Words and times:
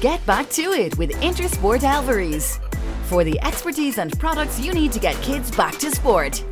Get 0.00 0.24
back 0.24 0.48
to 0.52 0.62
it 0.62 0.96
with 0.96 1.10
Intersport 1.20 1.82
Alvarez. 1.82 2.58
For 3.04 3.22
the 3.22 3.38
expertise 3.42 3.98
and 3.98 4.18
products 4.18 4.58
you 4.58 4.72
need 4.72 4.92
to 4.92 4.98
get 4.98 5.14
kids 5.20 5.54
back 5.54 5.76
to 5.76 5.90
sport. 5.90 6.42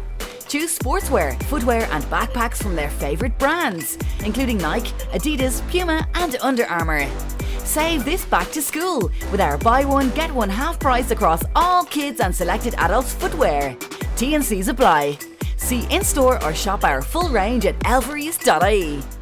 Choose 0.48 0.78
sportswear, 0.78 1.42
footwear, 1.44 1.88
and 1.90 2.04
backpacks 2.04 2.62
from 2.62 2.76
their 2.76 2.90
favourite 2.90 3.38
brands, 3.38 3.96
including 4.22 4.58
Nike, 4.58 4.90
Adidas, 5.12 5.66
Puma, 5.70 6.06
and 6.16 6.36
Under 6.42 6.66
Armour. 6.66 7.08
Save 7.60 8.04
this 8.04 8.26
back 8.26 8.50
to 8.50 8.60
school 8.60 9.10
with 9.32 9.40
our 9.40 9.56
buy 9.56 9.82
one, 9.82 10.10
get 10.10 10.30
one 10.30 10.50
half 10.50 10.78
price 10.78 11.10
across 11.10 11.42
all 11.56 11.86
kids 11.86 12.20
and 12.20 12.36
selected 12.36 12.74
adults' 12.74 13.14
footwear. 13.14 13.74
TNCs 14.16 14.68
apply. 14.68 15.16
See 15.56 15.86
in 15.90 16.04
store 16.04 16.42
or 16.44 16.52
shop 16.52 16.84
our 16.84 17.00
full 17.00 17.30
range 17.30 17.64
at 17.64 17.76
elveries.ie. 17.86 19.17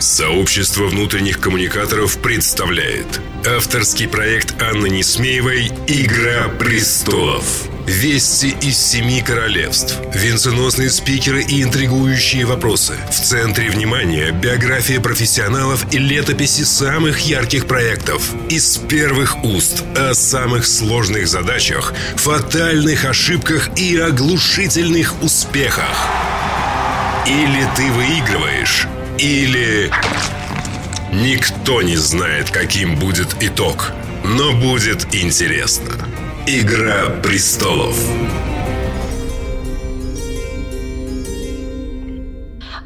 Сообщество 0.00 0.86
внутренних 0.86 1.40
коммуникаторов 1.40 2.16
представляет 2.22 3.20
авторский 3.46 4.08
проект 4.08 4.54
Анны 4.62 4.88
Несмеевой 4.88 5.66
«Игра 5.86 6.48
престолов». 6.48 7.44
Вести 7.86 8.56
из 8.62 8.78
семи 8.78 9.20
королевств, 9.20 9.98
венценосные 10.14 10.88
спикеры 10.88 11.42
и 11.42 11.62
интригующие 11.62 12.46
вопросы. 12.46 12.94
В 13.10 13.14
центре 13.14 13.68
внимания 13.68 14.32
биография 14.32 15.00
профессионалов 15.00 15.84
и 15.92 15.98
летописи 15.98 16.62
самых 16.62 17.18
ярких 17.20 17.66
проектов. 17.66 18.22
Из 18.48 18.78
первых 18.78 19.44
уст 19.44 19.84
о 19.94 20.14
самых 20.14 20.66
сложных 20.66 21.28
задачах, 21.28 21.92
фатальных 22.16 23.04
ошибках 23.04 23.68
и 23.76 23.98
оглушительных 23.98 25.22
успехах. 25.22 26.06
Или 27.26 27.68
ты 27.76 27.92
выигрываешь, 27.92 28.86
или... 29.20 29.90
Никто 31.12 31.82
не 31.82 31.96
знает, 31.96 32.50
каким 32.50 32.96
будет 32.98 33.36
итог, 33.42 33.92
но 34.24 34.52
будет 34.58 35.14
интересно. 35.14 35.92
Игра 36.46 37.10
престолов. 37.22 37.96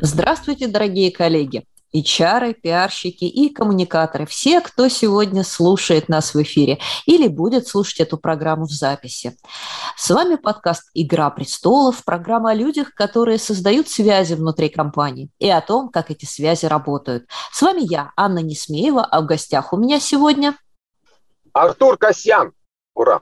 Здравствуйте, 0.00 0.66
дорогие 0.66 1.12
коллеги! 1.12 1.64
HR, 1.95 2.55
пиарщики 2.55 3.25
и 3.25 3.48
коммуникаторы, 3.48 4.27
все, 4.27 4.61
кто 4.61 4.89
сегодня 4.89 5.45
слушает 5.45 6.09
нас 6.09 6.34
в 6.34 6.42
эфире 6.42 6.81
или 7.06 7.28
будет 7.28 7.69
слушать 7.69 8.00
эту 8.00 8.19
программу 8.19 8.64
в 8.64 8.73
записи. 8.73 9.37
С 9.97 10.11
вами 10.11 10.34
подкаст 10.34 10.91
«Игра 10.95 11.31
престолов», 11.31 12.05
программа 12.05 12.50
о 12.50 12.55
людях, 12.55 12.95
которые 12.95 13.39
создают 13.39 13.89
связи 13.89 14.34
внутри 14.34 14.69
компании 14.69 15.31
и 15.39 15.48
о 15.48 15.61
том, 15.61 15.89
как 15.89 16.11
эти 16.11 16.25
связи 16.25 16.67
работают. 16.67 17.28
С 17.53 17.62
вами 17.62 17.83
я, 17.83 18.12
Анна 18.17 18.41
Несмеева, 18.41 19.05
а 19.05 19.20
в 19.20 19.27
гостях 19.27 19.72
у 19.72 19.77
меня 19.77 20.00
сегодня... 20.00 20.56
Артур 21.53 21.97
Касьян. 21.97 22.53
Ура! 22.95 23.20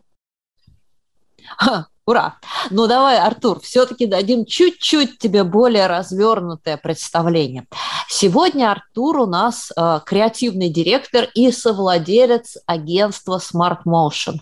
Ха, 1.59 1.87
Ура! 2.05 2.35
Ну 2.71 2.89
давай, 2.89 3.19
Артур, 3.21 3.61
все-таки 3.61 4.07
дадим 4.07 4.45
чуть-чуть 4.45 5.19
тебе 5.19 5.45
более 5.45 5.87
развернутое 5.87 6.77
представление. 6.77 7.67
Сегодня 8.09 8.73
Артур 8.73 9.19
у 9.19 9.27
нас 9.27 9.71
э, 9.77 10.01
креативный 10.05 10.69
директор 10.69 11.29
и 11.35 11.53
совладелец 11.53 12.57
агентства 12.67 13.39
Smart 13.39 13.83
Motion. 13.87 14.39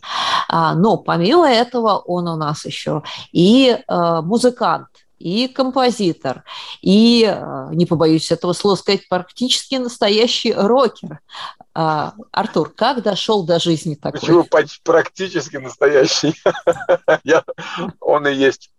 А, 0.48 0.74
но 0.74 0.96
помимо 0.96 1.50
этого 1.50 1.98
он 1.98 2.28
у 2.28 2.36
нас 2.36 2.64
еще 2.64 3.02
и 3.30 3.76
э, 3.86 4.20
музыкант, 4.22 4.88
и 5.18 5.46
композитор, 5.46 6.44
и, 6.80 7.30
э, 7.30 7.68
не 7.72 7.84
побоюсь 7.84 8.32
этого 8.32 8.54
слова 8.54 8.76
сказать, 8.76 9.06
практически 9.08 9.74
настоящий 9.74 10.54
рокер. 10.54 11.20
А, 11.82 12.12
Артур, 12.30 12.74
как 12.76 13.02
дошел 13.02 13.42
до 13.42 13.58
жизни 13.58 13.94
такой? 13.94 14.20
Почему 14.20 14.46
практически 14.84 15.56
настоящий? 15.56 16.34
Он 18.00 18.28
и 18.28 18.34
есть. 18.34 18.70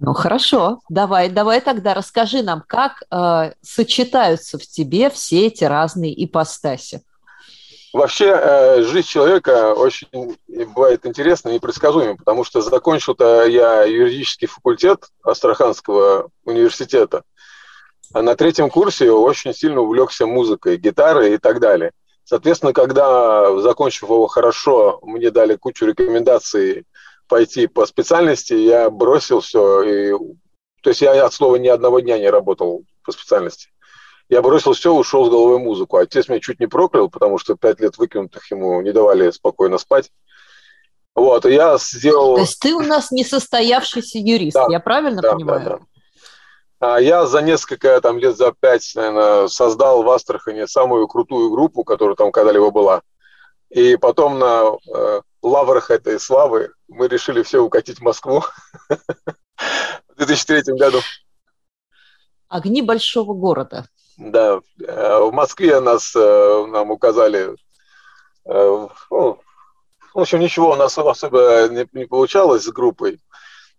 Ну 0.00 0.14
хорошо, 0.14 0.80
давай, 0.88 1.28
давай 1.28 1.60
тогда 1.60 1.94
расскажи 1.94 2.42
нам, 2.42 2.60
как 2.66 3.04
э, 3.08 3.52
сочетаются 3.62 4.58
в 4.58 4.62
тебе 4.62 5.08
все 5.08 5.46
эти 5.46 5.62
разные 5.62 6.12
ипостаси. 6.24 7.02
Вообще 7.92 8.26
э, 8.26 8.82
жизнь 8.82 9.06
человека 9.06 9.74
очень 9.74 10.36
бывает 10.48 11.06
интересной 11.06 11.52
и 11.52 11.54
непредсказуемой, 11.54 12.16
потому 12.16 12.42
что 12.42 12.62
закончил-то 12.62 13.46
я 13.46 13.84
юридический 13.84 14.48
факультет 14.48 15.06
Астраханского 15.22 16.30
университета, 16.44 17.22
на 18.22 18.36
третьем 18.36 18.70
курсе 18.70 19.10
очень 19.10 19.54
сильно 19.54 19.80
увлекся 19.80 20.26
музыкой, 20.26 20.76
гитарой 20.76 21.34
и 21.34 21.38
так 21.38 21.60
далее. 21.60 21.92
Соответственно, 22.24 22.72
когда, 22.72 23.56
закончив 23.60 24.04
его 24.04 24.26
хорошо, 24.26 24.98
мне 25.02 25.30
дали 25.30 25.56
кучу 25.56 25.86
рекомендаций 25.86 26.84
пойти 27.28 27.66
по 27.66 27.86
специальности, 27.86 28.54
я 28.54 28.90
бросил 28.90 29.40
все. 29.40 29.82
И, 29.82 30.12
то 30.82 30.90
есть 30.90 31.02
я 31.02 31.24
от 31.24 31.32
слова 31.32 31.56
ни 31.56 31.68
одного 31.68 32.00
дня 32.00 32.18
не 32.18 32.28
работал 32.28 32.84
по 33.04 33.12
специальности. 33.12 33.68
Я 34.28 34.42
бросил 34.42 34.72
все, 34.72 34.92
ушел 34.92 35.26
с 35.26 35.30
головой 35.30 35.58
музыку. 35.58 35.98
Отец 35.98 36.28
меня 36.28 36.40
чуть 36.40 36.58
не 36.58 36.66
проклял, 36.66 37.08
потому 37.08 37.38
что 37.38 37.54
пять 37.54 37.80
лет 37.80 37.96
выкинутых 37.96 38.50
ему 38.50 38.80
не 38.82 38.92
давали 38.92 39.30
спокойно 39.30 39.78
спать. 39.78 40.10
Вот, 41.14 41.46
и 41.46 41.54
я 41.54 41.78
сделал... 41.78 42.34
То 42.34 42.40
есть 42.40 42.60
ты 42.60 42.74
у 42.74 42.80
нас 42.80 43.10
несостоявшийся 43.10 44.18
юрист, 44.18 44.56
да, 44.56 44.66
я 44.68 44.80
правильно 44.80 45.22
да, 45.22 45.32
понимаю? 45.32 45.64
Да, 45.64 45.70
да. 45.78 45.78
А 46.78 47.00
я 47.00 47.26
за 47.26 47.40
несколько 47.40 48.00
там 48.00 48.18
лет 48.18 48.36
за 48.36 48.52
пять, 48.52 48.92
наверное, 48.94 49.48
создал 49.48 50.02
в 50.02 50.10
Астрахане 50.10 50.66
самую 50.66 51.08
крутую 51.08 51.50
группу, 51.50 51.84
которая 51.84 52.16
там 52.16 52.32
когда-либо 52.32 52.70
была. 52.70 53.02
И 53.70 53.96
потом 53.96 54.38
на 54.38 54.76
э, 54.94 55.20
лаврах 55.42 55.90
этой 55.90 56.20
славы 56.20 56.72
мы 56.88 57.08
решили 57.08 57.42
все 57.42 57.60
укатить 57.60 57.98
в 57.98 58.02
Москву 58.02 58.44
в 58.88 60.16
2003 60.16 60.74
году. 60.74 61.00
Огни 62.48 62.82
большого 62.82 63.34
города. 63.34 63.88
Да, 64.18 64.60
э, 64.80 65.18
в 65.18 65.32
Москве 65.32 65.80
нас 65.80 66.14
э, 66.14 66.66
нам 66.68 66.90
указали, 66.90 67.54
э, 68.44 68.88
ну, 69.10 69.40
в 70.14 70.18
общем, 70.18 70.40
ничего 70.40 70.70
у 70.72 70.76
нас 70.76 70.96
особо 70.96 71.68
не, 71.68 71.86
не 71.92 72.06
получалось 72.06 72.64
с 72.64 72.72
группой. 72.72 73.20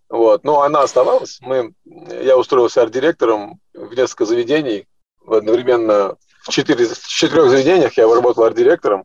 Вот. 0.09 0.44
Но 0.44 0.62
она 0.62 0.81
оставалась. 0.81 1.40
Мы, 1.41 1.73
я 1.85 2.38
устроился 2.38 2.81
арт-директором 2.81 3.59
в 3.73 3.94
несколько 3.94 4.25
заведений. 4.25 4.88
Одновременно 5.25 6.16
в, 6.44 6.50
четыре, 6.50 6.85
в 6.85 7.07
четырех 7.07 7.50
заведениях 7.50 7.97
я 7.97 8.07
работал 8.07 8.44
арт-директором. 8.44 9.03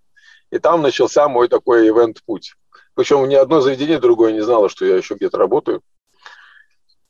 И 0.51 0.59
там 0.59 0.83
начался 0.83 1.29
мой 1.29 1.49
такой 1.49 1.89
ивент-путь. 1.89 2.55
Причем 2.95 3.27
ни 3.29 3.35
одно 3.35 3.61
заведение 3.61 3.99
другое 3.99 4.33
не 4.33 4.43
знало, 4.43 4.69
что 4.69 4.85
я 4.85 4.97
еще 4.97 5.15
где-то 5.15 5.39
работаю. 5.39 5.81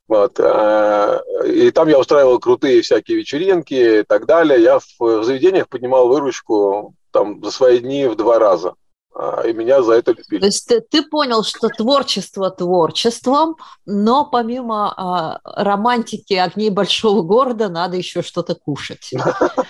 Вот. 0.08 0.38
И 0.38 1.70
там 1.70 1.88
я 1.88 1.98
устраивал 1.98 2.38
крутые 2.38 2.82
всякие 2.82 3.18
вечеринки 3.18 4.00
и 4.00 4.02
так 4.02 4.26
далее. 4.26 4.62
Я 4.62 4.78
в 4.78 5.24
заведениях 5.24 5.68
поднимал 5.68 6.08
выручку 6.08 6.94
там, 7.10 7.42
за 7.42 7.50
свои 7.50 7.78
дни 7.78 8.06
в 8.06 8.14
два 8.14 8.38
раза. 8.38 8.74
А, 9.14 9.42
и 9.46 9.52
меня 9.52 9.82
за 9.82 9.94
это 9.94 10.12
любили. 10.12 10.40
То 10.40 10.46
есть 10.46 10.66
ты, 10.66 10.80
ты 10.80 11.02
понял, 11.02 11.44
что 11.44 11.68
творчество 11.68 12.50
творчеством, 12.50 13.56
но 13.84 14.24
помимо 14.24 14.92
а, 14.96 15.40
романтики 15.44 16.34
огней 16.34 16.70
большого 16.70 17.22
города 17.22 17.68
надо 17.68 17.96
еще 17.96 18.22
что-то 18.22 18.54
кушать. 18.54 19.12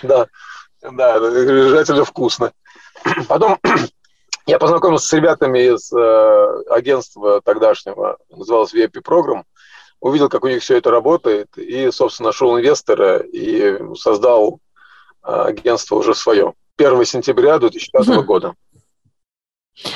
Да, 0.03 0.27
да, 0.81 1.15
обязательно 1.15 2.03
вкусно. 2.03 2.51
Потом 3.27 3.57
я 4.45 4.59
познакомился 4.59 5.07
с 5.07 5.13
ребятами 5.13 5.73
из 5.73 5.91
э, 5.93 6.63
агентства 6.69 7.41
тогдашнего, 7.41 8.17
называлось 8.29 8.73
VIP 8.73 9.01
Program, 9.01 9.43
увидел, 10.01 10.27
как 10.27 10.43
у 10.43 10.49
них 10.49 10.61
все 10.61 10.77
это 10.77 10.91
работает, 10.91 11.57
и, 11.57 11.89
собственно, 11.91 12.29
нашел 12.29 12.57
инвестора 12.57 13.19
и 13.19 13.77
создал 13.95 14.59
э, 15.23 15.31
агентство 15.31 15.95
уже 15.95 16.13
свое. 16.15 16.53
1 16.77 17.05
сентября 17.05 17.59
2005 17.59 18.25
года. 18.25 18.55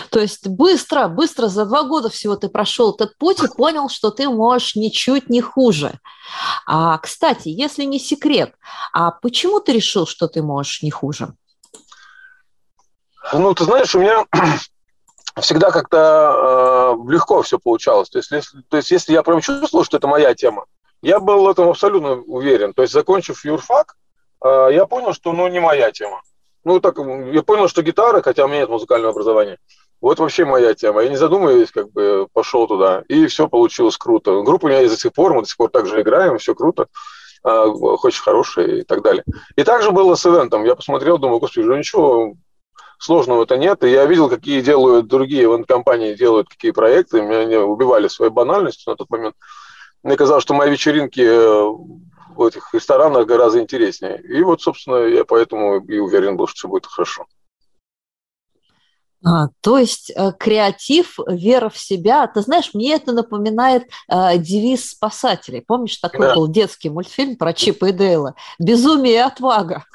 То 0.09 0.19
есть 0.19 0.47
быстро, 0.47 1.07
быстро, 1.07 1.47
за 1.47 1.65
два 1.65 1.83
года 1.83 2.09
всего 2.09 2.35
ты 2.35 2.49
прошел 2.49 2.93
этот 2.93 3.17
путь 3.17 3.43
и 3.43 3.47
понял, 3.47 3.89
что 3.89 4.09
ты 4.09 4.27
можешь 4.29 4.75
ничуть 4.75 5.29
не 5.29 5.41
хуже. 5.41 5.99
А, 6.65 6.97
кстати, 6.97 7.49
если 7.49 7.83
не 7.83 7.99
секрет, 7.99 8.53
а 8.91 9.11
почему 9.11 9.59
ты 9.59 9.73
решил, 9.73 10.07
что 10.07 10.27
ты 10.27 10.41
можешь 10.41 10.81
не 10.81 10.91
хуже? 10.91 11.33
Ну, 13.33 13.53
ты 13.53 13.65
знаешь, 13.65 13.93
у 13.93 13.99
меня 13.99 14.25
всегда 15.41 15.71
как-то 15.71 16.95
э, 16.97 17.11
легко 17.11 17.41
все 17.43 17.59
получалось. 17.59 18.09
То 18.09 18.19
есть, 18.19 18.31
если, 18.31 18.61
то 18.69 18.77
есть, 18.77 18.91
если 18.91 19.13
я 19.13 19.21
прям 19.21 19.41
чувствовал, 19.41 19.83
что 19.83 19.97
это 19.97 20.07
моя 20.07 20.33
тема, 20.33 20.65
я 21.01 21.19
был 21.19 21.43
в 21.43 21.49
этом 21.49 21.69
абсолютно 21.69 22.13
уверен. 22.13 22.73
То 22.73 22.81
есть, 22.81 22.93
закончив 22.93 23.43
юрфак, 23.45 23.95
э, 24.43 24.69
я 24.71 24.85
понял, 24.85 25.13
что 25.13 25.33
ну 25.33 25.47
не 25.47 25.59
моя 25.59 25.91
тема. 25.91 26.21
Ну, 26.67 26.81
так, 26.81 26.97
я 26.97 27.43
понял, 27.43 27.69
что 27.69 27.81
гитара, 27.81 28.21
хотя 28.21 28.43
у 28.43 28.49
меня 28.49 28.59
нет 28.59 28.69
музыкального 28.69 29.11
образования, 29.11 29.57
вот 30.01 30.19
вообще 30.19 30.43
моя 30.43 30.73
тема. 30.73 31.01
Я 31.01 31.07
не 31.07 31.15
задумываясь, 31.15 31.71
как 31.71 31.89
бы 31.93 32.27
пошел 32.33 32.67
туда, 32.67 33.03
и 33.07 33.25
все 33.27 33.47
получилось 33.47 33.95
круто. 33.95 34.41
Группа 34.41 34.65
у 34.65 34.67
меня 34.67 34.81
есть 34.81 34.93
до 34.93 34.99
сих 34.99 35.13
пор, 35.13 35.33
мы 35.33 35.43
до 35.43 35.47
сих 35.47 35.55
пор 35.55 35.69
также 35.69 36.01
играем, 36.01 36.37
все 36.39 36.53
круто. 36.53 36.87
а, 37.41 37.67
очень 37.67 38.21
хорошие 38.21 38.81
и 38.81 38.83
так 38.83 39.01
далее. 39.01 39.23
И 39.55 39.63
также 39.63 39.91
было 39.91 40.15
с 40.15 40.25
ивентом. 40.25 40.65
Я 40.65 40.75
посмотрел, 40.75 41.17
думаю, 41.17 41.39
господи, 41.39 41.65
ну 41.65 41.77
ничего 41.77 42.33
сложного-то 42.99 43.55
нет. 43.55 43.85
И 43.85 43.89
я 43.89 44.05
видел, 44.05 44.27
какие 44.27 44.59
делают 44.59 45.07
другие 45.07 45.45
ивент-компании, 45.45 46.15
делают 46.15 46.49
какие 46.49 46.71
проекты. 46.71 47.21
Меня 47.21 47.39
они 47.39 47.55
убивали 47.55 48.09
своей 48.09 48.31
банальностью 48.31 48.91
на 48.91 48.97
тот 48.97 49.09
момент. 49.09 49.35
Мне 50.03 50.17
казалось, 50.17 50.43
что 50.43 50.53
мои 50.53 50.69
вечеринки 50.69 51.21
э, 51.21 51.71
в 52.37 52.47
этих 52.47 52.73
ресторанах 52.73 53.27
гораздо 53.27 53.61
интереснее. 53.61 54.21
И 54.21 54.41
вот, 54.43 54.61
собственно, 54.61 55.05
я 55.05 55.25
поэтому 55.25 55.79
и 55.85 55.99
уверен 55.99 56.37
был, 56.37 56.47
что 56.47 56.55
все 56.55 56.67
будет 56.67 56.85
хорошо. 56.85 57.25
А, 59.25 59.47
то 59.61 59.77
есть 59.77 60.11
э, 60.15 60.31
креатив, 60.37 61.17
вера 61.27 61.69
в 61.69 61.77
себя. 61.77 62.27
Ты 62.27 62.41
знаешь, 62.41 62.71
мне 62.73 62.93
это 62.93 63.11
напоминает 63.11 63.83
э, 64.09 64.37
девиз 64.37 64.91
спасателей. 64.91 65.61
Помнишь, 65.61 65.97
такой 65.97 66.27
да. 66.27 66.35
был 66.35 66.47
детский 66.47 66.89
мультфильм 66.89 67.35
про 67.35 67.53
Чипа 67.53 67.87
и 67.87 67.91
Дейла? 67.91 68.35
Безумие 68.59 69.15
и 69.15 69.17
отвага. 69.17 69.85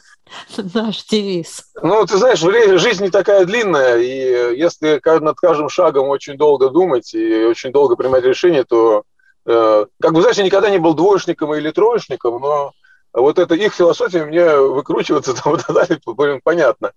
Наш 0.74 1.04
девиз. 1.04 1.70
Ну, 1.82 2.04
ты 2.06 2.16
знаешь, 2.16 2.40
жизнь 2.40 3.04
не 3.04 3.10
такая 3.10 3.44
длинная, 3.44 3.98
и 3.98 4.58
если 4.58 5.00
над 5.20 5.36
каждым 5.36 5.68
шагом 5.68 6.08
очень 6.08 6.36
долго 6.36 6.70
думать 6.70 7.14
и 7.14 7.44
очень 7.44 7.70
долго 7.72 7.96
принимать 7.96 8.24
решения, 8.24 8.64
то, 8.64 9.00
э, 9.00 9.02
как 9.44 10.12
бы, 10.12 10.20
знаешь, 10.20 10.36
я 10.36 10.44
никогда 10.44 10.70
не 10.70 10.78
был 10.78 10.94
двоечником 10.94 11.54
или 11.54 11.70
троечником, 11.70 12.40
но 12.40 12.72
вот 13.12 13.38
это 13.38 13.54
их 13.54 13.74
философия 13.74 14.24
мне 14.24 14.56
выкручиваться 14.56 15.34
там 15.42 15.56
и 15.56 15.58
так 15.58 15.74
далее, 15.74 16.40
понятно. 16.42 16.92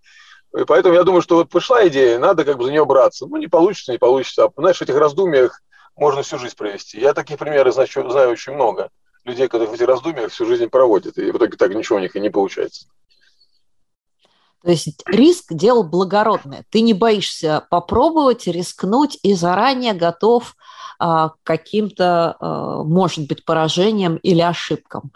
И 0.57 0.63
поэтому 0.63 0.95
я 0.95 1.03
думаю, 1.03 1.21
что 1.21 1.36
вот 1.36 1.50
пришла 1.50 1.86
идея, 1.88 2.18
надо 2.18 2.45
как 2.45 2.57
бы 2.57 2.65
за 2.65 2.71
нее 2.71 2.86
браться. 2.86 3.25
Ну, 3.27 3.38
не 3.38 3.47
получится, 3.47 3.92
не 3.92 3.97
получится. 3.97 4.45
А, 4.45 4.51
знаешь, 4.56 4.77
в 4.77 4.81
этих 4.81 4.95
раздумьях 4.95 5.62
можно 5.97 6.21
всю 6.21 6.39
жизнь 6.39 6.56
провести. 6.56 7.00
Я 7.00 7.13
такие 7.13 7.38
примеры 7.38 7.71
знаю, 7.71 7.89
знаю 8.09 8.30
очень 8.30 8.53
много. 8.53 8.89
Людей, 9.25 9.48
которые 9.48 9.69
в 9.69 9.74
этих 9.74 9.88
раздумьях 9.88 10.31
всю 10.31 10.45
жизнь 10.45 10.68
проводят, 10.68 11.18
и 11.18 11.31
в 11.31 11.38
итоге 11.38 11.57
так 11.57 11.74
ничего 11.74 11.98
у 11.98 12.01
них 12.01 12.15
и 12.15 12.19
не 12.19 12.30
получается. 12.30 12.86
То 14.63 14.71
есть 14.71 15.03
риск– 15.07 15.45
дело 15.50 15.83
благородное. 15.83 16.65
Ты 16.69 16.81
не 16.81 16.94
боишься 16.94 17.68
попробовать, 17.69 18.48
рискнуть 18.48 19.19
и 19.24 19.33
заранее 19.33 19.94
готов 19.94 20.56
к 21.05 21.35
каким-то, 21.43 22.35
а, 22.39 22.83
может 22.83 23.27
быть, 23.27 23.45
поражениям 23.45 24.17
или 24.17 24.41
ошибкам. 24.41 25.11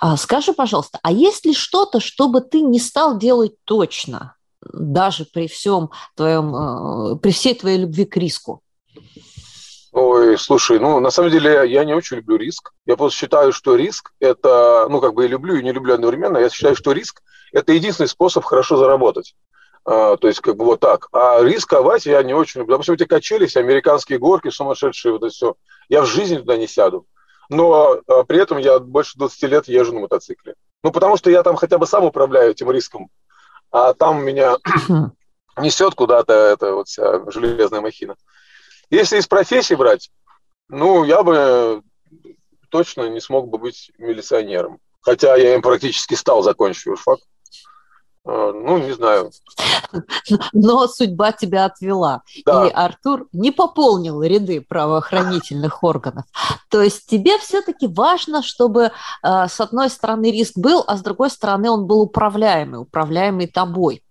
А, 0.00 0.16
скажи, 0.16 0.52
пожалуйста, 0.52 0.98
а 1.02 1.12
есть 1.12 1.46
ли 1.46 1.54
что-то, 1.54 2.00
что 2.00 2.28
бы 2.28 2.40
ты 2.40 2.60
не 2.60 2.78
стал 2.78 3.18
делать 3.18 3.52
точно? 3.64 4.34
даже 4.72 5.24
при 5.24 5.48
всем 5.48 5.90
твоем, 6.16 7.18
при 7.20 7.30
всей 7.30 7.54
твоей 7.54 7.78
любви 7.78 8.04
к 8.04 8.16
риску? 8.16 8.62
Ой, 9.92 10.38
слушай, 10.38 10.78
ну, 10.78 11.00
на 11.00 11.10
самом 11.10 11.30
деле 11.30 11.68
я 11.68 11.84
не 11.84 11.94
очень 11.94 12.18
люблю 12.18 12.36
риск. 12.36 12.72
Я 12.86 12.96
просто 12.96 13.18
считаю, 13.18 13.52
что 13.52 13.74
риск– 13.74 14.12
это, 14.20 14.86
ну, 14.88 15.00
как 15.00 15.14
бы 15.14 15.24
и 15.24 15.28
люблю, 15.28 15.56
и 15.56 15.64
не 15.64 15.72
люблю 15.72 15.94
одновременно. 15.94 16.38
Я 16.38 16.48
считаю, 16.48 16.76
что 16.76 16.92
риск– 16.92 17.22
это 17.52 17.72
единственный 17.72 18.06
способ 18.06 18.44
хорошо 18.44 18.76
заработать. 18.76 19.34
А, 19.84 20.16
то 20.16 20.28
есть, 20.28 20.40
как 20.40 20.56
бы 20.56 20.64
вот 20.64 20.80
так. 20.80 21.08
А 21.12 21.42
рисковать 21.42 22.06
я 22.06 22.22
не 22.22 22.34
очень 22.34 22.60
люблю. 22.60 22.74
Допустим, 22.74 22.94
эти 22.94 23.04
качелись, 23.04 23.56
американские 23.56 24.18
горки 24.18 24.50
сумасшедшие, 24.50 25.12
вот 25.12 25.22
это 25.22 25.32
все. 25.32 25.54
Я 25.88 26.02
в 26.02 26.06
жизни 26.06 26.36
туда 26.36 26.56
не 26.56 26.66
сяду. 26.66 27.06
Но 27.48 28.00
а, 28.06 28.24
при 28.24 28.40
этом 28.40 28.58
я 28.58 28.78
больше 28.78 29.18
20 29.18 29.42
лет 29.44 29.68
езжу 29.68 29.92
на 29.92 30.00
мотоцикле. 30.00 30.54
Ну, 30.82 30.92
потому 30.92 31.16
что 31.16 31.30
я 31.30 31.42
там 31.42 31.56
хотя 31.56 31.78
бы 31.78 31.86
сам 31.86 32.04
управляю 32.04 32.50
этим 32.52 32.70
риском 32.70 33.10
а 33.70 33.94
там 33.94 34.24
меня 34.24 34.56
несет 35.58 35.94
куда-то 35.94 36.32
эта 36.32 36.74
вот 36.74 36.88
вся 36.88 37.30
железная 37.30 37.80
махина. 37.80 38.16
Если 38.90 39.18
из 39.18 39.26
профессии 39.26 39.74
брать, 39.74 40.10
ну, 40.68 41.04
я 41.04 41.22
бы 41.22 41.82
точно 42.70 43.08
не 43.08 43.20
смог 43.20 43.48
бы 43.48 43.58
быть 43.58 43.92
милиционером. 43.98 44.78
Хотя 45.00 45.36
я 45.36 45.54
им 45.54 45.62
практически 45.62 46.14
стал, 46.14 46.42
закончив 46.42 46.86
юрфак. 46.86 47.20
А, 48.24 48.52
ну, 48.52 48.78
не 48.78 48.92
знаю. 48.92 49.30
Но 50.52 50.86
судьба 50.88 51.32
тебя 51.32 51.64
отвела. 51.64 52.22
Да. 52.44 52.66
И 52.66 52.70
Артур 52.70 53.28
не 53.32 53.50
пополнил 53.50 54.22
ряды 54.22 54.60
правоохранительных 54.60 55.82
органов. 55.82 56.26
То 56.68 56.82
есть 56.82 57.06
тебе 57.06 57.38
все-таки 57.38 57.86
важно, 57.86 58.42
чтобы 58.42 58.92
а, 59.22 59.48
с 59.48 59.60
одной 59.60 59.88
стороны 59.90 60.30
риск 60.30 60.56
был, 60.56 60.84
а 60.86 60.96
с 60.96 61.02
другой 61.02 61.30
стороны 61.30 61.70
он 61.70 61.86
был 61.86 62.02
управляемый, 62.02 62.80
управляемый 62.80 63.46
тобой. 63.46 64.04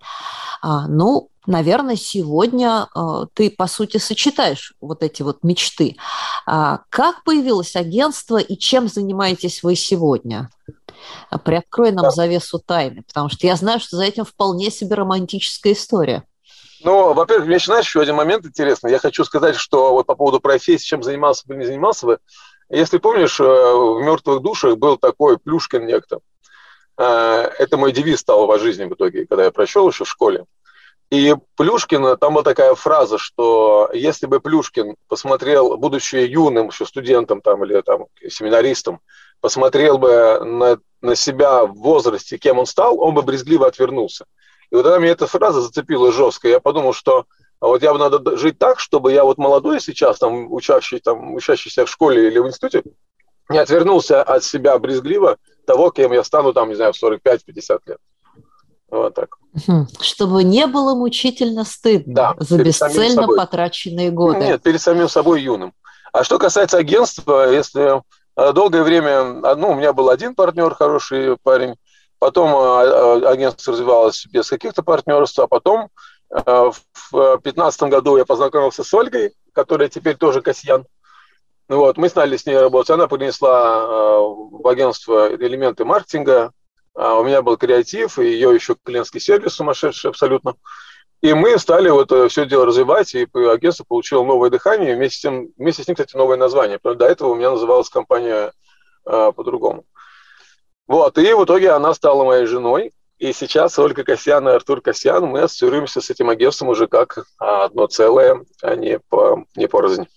А, 0.62 0.88
ну, 0.88 1.30
наверное, 1.46 1.96
сегодня 1.96 2.88
ты, 3.34 3.50
по 3.50 3.68
сути, 3.68 3.98
сочетаешь 3.98 4.74
вот 4.82 5.02
эти 5.02 5.24
вот 5.24 5.44
мечты. 5.44 5.96
Как 6.46 7.24
появилось 7.24 7.76
агентство 7.76 8.38
и 8.38 8.58
чем 8.58 8.88
занимаетесь 8.88 9.64
вы 9.64 9.76
сегодня? 9.76 10.50
Приоткрой 11.44 11.92
нам 11.92 12.04
да. 12.04 12.12
завесу 12.12 12.60
тайны, 12.60 13.04
потому 13.04 13.30
что 13.30 13.48
я 13.48 13.56
знаю, 13.56 13.80
что 13.80 13.98
за 13.98 14.04
этим 14.04 14.26
вполне 14.26 14.72
себе 14.72 14.96
романтическая 14.96 15.74
история. 15.74 16.24
Ну, 16.84 17.14
во-первых, 17.14 17.48
мне 17.48 17.60
знаешь, 17.60 17.86
еще 17.86 18.02
один 18.02 18.16
момент 18.16 18.46
интересный. 18.46 18.92
Я 18.92 19.00
хочу 19.00 19.26
сказать, 19.26 19.56
что 19.56 19.92
вот 19.92 20.06
по 20.06 20.16
поводу 20.16 20.40
профессии, 20.40 20.86
чем 20.86 21.04
занимался 21.04 21.46
бы, 21.46 21.56
не 21.56 21.66
занимался 21.66 22.06
бы. 22.06 22.20
Если 22.70 23.00
помнишь, 23.00 23.40
э, 23.40 23.44
в 23.44 24.02
«Мертвых 24.02 24.42
душах» 24.42 24.78
был 24.78 24.98
такой 24.98 25.38
Плюшкин 25.40 25.86
некто. 25.86 26.20
Э, 26.98 27.50
это 27.58 27.78
мой 27.78 27.92
девиз 27.92 28.20
стал 28.20 28.46
в 28.48 28.60
жизни 28.60 28.86
в 28.86 28.94
итоге, 28.94 29.26
когда 29.26 29.46
я 29.46 29.52
прочел 29.52 29.90
еще 29.90 30.06
в 30.06 30.10
школе. 30.10 30.46
И 31.10 31.36
Плюшкин, 31.56 32.18
там 32.18 32.36
была 32.36 32.44
такая 32.44 32.76
фраза, 32.76 33.18
что 33.18 33.90
если 33.94 34.28
бы 34.28 34.40
Плюшкин 34.40 34.96
посмотрел, 35.08 35.76
будучи 35.76 36.18
юным 36.18 36.68
еще 36.68 36.86
студентом 36.86 37.42
там, 37.42 37.66
или 37.66 37.82
там, 37.82 38.06
семинаристом, 38.30 39.02
посмотрел 39.42 39.98
бы 39.98 40.40
на, 40.44 40.80
на 41.02 41.16
себя 41.16 41.66
в 41.66 41.76
возрасте, 41.76 42.38
кем 42.38 42.60
он 42.60 42.66
стал, 42.66 43.00
он 43.00 43.14
бы 43.14 43.22
брезгливо 43.22 43.68
отвернулся. 43.68 44.26
И 44.72 44.76
вот 44.76 44.84
тогда 44.84 45.00
меня 45.00 45.14
эта 45.14 45.28
фраза 45.28 45.62
зацепила 45.62 46.12
жестко. 46.12 46.48
Я 46.48 46.60
подумал, 46.60 46.94
что 46.94 47.26
а 47.60 47.68
вот 47.68 47.84
я 47.84 47.92
бы 47.92 48.00
надо 48.00 48.38
жить 48.38 48.58
так, 48.58 48.80
чтобы 48.80 49.12
я 49.12 49.24
вот 49.24 49.38
молодой 49.38 49.82
сейчас, 49.82 50.18
там, 50.18 50.52
учащий, 50.52 51.00
там, 51.00 51.34
учащийся 51.34 51.86
в 51.86 51.90
школе 51.90 52.28
или 52.28 52.40
в 52.40 52.48
институте, 52.48 52.84
не 53.50 53.58
отвернулся 53.58 54.24
от 54.24 54.44
себя 54.44 54.78
брезгливо 54.80 55.38
того, 55.66 55.92
кем 55.92 56.14
я 56.14 56.24
стану, 56.24 56.54
там, 56.54 56.70
не 56.70 56.76
знаю, 56.76 56.94
в 56.94 57.04
45-50 57.04 57.80
лет. 57.88 57.98
Вот 58.90 59.14
так. 59.14 59.38
Чтобы 60.00 60.44
не 60.44 60.68
было 60.68 60.96
мучительно 60.96 61.66
стыдно 61.66 62.14
да, 62.14 62.36
за 62.40 62.64
бесцельно 62.64 63.28
потраченные 63.28 64.10
годы. 64.10 64.40
Нет, 64.40 64.64
перед 64.64 64.82
самим 64.82 65.10
собой 65.10 65.42
юным. 65.42 65.74
А 66.12 66.24
что 66.24 66.40
касается 66.40 66.78
агентства, 66.78 67.52
если 67.52 68.02
долгое 68.54 68.84
время, 68.84 69.24
ну, 69.56 69.72
у 69.72 69.76
меня 69.76 69.94
был 69.94 70.10
один 70.10 70.36
партнер, 70.36 70.74
хороший 70.74 71.38
парень, 71.42 71.76
потом 72.20 72.50
э, 72.52 73.28
агентство 73.28 73.74
развивалось 73.74 74.26
без 74.28 74.50
каких-то 74.50 74.84
партнерств, 74.84 75.40
а 75.40 75.48
потом 75.48 75.90
э, 76.32 76.42
в 76.42 77.12
2015 77.12 77.84
году 77.84 78.18
я 78.18 78.26
познакомился 78.26 78.84
с 78.84 78.94
Ольгой, 78.94 79.34
которая 79.54 79.90
теперь 79.90 80.16
тоже 80.16 80.42
Касьян. 80.42 80.86
Вот, 81.68 81.98
мы 81.98 82.10
стали 82.10 82.36
с 82.36 82.46
ней 82.46 82.58
работать. 82.58 82.90
Она 82.90 83.08
принесла 83.08 84.20
в 84.20 84.68
агентство 84.68 85.32
элементы 85.36 85.86
маркетинга, 85.86 86.52
а 86.96 87.16
у 87.20 87.24
меня 87.24 87.42
был 87.42 87.58
креатив, 87.58 88.18
и 88.20 88.26
ее 88.26 88.54
еще 88.54 88.76
клиентский 88.84 89.20
сервис 89.20 89.54
сумасшедший 89.54 90.10
абсолютно. 90.10 90.56
И 91.22 91.34
мы 91.34 91.58
стали 91.60 91.90
вот 91.90 92.12
э, 92.12 92.30
все 92.30 92.46
дело 92.46 92.66
развивать, 92.66 93.14
и 93.14 93.28
агентство 93.34 93.84
получило 93.84 94.24
новое 94.24 94.50
дыхание, 94.50 94.96
вместе 94.96 95.18
с, 95.18 95.22
тем, 95.22 95.50
вместе 95.58 95.84
с 95.84 95.88
ним, 95.88 95.96
кстати, 95.96 96.16
новое 96.16 96.38
название, 96.38 96.80
до 96.82 97.06
этого 97.06 97.30
у 97.30 97.36
меня 97.36 97.52
называлась 97.52 97.90
компания 97.90 98.54
э, 99.06 99.32
по-другому. 99.36 99.84
Вот, 100.88 101.18
и 101.18 101.34
в 101.34 101.44
итоге 101.44 101.72
она 101.72 101.94
стала 101.94 102.24
моей 102.24 102.46
женой, 102.46 102.94
и 103.18 103.34
сейчас 103.34 103.78
Ольга 103.78 104.06
Касьян 104.06 104.48
и 104.48 104.52
Артур 104.52 104.80
Касьян, 104.80 105.26
мы 105.26 105.42
ассоциируемся 105.42 106.00
с 106.00 106.10
этим 106.10 106.30
агентством 106.30 106.70
уже 106.70 106.88
как 106.88 107.26
одно 107.38 107.88
целое, 107.88 108.46
а 108.62 108.76
не, 108.76 109.00
по, 109.00 109.44
не 109.58 109.68
порознь. 109.68 110.08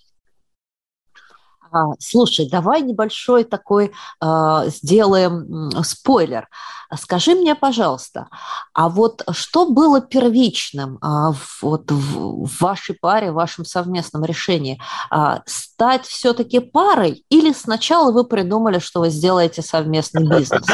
А, 1.73 1.87
слушай, 1.99 2.47
давай 2.49 2.81
небольшой 2.81 3.43
такой 3.43 3.91
э, 4.21 4.25
сделаем 4.67 5.71
спойлер. 5.83 6.47
Скажи 6.97 7.35
мне, 7.35 7.55
пожалуйста, 7.55 8.27
а 8.73 8.89
вот 8.89 9.23
что 9.31 9.69
было 9.69 10.01
первичным 10.01 10.97
а, 11.01 11.33
вот 11.61 11.91
в, 11.91 12.47
вашей 12.61 12.95
паре, 12.95 13.31
в 13.31 13.35
вашем 13.35 13.65
совместном 13.65 14.25
решении? 14.25 14.81
А, 15.09 15.41
стать 15.45 16.05
все-таки 16.05 16.59
парой 16.59 17.25
или 17.29 17.53
сначала 17.53 18.11
вы 18.11 18.23
придумали, 18.23 18.79
что 18.79 19.01
вы 19.01 19.09
сделаете 19.09 19.61
совместный 19.61 20.27
бизнес? 20.27 20.65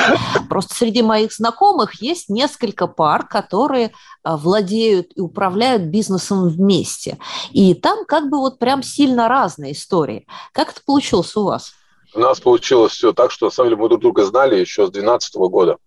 Просто 0.49 0.75
среди 0.75 1.01
моих 1.01 1.33
знакомых 1.33 2.01
есть 2.01 2.29
несколько 2.29 2.87
пар, 2.87 3.27
которые 3.27 3.91
а, 4.23 4.37
владеют 4.37 5.11
и 5.15 5.21
управляют 5.21 5.83
бизнесом 5.83 6.47
вместе. 6.47 7.17
И 7.51 7.73
там 7.73 8.05
как 8.05 8.29
бы 8.29 8.37
вот 8.37 8.59
прям 8.59 8.83
сильно 8.83 9.27
разные 9.27 9.73
истории. 9.73 10.27
Как 10.53 10.71
это 10.71 10.81
получилось 10.85 11.35
у 11.35 11.43
вас? 11.43 11.73
У 12.13 12.19
нас 12.19 12.39
получилось 12.39 12.93
все 12.93 13.13
так, 13.13 13.31
что, 13.31 13.47
на 13.47 13.51
самом 13.51 13.69
деле, 13.69 13.81
мы 13.81 13.87
друг 13.87 14.01
друга 14.01 14.25
знали 14.25 14.55
еще 14.55 14.87
с 14.87 14.89
2012 14.89 15.35
года. 15.35 15.77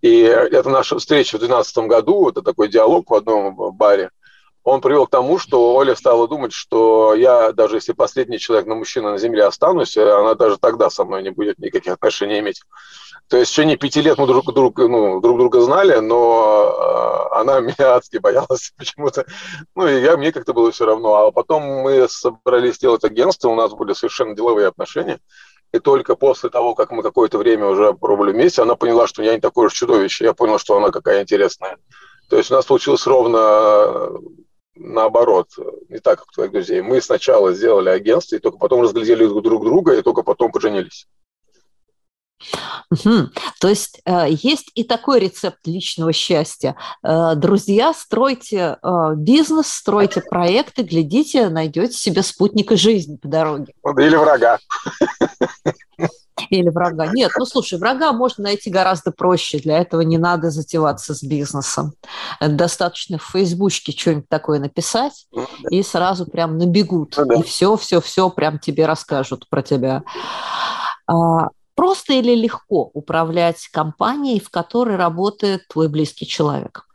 И 0.00 0.20
это 0.20 0.68
наша 0.68 0.98
встреча 0.98 1.36
в 1.36 1.40
2012 1.40 1.78
году, 1.88 2.28
это 2.28 2.42
такой 2.42 2.68
диалог 2.68 3.10
в 3.10 3.14
одном 3.14 3.72
баре. 3.76 4.10
он 4.62 4.80
привел 4.80 5.06
к 5.06 5.10
тому, 5.10 5.38
что 5.38 5.74
Оля 5.74 5.96
стала 5.96 6.28
думать, 6.28 6.52
что 6.52 7.14
я, 7.14 7.52
даже 7.52 7.76
если 7.76 7.92
последний 7.92 8.38
человек 8.38 8.66
на 8.66 8.74
мужчина 8.74 9.12
на 9.12 9.18
земле 9.18 9.44
останусь, 9.44 9.96
она 9.96 10.34
даже 10.34 10.58
тогда 10.58 10.90
со 10.90 11.04
мной 11.04 11.22
не 11.22 11.30
будет 11.30 11.58
никаких 11.58 11.94
отношений 11.94 12.38
иметь. 12.38 12.62
То 13.28 13.36
есть 13.36 13.50
в 13.50 13.54
течение 13.54 13.76
пяти 13.76 14.00
лет 14.00 14.16
мы 14.18 14.26
друг, 14.26 14.52
друг, 14.54 14.78
ну, 14.78 15.20
друг 15.20 15.38
друга 15.38 15.60
знали, 15.60 15.98
но 15.98 17.28
э, 17.32 17.36
она 17.40 17.60
меня 17.60 17.96
адски 17.96 18.16
боялась 18.18 18.72
почему-то. 18.76 19.26
Ну, 19.74 19.86
и 19.86 20.00
я, 20.00 20.16
мне 20.16 20.32
как-то 20.32 20.54
было 20.54 20.70
все 20.70 20.86
равно. 20.86 21.26
А 21.26 21.30
потом 21.30 21.62
мы 21.62 22.08
собрались 22.08 22.76
сделать 22.76 23.04
агентство, 23.04 23.48
у 23.48 23.54
нас 23.54 23.72
были 23.72 23.92
совершенно 23.92 24.34
деловые 24.34 24.68
отношения. 24.68 25.18
И 25.72 25.78
только 25.80 26.16
после 26.16 26.48
того, 26.48 26.74
как 26.74 26.90
мы 26.90 27.02
какое-то 27.02 27.38
время 27.38 27.66
уже 27.66 27.92
пробовали 27.92 28.32
вместе, 28.32 28.62
она 28.62 28.74
поняла, 28.74 29.06
что 29.06 29.22
я 29.22 29.34
не 29.34 29.40
такое 29.40 29.66
уж 29.66 29.74
чудовище. 29.74 30.24
Я 30.24 30.32
понял, 30.32 30.58
что 30.58 30.76
она 30.76 30.90
какая 30.90 31.22
интересная. 31.22 31.76
То 32.30 32.36
есть 32.36 32.50
у 32.50 32.54
нас 32.54 32.64
получилось 32.64 33.06
ровно 33.06 34.10
наоборот, 34.78 35.48
не 35.88 35.98
так, 35.98 36.20
как 36.20 36.28
у 36.28 36.32
твоих 36.32 36.52
друзей. 36.52 36.80
Мы 36.80 37.00
сначала 37.00 37.52
сделали 37.52 37.88
агентство, 37.88 38.36
и 38.36 38.38
только 38.38 38.58
потом 38.58 38.82
разглядели 38.82 39.26
друг 39.26 39.64
друга, 39.64 39.94
и 39.94 40.02
только 40.02 40.22
потом 40.22 40.52
поженились. 40.52 41.06
Угу. 42.90 43.30
То 43.60 43.68
есть 43.68 44.00
э, 44.04 44.26
есть 44.30 44.70
и 44.74 44.84
такой 44.84 45.20
рецепт 45.20 45.58
личного 45.66 46.12
счастья. 46.12 46.76
Э, 47.02 47.34
друзья, 47.34 47.92
стройте 47.92 48.78
э, 48.82 49.14
бизнес, 49.16 49.72
стройте 49.72 50.22
проекты, 50.22 50.82
глядите, 50.82 51.48
найдете 51.48 51.94
себе 51.94 52.22
спутника 52.22 52.76
жизни 52.76 53.16
по 53.16 53.28
дороге. 53.28 53.74
Или 53.98 54.16
врага. 54.16 54.58
Или 56.50 56.68
врага. 56.68 57.06
Нет, 57.12 57.30
ну 57.38 57.44
слушай, 57.44 57.78
врага 57.78 58.12
можно 58.12 58.44
найти 58.44 58.70
гораздо 58.70 59.12
проще. 59.12 59.58
Для 59.58 59.78
этого 59.78 60.00
не 60.02 60.18
надо 60.18 60.50
затеваться 60.50 61.14
с 61.14 61.22
бизнесом. 61.22 61.92
Достаточно 62.40 63.18
в 63.18 63.24
Фейсбучке 63.24 63.92
что-нибудь 63.92 64.28
такое 64.28 64.58
написать, 64.58 65.26
ну 65.32 65.46
и 65.70 65.82
сразу 65.82 66.26
прям 66.26 66.58
набегут. 66.58 67.14
Ну 67.16 67.40
и 67.40 67.42
все, 67.42 67.76
все, 67.76 68.00
все 68.00 68.30
прям 68.30 68.58
тебе 68.58 68.86
расскажут 68.86 69.48
про 69.48 69.62
тебя. 69.62 70.02
А, 71.06 71.48
Просто 71.78 72.14
или 72.14 72.34
легко 72.34 72.90
управлять 72.92 73.68
компанией, 73.72 74.40
в 74.40 74.50
которой 74.50 74.96
работает 74.96 75.68
твой 75.68 75.86
близкий 75.86 76.26
человек? 76.26 76.87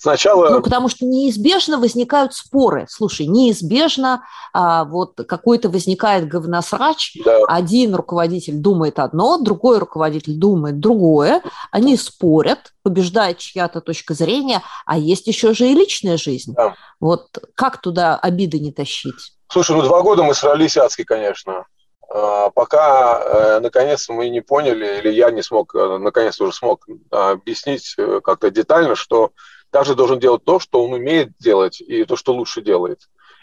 Сначала... 0.00 0.50
Ну, 0.50 0.62
потому 0.62 0.88
что 0.88 1.04
неизбежно 1.04 1.76
возникают 1.76 2.32
споры. 2.32 2.86
Слушай, 2.88 3.26
неизбежно 3.26 4.22
а, 4.54 4.84
вот 4.84 5.16
какой-то 5.26 5.68
возникает 5.68 6.28
говносрач, 6.28 7.18
да. 7.24 7.38
один 7.48 7.96
руководитель 7.96 8.58
думает 8.58 9.00
одно, 9.00 9.38
другой 9.38 9.78
руководитель 9.78 10.34
думает 10.34 10.78
другое, 10.78 11.42
они 11.72 11.96
спорят, 11.96 12.72
побеждает 12.84 13.38
чья-то 13.38 13.80
точка 13.80 14.14
зрения, 14.14 14.62
а 14.86 14.96
есть 14.96 15.26
еще 15.26 15.52
же 15.52 15.66
и 15.66 15.74
личная 15.74 16.16
жизнь. 16.16 16.54
Да. 16.54 16.76
Вот 17.00 17.36
как 17.56 17.80
туда 17.80 18.16
обиды 18.16 18.60
не 18.60 18.70
тащить? 18.70 19.32
Слушай, 19.50 19.76
ну 19.76 19.82
два 19.82 20.02
года 20.02 20.22
мы 20.22 20.34
срались 20.34 20.76
адски, 20.76 21.02
конечно. 21.02 21.64
А, 22.10 22.50
пока, 22.50 23.20
э, 23.20 23.60
наконец, 23.60 24.08
мы 24.08 24.30
не 24.30 24.40
поняли, 24.40 24.98
или 24.98 25.10
я 25.12 25.30
не 25.30 25.42
смог, 25.42 25.74
э, 25.74 25.98
наконец 25.98 26.40
уже 26.40 26.52
смог 26.52 26.86
объяснить 27.10 27.94
э, 27.98 28.20
как-то 28.22 28.50
детально, 28.50 28.94
что 28.94 29.32
каждый 29.70 29.96
должен 29.96 30.18
делать 30.18 30.44
то, 30.44 30.58
что 30.58 30.84
он 30.84 30.92
умеет 30.92 31.30
делать, 31.38 31.80
и 31.80 32.04
то, 32.04 32.16
что 32.16 32.32
лучше 32.32 32.62
делает. 32.62 33.00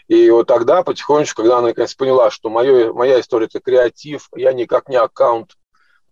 И 0.08 0.30
вот 0.30 0.46
тогда, 0.46 0.82
потихонечку, 0.82 1.42
когда 1.42 1.58
она 1.58 1.68
наконец 1.68 1.94
поняла, 1.94 2.30
что 2.30 2.48
моё, 2.48 2.92
моя 2.94 3.20
история– 3.20 3.46
это 3.46 3.60
креатив, 3.60 4.28
я 4.36 4.52
никак 4.52 4.88
не 4.88 4.96
аккаунт, 4.96 5.52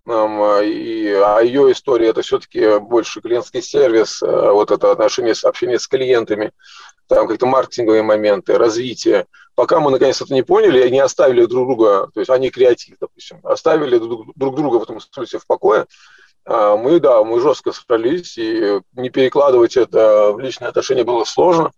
и, 0.07 1.23
а 1.25 1.41
ее 1.41 1.73
история– 1.73 2.09
это 2.11 2.23
все-таки 2.23 2.79
больше 2.81 3.21
клиентский 3.21 3.63
сервис, 3.63 4.21
вот 4.21 4.71
это 4.71 4.91
отношение, 4.91 5.35
общение 5.45 5.79
с 5.79 5.87
клиентами, 5.87 6.53
там 7.07 7.27
какие-то 7.27 7.47
маркетинговые 7.47 8.03
моменты, 8.03 8.59
развитие. 8.59 9.27
Пока 9.55 9.79
мы 9.79 9.93
наконец 9.93 10.21
это 10.21 10.35
не 10.35 10.43
поняли 10.43 10.87
и 10.87 10.91
не 10.91 10.99
оставили 10.99 11.45
друг 11.45 11.69
друга, 11.69 12.09
то 12.13 12.21
есть 12.21 12.31
они 12.31 12.51
креатив, 12.51 12.97
допустим, 13.01 13.39
оставили 13.45 13.99
друг 13.99 14.57
друга 14.57 14.79
в 14.79 14.83
этом 14.83 15.01
смысле 15.01 15.39
в 15.39 15.47
покое, 15.47 15.87
мы, 16.47 17.01
да, 17.01 17.25
мы 17.25 17.41
жестко 17.41 17.73
справились, 17.73 18.37
и 18.37 18.81
не 18.93 19.11
перекладывать 19.11 19.77
это 19.77 20.33
в 20.33 20.41
личные 20.41 20.69
отношения 20.69 21.05
было 21.05 21.25
сложно. 21.25 21.71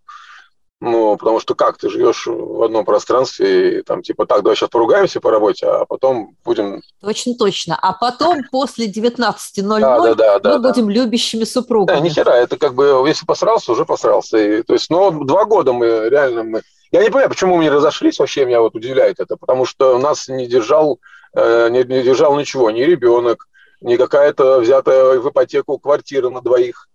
Ну, 0.78 1.16
потому 1.16 1.40
что 1.40 1.54
как 1.54 1.78
ты 1.78 1.88
живешь 1.88 2.26
в 2.26 2.62
одном 2.62 2.85
пространстве, 2.85 3.78
и 3.78 3.82
там 3.82 4.02
типа 4.02 4.26
так, 4.26 4.42
давай 4.42 4.56
сейчас 4.56 4.68
поругаемся 4.68 5.20
по 5.20 5.30
работе, 5.30 5.66
а 5.66 5.87
потом 5.87 6.37
будем... 6.44 6.82
Точно, 7.00 7.35
точно. 7.35 7.78
А 7.80 7.94
потом 7.94 8.42
после 8.50 8.87
19.00 8.87 9.80
да, 9.80 10.14
да, 10.14 10.38
да, 10.38 10.52
мы 10.52 10.58
да, 10.58 10.68
будем 10.68 10.88
да. 10.88 10.92
любящими 10.92 11.44
супругами. 11.44 11.96
Да, 11.96 12.04
ни 12.04 12.11
хера, 12.11 12.37
это 12.37 12.58
как 12.58 12.75
бы, 12.75 13.02
если 13.06 13.25
посрался, 13.25 13.73
уже 13.73 13.87
посрался. 13.87 14.37
И, 14.37 14.62
то 14.62 14.75
есть, 14.75 14.90
но 14.90 15.11
два 15.11 15.46
года 15.46 15.73
мы 15.73 16.11
реально... 16.11 16.42
Мы... 16.42 16.62
Я 16.92 17.02
не 17.02 17.08
понимаю, 17.08 17.30
почему 17.30 17.56
мы 17.56 17.64
не 17.64 17.70
разошлись, 17.70 18.18
вообще 18.18 18.44
меня 18.44 18.61
вот 18.61 18.75
удивляет 18.75 19.18
это, 19.18 19.37
потому 19.38 19.64
что 19.64 19.99
нас 19.99 20.28
не 20.28 20.46
держал, 20.46 21.00
э, 21.35 21.70
не, 21.70 21.85
не 21.85 22.02
держал 22.02 22.38
ничего, 22.38 22.70
ни 22.70 22.82
ребенок, 22.82 23.49
ни 23.87 23.97
какая-то 23.97 24.59
взятая 24.59 25.21
в 25.21 25.31
ипотеку 25.31 25.78
квартира 25.78 26.28
на 26.28 26.40
двоих 26.40 26.88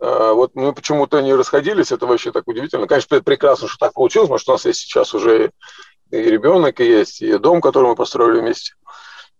а, 0.00 0.32
вот 0.32 0.52
мы 0.54 0.72
почему-то 0.72 1.20
не 1.20 1.34
расходились, 1.34 1.90
это 1.90 2.06
вообще 2.06 2.30
так 2.30 2.46
удивительно. 2.46 2.86
Конечно, 2.86 3.16
это 3.16 3.24
прекрасно, 3.24 3.66
что 3.66 3.86
так 3.86 3.94
получилось, 3.94 4.28
потому 4.28 4.38
что 4.38 4.52
у 4.52 4.54
нас 4.54 4.64
есть 4.64 4.80
сейчас 4.80 5.12
уже 5.12 5.50
и 6.12 6.16
ребенок, 6.16 6.80
и 6.80 6.86
есть 6.86 7.20
и 7.20 7.36
дом, 7.38 7.60
который 7.60 7.88
мы 7.88 7.96
построили 7.96 8.40
вместе. 8.40 8.74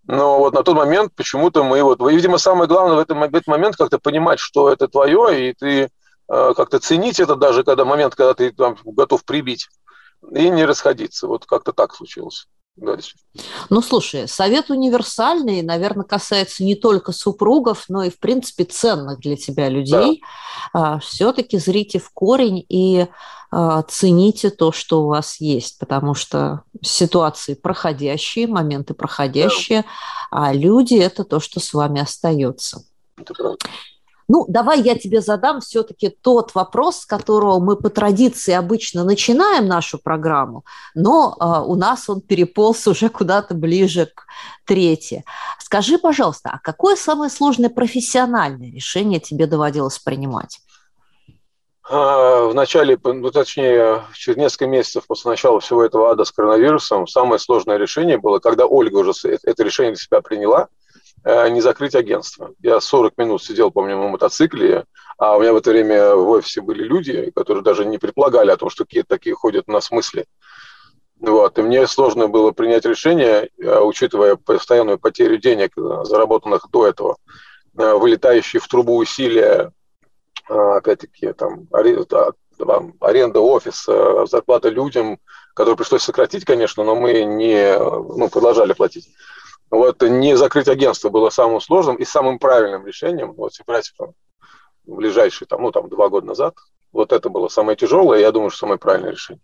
Но 0.03 0.39
вот 0.39 0.53
на 0.53 0.63
тот 0.63 0.75
момент 0.75 1.13
почему-то 1.15 1.63
мы 1.63 1.81
вот, 1.81 2.01
видимо, 2.01 2.37
самое 2.37 2.67
главное 2.67 2.97
в, 2.97 2.99
этом, 2.99 3.21
в 3.21 3.23
этот 3.23 3.47
момент 3.47 3.77
как-то 3.77 3.99
понимать, 3.99 4.39
что 4.39 4.69
это 4.69 4.89
твое, 4.89 5.49
и 5.49 5.53
ты 5.53 5.83
э, 5.83 5.89
как-то 6.27 6.79
ценить 6.79 7.21
это 7.21 7.35
даже, 7.37 7.63
когда 7.63 7.85
момент, 7.85 8.15
когда 8.15 8.33
ты 8.33 8.51
там, 8.51 8.75
готов 8.83 9.23
прибить, 9.23 9.69
и 10.31 10.49
не 10.49 10.65
расходиться. 10.65 11.27
Вот 11.27 11.45
как-то 11.45 11.71
так 11.71 11.95
случилось 11.95 12.47
дальше. 12.77 13.15
Ну, 13.69 13.81
слушай, 13.81 14.27
совет 14.27 14.69
универсальный, 14.69 15.61
наверное, 15.61 16.05
касается 16.05 16.63
не 16.63 16.75
только 16.75 17.11
супругов, 17.11 17.85
но 17.89 18.03
и, 18.03 18.09
в 18.09 18.19
принципе, 18.19 18.63
ценных 18.63 19.19
для 19.19 19.35
тебя 19.35 19.69
людей. 19.69 20.21
Да. 20.73 20.99
Все-таки 20.99 21.57
зрите 21.57 21.99
в 21.99 22.09
корень 22.11 22.65
и 22.69 23.07
а, 23.49 23.81
цените 23.83 24.49
то, 24.49 24.71
что 24.71 25.03
у 25.03 25.07
вас 25.07 25.39
есть, 25.39 25.79
потому 25.79 26.13
что 26.13 26.63
ситуации 26.81 27.53
проходящие, 27.53 28.47
моменты 28.47 28.93
проходящие, 28.93 29.81
да. 29.81 29.87
а 30.47 30.53
люди– 30.53 30.95
это 30.95 31.23
то, 31.23 31.39
что 31.39 31.59
с 31.59 31.73
вами 31.73 32.01
остается. 32.01 32.83
Это 33.17 33.33
правда. 33.33 33.65
Ну, 34.29 34.45
давай 34.49 34.81
я 34.81 34.95
тебе 34.95 35.21
задам 35.21 35.61
все-таки 35.61 36.09
тот 36.09 36.53
вопрос, 36.53 37.01
с 37.01 37.05
которого 37.05 37.59
мы 37.59 37.77
по 37.77 37.89
традиции 37.89 38.53
обычно 38.53 39.05
начинаем 39.05 39.67
нашу 39.67 39.97
программу, 39.99 40.65
но 40.95 41.35
э, 41.39 41.61
у 41.65 41.75
нас 41.75 42.09
он 42.09 42.19
переполз 42.19 42.87
уже 42.87 43.07
куда-то 43.07 43.53
ближе 43.53 44.07
к 44.07 44.25
третьей. 44.65 45.23
Скажи, 45.59 45.97
пожалуйста, 45.97 46.49
а 46.53 46.59
какое 46.59 46.97
самое 46.97 47.31
сложное 47.31 47.69
профессиональное 47.69 48.69
решение 48.69 49.21
тебе 49.21 49.47
доводилось 49.47 49.99
принимать? 49.99 50.59
А, 51.89 52.47
в 52.47 52.53
начале, 52.53 52.99
ну, 53.01 53.31
точнее, 53.31 54.03
через 54.13 54.37
несколько 54.37 54.67
месяцев 54.67 55.07
после 55.07 55.31
начала 55.31 55.61
всего 55.61 55.85
этого 55.85 56.11
ада 56.11 56.25
с 56.25 56.33
коронавирусом, 56.33 57.07
самое 57.07 57.39
сложное 57.39 57.77
решение 57.77 58.17
было, 58.17 58.39
когда 58.39 58.65
Ольга 58.65 58.97
уже 58.97 59.13
это 59.43 59.63
решение 59.63 59.93
для 59.93 60.01
себя 60.01 60.19
приняла– 60.19 60.67
не 61.49 61.61
закрыть 61.61 61.95
агентство. 61.95 62.53
Я 62.61 62.79
40 62.79 63.17
минут 63.17 63.43
сидел, 63.43 63.71
помню, 63.71 63.97
на 63.97 64.07
мотоцикле, 64.07 64.85
а 65.17 65.35
у 65.35 65.41
меня 65.41 65.51
в 65.51 65.57
это 65.57 65.71
время 65.71 66.15
в 66.15 66.29
офисе 66.29 66.61
были 66.61 66.83
люди, 66.83 67.31
которые 67.35 67.63
даже 67.63 67.85
не 67.85 67.97
предполагали 67.97 68.51
о 68.51 68.57
том, 68.57 68.69
что 68.69 68.85
какие-то 68.85 69.09
такие 69.09 69.35
ходят 69.35 69.67
на 69.67 69.81
смысле. 69.81 70.25
Вот. 71.19 71.57
И 71.57 71.61
мне 71.61 71.87
сложно 71.87 72.27
было 72.27 72.51
принять 72.51 72.85
решение, 72.85 73.49
э, 73.57 73.79
учитывая 73.79 74.35
постоянную 74.35 74.99
потерю 74.99 75.37
денег, 75.37 75.71
э, 75.77 76.03
заработанных 76.03 76.67
до 76.71 76.87
этого, 76.87 77.17
вылетающие 77.73 78.59
в 78.59 78.67
трубу 78.67 78.97
усилия, 78.97 79.71
опять-таки, 80.47 81.33
там, 81.33 81.67
аренда 82.99 83.39
офиса, 83.39 84.25
зарплата 84.25 84.69
людям, 84.69 85.19
которые 85.53 85.75
пришлось 85.75 86.01
сократить, 86.01 86.43
конечно, 86.43 86.83
но 86.83 86.95
мы 86.95 87.23
не 87.23 87.77
ну, 87.77 88.29
продолжали 88.29 88.73
платить. 88.73 89.09
Вот 89.69 90.01
не 90.01 90.37
закрыть 90.37 90.69
агентство 90.69 91.09
было 91.09 91.29
самым 91.29 91.59
сложным 91.59 91.97
и 91.97 92.05
самым 92.05 92.39
правильным 92.39 92.85
решением. 92.85 93.33
Вот 93.33 93.51
там, 93.97 94.13
ближайшие, 94.85 95.47
там, 95.47 95.61
ну, 95.61 95.71
там, 95.71 95.89
два 95.89 96.09
года 96.09 96.27
назад, 96.27 96.55
вот 96.91 97.11
это 97.11 97.29
было 97.29 97.49
самое 97.49 97.75
тяжелое, 97.75 98.19
я 98.19 98.31
думаю, 98.31 98.49
что 98.49 98.59
самое 98.59 98.79
правильное 98.79 99.11
решение. 99.11 99.41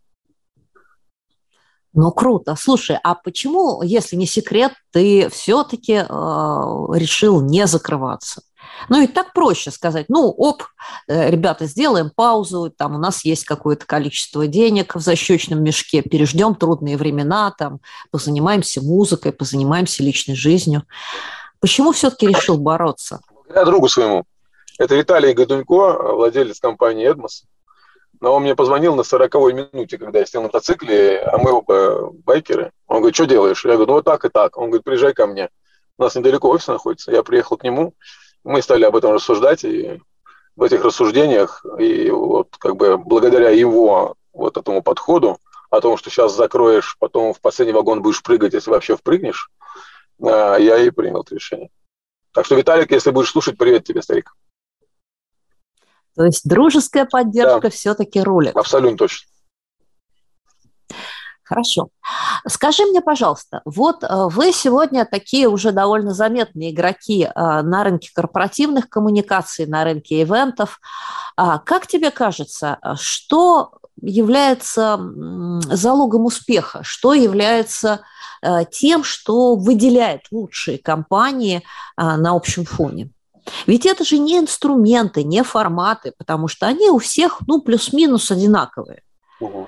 Ну, 1.96 2.12
круто. 2.12 2.56
Слушай, 2.56 2.98
а 3.04 3.14
почему, 3.14 3.84
если 3.84 4.16
не 4.16 4.26
секрет, 4.26 4.74
ты 4.92 5.30
все-таки 5.30 5.94
э, 5.94 6.04
решил 6.08 7.42
не 7.42 7.68
закрываться? 7.68 8.42
Ну 8.90 9.02
и 9.02 9.08
так 9.08 9.34
проще 9.34 9.72
сказать, 9.72 10.06
ну, 10.10 10.30
оп, 10.30 10.64
э, 11.08 11.30
ребята, 11.30 11.66
сделаем 11.66 12.12
паузу, 12.16 12.74
там 12.76 12.96
у 12.96 12.98
нас 12.98 13.26
есть 13.26 13.46
какое-то 13.46 13.86
количество 13.86 14.48
денег 14.48 14.96
в 14.96 15.00
защечном 15.00 15.64
мешке, 15.64 16.02
переждем 16.02 16.56
трудные 16.56 16.98
времена, 16.98 17.54
там, 17.58 17.80
позанимаемся 18.12 18.82
музыкой, 18.82 19.32
позанимаемся 19.32 20.04
личной 20.04 20.36
жизнью. 20.36 20.84
Почему 21.60 21.92
все-таки 21.92 22.28
решил 22.28 22.58
бороться? 22.58 23.22
Я 23.54 23.66
другу 23.66 23.88
своему. 23.88 24.26
Это 24.80 24.96
Виталий 24.96 25.34
Годунько, 25.34 26.14
владелец 26.14 26.60
компании 26.60 27.08
«Эдмос». 27.08 27.46
но 28.24 28.34
он 28.36 28.44
мне 28.44 28.56
позвонил 28.56 28.96
на 28.96 29.02
40-й 29.02 29.54
минуте, 29.54 29.98
когда 29.98 30.20
я 30.20 30.26
сел 30.26 30.42
на 30.42 30.48
мотоцикле, 30.48 31.20
а 31.20 31.38
мы 31.38 31.52
оба 31.52 32.10
байкеры. 32.26 32.72
Он 32.88 33.00
говорит, 33.00 33.16
что 33.16 33.26
делаешь? 33.26 33.66
Я 33.66 33.74
говорю, 33.74 33.88
ну 33.88 33.94
вот 33.96 34.06
так 34.06 34.24
и 34.24 34.30
так. 34.30 34.58
Он 34.58 34.68
говорит, 34.68 34.86
приезжай 34.86 35.14
ко 35.14 35.28
мне. 35.28 35.50
У 35.98 36.04
нас 36.04 36.16
недалеко 36.16 36.50
офис 36.50 36.68
находится. 36.68 37.12
Я 37.12 37.22
приехал 37.24 37.58
к 37.58 37.66
нему, 37.66 37.94
мы 38.44 38.62
стали 38.62 38.84
об 38.84 38.96
этом 38.96 39.14
рассуждать, 39.14 39.64
и 39.64 40.02
в 40.56 40.64
этих 40.64 40.84
рассуждениях, 40.84 41.66
и 41.80 42.10
вот 42.10 42.56
как 42.58 42.76
бы 42.76 42.98
благодаря 42.98 43.50
его 43.50 44.16
вот 44.34 44.58
этому 44.58 44.82
подходу, 44.82 45.40
о 45.74 45.82
том, 45.82 45.98
что 45.98 46.12
сейчас 46.12 46.36
закроешь, 46.36 46.96
потом 47.00 47.34
в 47.34 47.42
последний 47.42 47.74
вагон 47.74 48.04
будешь 48.04 48.22
прыгать, 48.22 48.54
если 48.54 48.70
вообще 48.70 48.96
впрыгнешь, 48.96 49.50
а, 50.22 50.58
я 50.58 50.78
и 50.78 50.92
принял 50.92 51.22
это 51.22 51.34
решение. 51.34 51.70
Так 52.32 52.46
что, 52.46 52.56
Виталик, 52.56 52.92
если 52.92 53.10
будешь 53.10 53.32
слушать, 53.32 53.58
привет 53.58 53.84
тебе, 53.84 54.04
старик. 54.04 54.36
То 56.16 56.26
есть 56.26 56.48
дружеская 56.48 57.06
поддержка 57.06 57.62
да. 57.62 57.70
все-таки 57.72 58.22
рулит. 58.22 58.56
Абсолютно 58.56 58.98
точно. 59.00 59.28
Хорошо. 61.44 61.90
Скажи 62.48 62.86
мне, 62.86 63.02
пожалуйста, 63.02 63.62
вот 63.66 64.04
э, 64.04 64.08
вы 64.30 64.54
сегодня 64.54 65.06
такие 65.06 65.48
уже 65.48 65.72
довольно 65.72 66.14
заметные 66.14 66.72
игроки 66.72 67.24
э, 67.24 67.32
на 67.36 67.84
рынке 67.84 68.10
корпоративных 68.14 68.90
коммуникаций, 68.90 69.66
на 69.66 69.84
рынке 69.84 70.22
ивентов. 70.22 70.80
А 71.36 71.60
как 71.60 71.88
тебе 71.88 72.12
кажется, 72.12 72.80
что 72.96 73.74
является 74.02 75.00
залогом 75.70 76.26
успеха, 76.26 76.82
что 76.84 77.14
является 77.14 78.02
э, 78.42 78.66
тем, 78.72 79.04
что 79.04 79.56
выделяет 79.56 80.22
лучшие 80.32 80.78
компании 80.78 81.62
на 81.98 82.32
общем 82.32 82.66
фоне? 82.66 83.10
Ведь 83.68 83.86
это 83.86 84.06
же 84.06 84.18
не 84.18 84.40
инструменты, 84.40 85.24
не 85.24 85.44
форматы, 85.44 86.14
потому 86.18 86.48
что 86.48 86.68
они 86.68 86.90
у 86.90 87.00
всех, 87.00 87.40
ну, 87.48 87.62
плюс-минус 87.62 88.32
одинаковые. 88.32 89.02
Ну, 89.42 89.68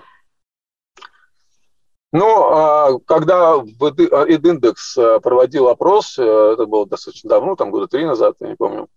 а, 2.18 3.00
когда 3.06 3.56
Эдиндекс 3.58 4.98
а, 4.98 5.20
проводил 5.20 5.68
опрос, 5.68 6.18
э, 6.18 6.24
это 6.24 6.66
было 6.66 6.88
достаточно 6.88 7.30
давно, 7.30 7.56
там 7.56 7.72
года 7.72 7.88
три 7.88 8.06
назад, 8.06 8.36
я 8.40 8.48
не 8.48 8.56
помню, 8.56 8.88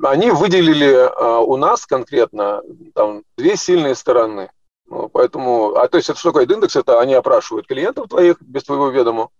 они 0.00 0.30
выделили 0.30 0.92
а, 0.92 1.40
у 1.40 1.56
нас 1.56 1.84
конкретно 1.84 2.62
там, 2.94 3.24
две 3.36 3.56
сильные 3.56 3.96
стороны. 3.96 4.50
Ну, 4.86 5.08
поэтому, 5.08 5.74
а 5.74 5.88
то 5.88 5.96
есть 5.96 6.10
это 6.10 6.18
что 6.18 6.30
такое 6.30 6.46
индекс? 6.46 6.76
Это 6.76 7.00
они 7.00 7.14
опрашивают 7.14 7.66
клиентов 7.66 8.08
твоих 8.08 8.40
без 8.40 8.62
твоего 8.62 8.88
ведома, 8.88 9.30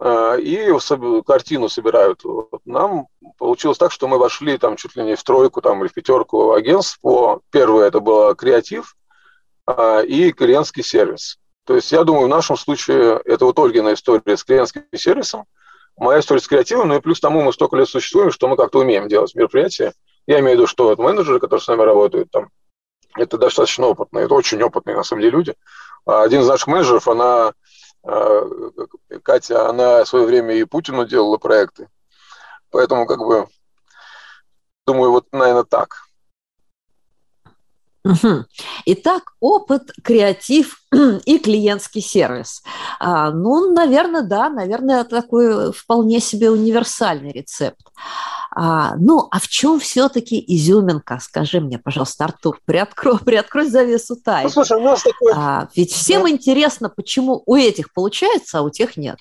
и 0.00 0.72
картину 1.24 1.68
собирают. 1.68 2.22
Нам 2.64 3.08
получилось 3.36 3.78
так, 3.78 3.92
что 3.92 4.08
мы 4.08 4.18
вошли 4.18 4.56
там 4.56 4.76
чуть 4.76 4.96
ли 4.96 5.04
не 5.04 5.16
в 5.16 5.22
тройку 5.22 5.60
там, 5.60 5.82
или 5.82 5.88
в 5.88 5.92
пятерку 5.92 6.52
агентств. 6.52 6.98
По... 7.00 7.40
Первое 7.50 7.88
это 7.88 8.00
было 8.00 8.34
креатив 8.34 8.96
а, 9.66 10.00
и 10.00 10.32
клиентский 10.32 10.82
сервис. 10.82 11.38
То 11.68 11.74
есть 11.74 11.92
я 11.92 12.02
думаю, 12.02 12.24
в 12.24 12.30
нашем 12.30 12.56
случае 12.56 13.20
это 13.26 13.44
вот 13.44 13.58
Ольгина 13.58 13.92
история 13.92 14.38
с 14.38 14.42
клиентским 14.42 14.84
сервисом, 14.96 15.44
моя 15.98 16.20
история 16.20 16.40
с 16.40 16.48
креативом, 16.48 16.88
ну 16.88 16.96
и 16.96 17.00
плюс 17.02 17.20
тому 17.20 17.42
мы 17.42 17.52
столько 17.52 17.76
лет 17.76 17.86
существуем, 17.86 18.30
что 18.30 18.48
мы 18.48 18.56
как-то 18.56 18.78
умеем 18.78 19.06
делать 19.06 19.34
мероприятия. 19.34 19.92
Я 20.26 20.38
имею 20.38 20.56
в 20.56 20.60
виду, 20.60 20.66
что 20.66 20.84
вот 20.84 20.98
менеджеры, 20.98 21.40
которые 21.40 21.60
с 21.60 21.68
нами 21.68 21.82
работают, 21.82 22.30
там, 22.30 22.48
это 23.18 23.36
достаточно 23.36 23.86
опытные, 23.86 24.24
это 24.24 24.32
очень 24.32 24.62
опытные 24.62 24.96
на 24.96 25.02
самом 25.02 25.20
деле 25.20 25.36
люди. 25.36 25.54
А 26.06 26.22
один 26.22 26.40
из 26.40 26.48
наших 26.48 26.68
менеджеров, 26.68 27.06
она 27.06 27.52
а, 28.02 28.48
Катя, 29.22 29.68
она 29.68 30.04
в 30.04 30.08
свое 30.08 30.24
время 30.24 30.54
и 30.54 30.64
Путину 30.64 31.04
делала 31.04 31.36
проекты. 31.36 31.90
Поэтому, 32.70 33.06
как 33.06 33.18
бы, 33.18 33.46
думаю, 34.86 35.10
вот, 35.10 35.26
наверное, 35.32 35.64
так. 35.64 36.07
Угу. 38.04 38.44
Итак, 38.86 39.32
опыт, 39.40 39.90
креатив 40.02 40.78
и 41.24 41.38
клиентский 41.38 42.00
сервис. 42.00 42.62
А, 43.00 43.30
ну, 43.30 43.72
наверное, 43.72 44.22
да, 44.22 44.48
наверное, 44.48 45.04
такой 45.04 45.72
вполне 45.72 46.20
себе 46.20 46.50
универсальный 46.50 47.32
рецепт. 47.32 47.80
А, 48.50 48.94
ну, 48.96 49.28
а 49.30 49.40
в 49.40 49.48
чем 49.48 49.78
все-таки 49.80 50.42
изюминка? 50.46 51.18
Скажи 51.20 51.60
мне, 51.60 51.78
пожалуйста, 51.78 52.24
Артур, 52.24 52.60
приоткрой, 52.64 53.18
приоткрой 53.24 53.68
завесу 53.68 54.16
тайны. 54.16 54.44
Ну, 54.44 54.50
слушай, 54.50 54.78
у 54.78 54.82
нас 54.82 55.02
такой... 55.02 55.32
А, 55.34 55.68
ведь 55.74 55.92
всем 55.92 56.22
да. 56.22 56.30
интересно, 56.30 56.88
почему 56.88 57.42
у 57.46 57.56
этих 57.56 57.92
получается, 57.92 58.60
а 58.60 58.62
у 58.62 58.70
тех 58.70 58.96
нет. 58.96 59.18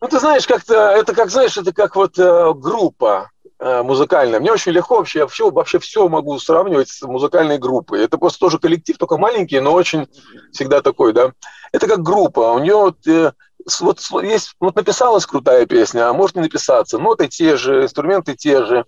Ну, 0.00 0.08
ты 0.08 0.18
знаешь, 0.18 0.46
как-то 0.46 0.74
это 0.74 1.14
как, 1.14 1.30
знаешь, 1.30 1.56
это 1.56 1.72
как 1.72 1.96
вот 1.96 2.18
э, 2.18 2.54
группа 2.54 3.30
э, 3.32 3.35
музыкальная. 3.58 4.40
Мне 4.40 4.52
очень 4.52 4.72
легко 4.72 4.96
вообще, 4.96 5.20
я 5.20 5.26
все, 5.26 5.50
вообще 5.50 5.78
все 5.78 6.08
могу 6.08 6.38
сравнивать 6.38 6.88
с 6.90 7.02
музыкальной 7.02 7.58
группой. 7.58 8.02
Это 8.04 8.18
просто 8.18 8.38
тоже 8.38 8.58
коллектив, 8.58 8.98
только 8.98 9.16
маленький, 9.16 9.60
но 9.60 9.72
очень 9.72 10.06
всегда 10.52 10.82
такой, 10.82 11.12
да. 11.12 11.32
Это 11.72 11.86
как 11.86 12.02
группа. 12.02 12.40
У 12.52 12.58
нее 12.58 12.76
вот, 12.76 13.06
э, 13.06 13.32
вот 13.80 14.00
есть, 14.22 14.54
вот 14.60 14.76
написалась 14.76 15.26
крутая 15.26 15.66
песня, 15.66 16.08
а 16.08 16.12
может 16.12 16.36
не 16.36 16.42
написаться. 16.42 16.98
Ноты 16.98 17.28
те 17.28 17.56
же, 17.56 17.84
инструменты 17.84 18.34
те 18.34 18.64
же, 18.64 18.84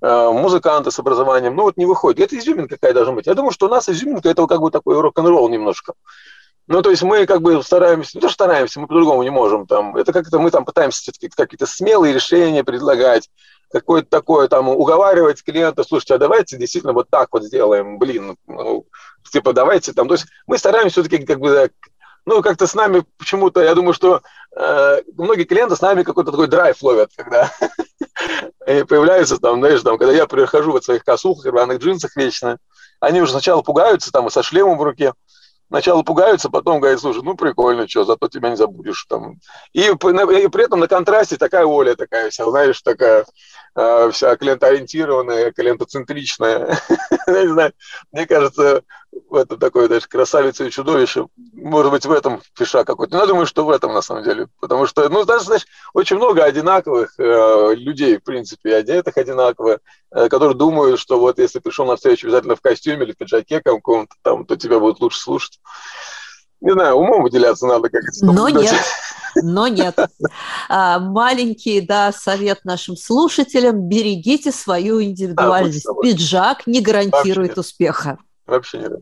э, 0.00 0.30
музыканты 0.30 0.90
с 0.90 0.98
образованием, 0.98 1.56
ну 1.56 1.64
вот 1.64 1.76
не 1.76 1.86
выходит. 1.86 2.20
Это 2.20 2.38
изюминка 2.38 2.76
какая 2.76 2.94
должна 2.94 3.14
быть. 3.14 3.26
Я 3.26 3.34
думаю, 3.34 3.52
что 3.52 3.66
у 3.66 3.70
нас 3.70 3.88
изюминка 3.88 4.28
это 4.28 4.46
как 4.46 4.60
бы 4.60 4.70
такой 4.70 5.00
рок-н-ролл 5.00 5.48
немножко. 5.48 5.94
Ну, 6.68 6.80
то 6.80 6.90
есть 6.90 7.02
мы 7.02 7.26
как 7.26 7.42
бы 7.42 7.62
стараемся, 7.62 8.16
не 8.16 8.20
то 8.20 8.28
стараемся, 8.28 8.80
мы 8.80 8.86
по-другому 8.86 9.22
не 9.22 9.30
можем. 9.30 9.66
Там, 9.66 9.96
это 9.96 10.12
как-то 10.12 10.38
мы 10.38 10.50
там 10.50 10.64
пытаемся 10.64 11.02
все-таки 11.02 11.28
какие-то 11.28 11.66
смелые 11.66 12.14
решения 12.14 12.62
предлагать, 12.62 13.28
какое-то 13.72 14.08
такое 14.08 14.48
там 14.48 14.68
уговаривать 14.68 15.42
клиента, 15.42 15.84
слушайте, 15.84 16.14
а 16.14 16.18
давайте 16.18 16.56
действительно 16.56 16.92
вот 16.92 17.08
так 17.10 17.28
вот 17.32 17.44
сделаем, 17.44 17.98
блин, 17.98 18.36
ну, 18.46 18.86
типа 19.30 19.52
давайте 19.52 19.92
там, 19.92 20.08
то 20.08 20.14
есть 20.14 20.26
мы 20.46 20.58
стараемся 20.58 21.02
все-таки 21.02 21.24
как 21.24 21.40
бы 21.40 21.70
ну, 22.24 22.42
как-то 22.42 22.66
с 22.66 22.74
нами 22.74 23.04
почему-то, 23.18 23.62
я 23.62 23.74
думаю, 23.74 23.94
что 23.94 24.22
э, 24.56 25.02
многие 25.16 25.44
клиенты 25.44 25.74
с 25.74 25.80
нами 25.80 26.04
какой-то 26.04 26.30
такой 26.30 26.46
драйв 26.46 26.80
ловят, 26.82 27.10
когда 27.16 27.50
появляются 28.64 29.38
там, 29.38 29.58
знаешь, 29.58 29.82
там, 29.82 29.98
когда 29.98 30.12
я 30.12 30.26
прихожу 30.26 30.72
в 30.72 30.84
своих 30.84 31.04
косухах, 31.04 31.46
рваных 31.46 31.78
джинсах 31.78 32.14
вечно, 32.16 32.58
они 33.00 33.20
уже 33.20 33.32
сначала 33.32 33.62
пугаются 33.62 34.12
там 34.12 34.28
и 34.28 34.30
со 34.30 34.42
шлемом 34.42 34.78
в 34.78 34.82
руке, 34.82 35.14
сначала 35.72 36.02
пугаются, 36.02 36.50
потом 36.50 36.80
говорят, 36.80 37.00
слушай, 37.00 37.22
ну 37.22 37.34
прикольно, 37.34 37.88
что, 37.88 38.04
зато 38.04 38.28
тебя 38.28 38.50
не 38.50 38.56
забудешь. 38.56 39.06
Там. 39.08 39.40
И, 39.72 39.80
и 39.80 39.94
при 39.96 40.64
этом 40.64 40.80
на 40.80 40.86
контрасте 40.86 41.36
такая 41.38 41.64
Оля 41.64 41.94
такая 41.94 42.28
вся, 42.28 42.44
знаешь, 42.50 42.82
такая 42.82 43.24
э, 43.74 44.10
вся 44.12 44.36
клиентоориентированная, 44.36 45.50
клиентоцентричная. 45.50 46.78
не 47.40 47.48
знаю, 47.48 47.72
мне 48.12 48.26
кажется, 48.26 48.82
это 49.30 49.56
такое 49.56 49.88
даже 49.88 50.06
красавица 50.06 50.64
и 50.64 50.70
чудовище. 50.70 51.26
Может 51.52 51.92
быть, 51.92 52.06
в 52.06 52.12
этом 52.12 52.40
фиша 52.56 52.84
какой-то. 52.84 53.14
Но 53.14 53.22
я 53.22 53.26
думаю, 53.26 53.46
что 53.46 53.64
в 53.64 53.70
этом 53.70 53.92
на 53.92 54.02
самом 54.02 54.24
деле. 54.24 54.48
Потому 54.60 54.86
что, 54.86 55.08
ну, 55.08 55.24
даже, 55.24 55.44
знаешь, 55.44 55.66
очень 55.92 56.16
много 56.16 56.44
одинаковых 56.44 57.14
э, 57.18 57.74
людей, 57.74 58.18
в 58.18 58.24
принципе, 58.24 58.76
одетых 58.76 59.16
одинаково, 59.16 59.80
э, 60.10 60.28
которые 60.28 60.56
думают, 60.56 60.98
что 60.98 61.18
вот 61.18 61.38
если 61.38 61.58
пришел 61.58 61.86
на 61.86 61.96
встречу 61.96 62.26
обязательно 62.26 62.56
в 62.56 62.60
костюме 62.60 63.04
или 63.04 63.12
в 63.12 63.16
пиджаке 63.16 63.60
каком-то, 63.60 64.14
там, 64.22 64.46
то 64.46 64.56
тебя 64.56 64.78
будут 64.78 65.00
лучше 65.00 65.20
слушать. 65.20 65.60
Не 66.60 66.72
знаю, 66.72 66.94
умом 66.94 67.22
выделяться 67.22 67.66
надо 67.66 67.90
как 67.90 68.02
это. 68.02 68.24
Но 68.24 68.48
нет. 68.48 68.74
Но 69.42 69.68
нет. 69.68 69.98
А, 70.68 70.98
маленький, 70.98 71.80
да, 71.80 72.12
совет 72.12 72.64
нашим 72.64 72.96
слушателям. 72.96 73.88
Берегите 73.88 74.52
свою 74.52 75.02
индивидуальность. 75.02 75.86
Пиджак 76.02 76.66
не 76.66 76.80
гарантирует 76.80 77.58
успеха. 77.58 78.18
Вообще 78.46 78.78
нет. 78.78 78.92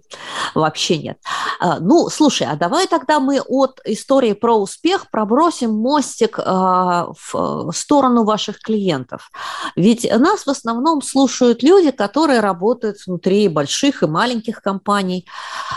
Вообще 0.54 0.98
нет. 0.98 1.18
А, 1.60 1.80
ну, 1.80 2.08
слушай, 2.10 2.46
а 2.46 2.56
давай 2.56 2.86
тогда 2.86 3.20
мы 3.20 3.40
от 3.40 3.80
истории 3.84 4.34
про 4.34 4.54
успех 4.54 5.10
пробросим 5.10 5.72
мостик 5.72 6.38
а, 6.38 7.08
в 7.32 7.72
сторону 7.72 8.24
ваших 8.24 8.60
клиентов. 8.60 9.30
Ведь 9.76 10.08
нас 10.18 10.44
в 10.44 10.50
основном 10.50 11.00
слушают 11.00 11.62
люди, 11.62 11.90
которые 11.90 12.40
работают 12.40 12.98
внутри 13.06 13.48
больших 13.48 14.02
и 14.02 14.06
маленьких 14.06 14.60
компаний. 14.60 15.26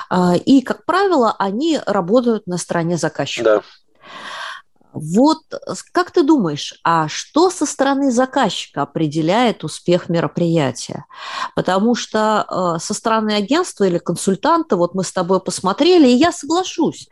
А, 0.10 0.36
и, 0.36 0.62
как 0.62 0.86
правило, 0.86 1.34
они 1.40 1.80
работают 1.86 2.48
на 2.48 2.58
стороне 2.58 2.98
заказчика. 2.98 3.44
Да. 3.44 3.62
Вот 4.94 5.40
как 5.92 6.12
ты 6.12 6.24
думаешь, 6.24 6.80
а 6.84 7.08
что 7.08 7.50
со 7.50 7.66
стороны 7.66 8.12
заказчика 8.12 8.84
определяет 8.84 9.64
успех 9.64 10.08
мероприятия? 10.10 11.06
Потому 11.56 11.96
что 11.96 12.76
э, 12.78 12.80
со 12.80 12.94
стороны 12.94 13.32
агентства 13.32 13.86
или 13.86 13.98
консультанта, 13.98 14.78
вот 14.78 14.94
мы 14.94 15.04
с 15.04 15.12
тобой 15.12 15.40
посмотрели, 15.40 16.08
и 16.08 16.16
я 16.16 16.32
соглашусь, 16.32 17.10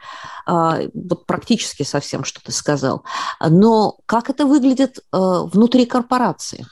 э, 0.47 0.89
вот 0.93 1.25
практически 1.25 1.83
со 1.83 1.99
всем, 1.99 2.23
что 2.23 2.41
ты 2.43 2.51
сказал. 2.51 3.03
Но 3.39 3.97
как 4.05 4.29
это 4.29 4.45
выглядит 4.45 4.99
э, 4.99 5.01
внутри 5.11 5.85
корпорации? 5.85 6.65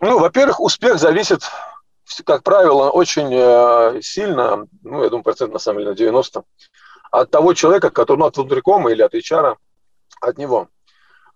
Ну, 0.00 0.18
во-первых, 0.18 0.60
успех 0.60 0.98
зависит, 0.98 1.42
как 2.24 2.42
правило, 2.42 2.90
очень 2.90 3.30
э, 3.32 4.00
сильно, 4.02 4.66
ну, 4.82 5.02
я 5.02 5.08
думаю, 5.08 5.24
процент 5.24 5.52
на 5.52 5.58
самом 5.58 5.78
деле 5.78 5.90
на 5.90 5.96
90, 5.96 6.42
от 7.10 7.30
того 7.30 7.54
человека, 7.54 7.90
который, 7.90 8.18
ну, 8.18 8.26
от 8.26 8.36
внутрикома 8.36 8.92
или 8.92 9.02
от 9.02 9.14
HR, 9.14 9.56
от 10.20 10.38
него. 10.38 10.68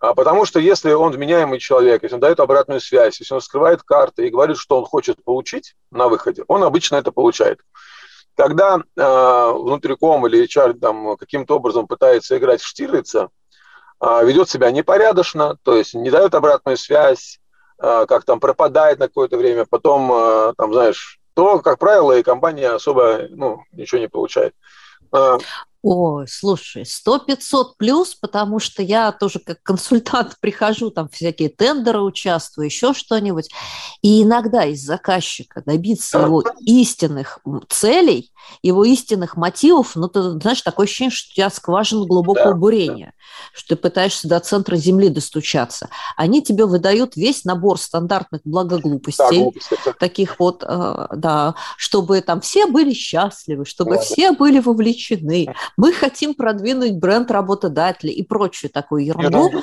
А 0.00 0.14
потому 0.14 0.46
что 0.46 0.58
если 0.58 0.92
он 0.92 1.12
вменяемый 1.12 1.58
человек, 1.58 2.02
если 2.02 2.14
он 2.14 2.20
дает 2.20 2.40
обратную 2.40 2.80
связь, 2.80 3.20
если 3.20 3.34
он 3.34 3.42
скрывает 3.42 3.82
карты 3.82 4.26
и 4.26 4.30
говорит, 4.30 4.56
что 4.56 4.78
он 4.78 4.86
хочет 4.86 5.22
получить 5.22 5.74
на 5.90 6.08
выходе, 6.08 6.42
он 6.48 6.62
обычно 6.62 6.96
это 6.96 7.12
получает. 7.12 7.60
когда 8.34 8.78
э, 8.78 9.52
внутриком 9.52 10.26
или 10.26 10.44
HR 10.44 10.78
там 10.78 11.16
каким-то 11.18 11.56
образом 11.56 11.86
пытается 11.86 12.38
играть 12.38 12.62
в 12.62 12.66
Штирлица, 12.66 13.28
э, 14.00 14.24
ведет 14.24 14.48
себя 14.48 14.70
непорядочно, 14.70 15.58
то 15.62 15.76
есть 15.76 15.92
не 15.92 16.10
дает 16.10 16.34
обратную 16.34 16.78
связь, 16.78 17.38
э, 17.78 18.06
как 18.08 18.24
там 18.24 18.40
пропадает 18.40 18.98
на 18.98 19.08
какое-то 19.08 19.36
время, 19.36 19.66
потом, 19.68 20.10
э, 20.10 20.54
там, 20.56 20.72
знаешь, 20.72 21.18
то, 21.34 21.58
как 21.58 21.78
правило, 21.78 22.16
и 22.16 22.22
компания 22.22 22.70
особо 22.70 23.26
ну, 23.28 23.62
ничего 23.72 24.00
не 24.00 24.08
получает. 24.08 24.54
Ой, 25.82 26.28
слушай, 26.28 26.82
100-500 26.82 27.72
плюс, 27.78 28.14
потому 28.14 28.58
что 28.58 28.82
я 28.82 29.12
тоже 29.12 29.38
как 29.38 29.62
консультант 29.62 30.36
прихожу, 30.40 30.90
там 30.90 31.08
всякие 31.08 31.48
тендеры 31.48 32.02
участвую, 32.02 32.66
еще 32.66 32.92
что-нибудь. 32.92 33.48
И 34.02 34.22
иногда 34.22 34.64
из 34.66 34.84
заказчика 34.84 35.62
добиться 35.64 36.18
его 36.18 36.44
истинных 36.60 37.40
целей, 37.68 38.30
его 38.62 38.84
истинных 38.84 39.36
мотивов, 39.36 39.96
ну, 39.96 40.08
ты 40.08 40.32
знаешь, 40.40 40.60
такое 40.60 40.84
ощущение, 40.84 41.10
что 41.10 41.30
у 41.32 41.34
тебя 41.34 41.50
скважина 41.50 42.04
глубокого 42.04 42.52
да, 42.52 42.54
бурения, 42.54 43.06
да. 43.06 43.12
что 43.54 43.68
ты 43.74 43.76
пытаешься 43.76 44.28
до 44.28 44.38
центра 44.40 44.76
Земли 44.76 45.08
достучаться. 45.08 45.88
Они 46.16 46.42
тебе 46.42 46.66
выдают 46.66 47.16
весь 47.16 47.44
набор 47.44 47.78
стандартных 47.78 48.42
благоглупостей, 48.44 49.52
да, 49.86 49.92
таких 49.98 50.38
вот, 50.38 50.62
э, 50.66 51.06
да, 51.14 51.54
чтобы 51.76 52.20
там 52.20 52.40
все 52.40 52.66
были 52.66 52.92
счастливы, 52.92 53.64
чтобы 53.64 53.96
да. 53.96 54.00
все 54.02 54.32
были 54.32 54.58
вовлечены, 54.58 55.54
мы 55.76 55.92
хотим 55.92 56.35
продвинуть 56.35 56.96
бренд 56.96 57.30
работодателя 57.30 58.12
и 58.12 58.22
прочую 58.22 58.70
такую 58.70 59.04
ерунду, 59.04 59.62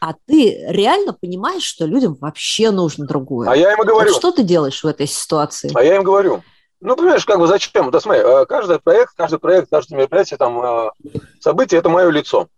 а 0.00 0.14
ты 0.26 0.64
реально 0.68 1.12
понимаешь, 1.12 1.62
что 1.62 1.84
людям 1.84 2.16
вообще 2.20 2.70
нужно 2.70 3.06
другое. 3.06 3.48
А 3.50 3.56
я 3.56 3.72
им 3.72 3.80
говорю. 3.80 4.10
Вот 4.10 4.16
что 4.16 4.32
ты 4.32 4.42
делаешь 4.42 4.82
в 4.82 4.86
этой 4.86 5.06
ситуации? 5.06 5.70
А 5.74 5.82
я 5.82 5.96
им 5.96 6.02
говорю. 6.02 6.42
Ну, 6.80 6.96
понимаешь, 6.96 7.26
как 7.26 7.38
бы 7.38 7.46
зачем? 7.46 7.90
Да 7.90 8.00
смотри, 8.00 8.22
э, 8.22 8.46
каждый 8.46 8.78
проект, 8.78 9.12
каждый 9.14 9.38
проект, 9.38 9.68
каждое 9.70 9.96
мероприятие, 9.96 10.38
там, 10.38 10.60
э, 10.62 10.90
событие– 11.38 11.78
это 11.80 11.90
мое 11.90 12.08
лицо. 12.08 12.48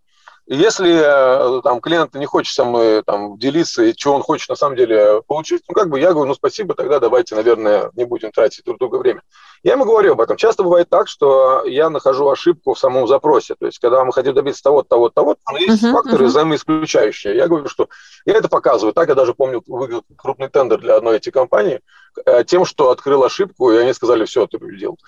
Если 0.47 0.93
э, 0.93 1.63
там 1.63 1.81
клиент 1.81 2.15
не 2.15 2.27
хочет 2.27 2.53
со 2.53 2.65
мной 2.65 3.03
там 3.05 3.39
делиться 3.39 3.85
и 3.85 3.95
что 3.97 4.15
он 4.15 4.23
хочет 4.23 4.49
на 4.49 4.57
самом 4.57 4.77
деле 4.77 5.23
получить, 5.27 5.63
ну 5.69 5.75
как 5.75 5.89
бы 5.89 6.01
я 6.01 6.13
говорю, 6.13 6.29
ну 6.29 6.35
спасибо, 6.35 6.75
тогда 6.75 6.99
давайте, 6.99 7.37
наверное, 7.37 7.91
не 7.95 8.05
будем 8.05 8.33
тратить 8.33 8.65
друг 8.65 8.79
друга 8.79 8.97
время. 8.97 9.23
Я 9.63 9.75
ему 9.75 9.85
говорю 9.85 10.13
об 10.13 10.21
этом. 10.21 10.37
Часто 10.37 10.65
бывает 10.65 10.89
так, 10.89 11.07
что 11.07 11.65
я 11.65 11.89
нахожу 11.89 12.29
ошибку 12.29 12.75
в 12.75 12.79
самом 12.79 13.07
запросе. 13.07 13.55
То 13.55 13.67
есть, 13.67 13.79
когда 13.79 14.05
мы 14.05 14.13
хотим 14.13 14.35
добиться 14.35 14.63
того, 14.65 14.83
того, 14.83 15.09
того, 15.09 15.37
там 15.47 15.57
есть 15.57 15.85
uh-huh, 15.85 15.93
факторы 15.93 16.25
uh-huh. 16.25 16.29
взаимоисключающие. 16.29 17.37
Я 17.37 17.47
говорю, 17.47 17.69
что 17.69 17.89
я 18.27 18.35
это 18.35 18.49
показываю. 18.49 18.93
Так 18.93 19.09
я 19.09 19.15
даже 19.15 19.35
помню, 19.35 19.63
выиграл 19.65 20.03
крупный 20.17 20.49
тендер 20.49 20.81
для 20.81 20.97
одной 20.97 21.19
этих 21.19 21.33
компаний 21.33 21.79
э, 22.27 22.43
тем, 22.45 22.65
что 22.65 22.91
открыл 22.91 23.23
ошибку, 23.23 23.71
и 23.71 23.77
они 23.77 23.93
сказали, 23.93 24.25
все, 24.25 24.49
ты 24.49 24.59
победил. 24.59 24.99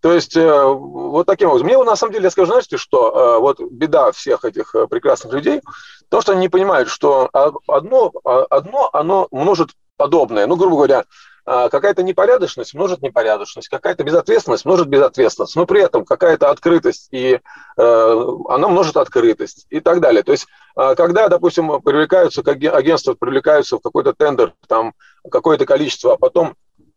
То 0.00 0.12
есть 0.12 0.36
э, 0.36 0.62
вот 0.64 1.26
таким 1.26 1.48
образом. 1.48 1.66
Мне 1.66 1.82
на 1.82 1.96
самом 1.96 2.12
деле, 2.12 2.24
я 2.24 2.30
скажу, 2.30 2.52
знаете, 2.52 2.76
что 2.76 3.10
э, 3.10 3.40
вот 3.40 3.60
беда 3.60 4.12
всех 4.12 4.44
этих 4.44 4.74
э, 4.74 4.86
прекрасных 4.86 5.32
людей, 5.34 5.60
то, 6.08 6.20
что 6.20 6.32
они 6.32 6.42
не 6.42 6.48
понимают, 6.48 6.88
что 6.88 7.28
одно, 7.66 8.12
одно 8.24 8.90
оно 8.92 9.28
множит 9.30 9.70
подобное. 9.96 10.46
Ну, 10.46 10.56
грубо 10.56 10.76
говоря, 10.76 11.04
какая-то 11.44 12.02
непорядочность 12.02 12.74
множит 12.74 13.02
непорядочность, 13.02 13.68
какая-то 13.68 14.04
безответственность 14.04 14.64
множит 14.64 14.88
безответственность, 14.88 15.56
но 15.56 15.66
при 15.66 15.82
этом 15.82 16.04
какая-то 16.04 16.50
открытость, 16.50 17.08
и 17.10 17.40
э, 17.76 18.26
она 18.48 18.68
множит 18.68 18.96
открытость 18.96 19.66
и 19.70 19.80
так 19.80 20.00
далее. 20.00 20.22
То 20.22 20.32
есть, 20.32 20.46
э, 20.76 20.94
когда, 20.94 21.28
допустим, 21.28 21.80
привлекаются, 21.80 22.42
как 22.42 22.56
агентство 22.56 23.14
привлекаются 23.14 23.78
в 23.78 23.80
какой-то 23.80 24.12
тендер, 24.12 24.52
там 24.66 24.92
какое-то 25.30 25.64
количество, 25.64 26.14
а 26.14 26.16
потом 26.16 26.54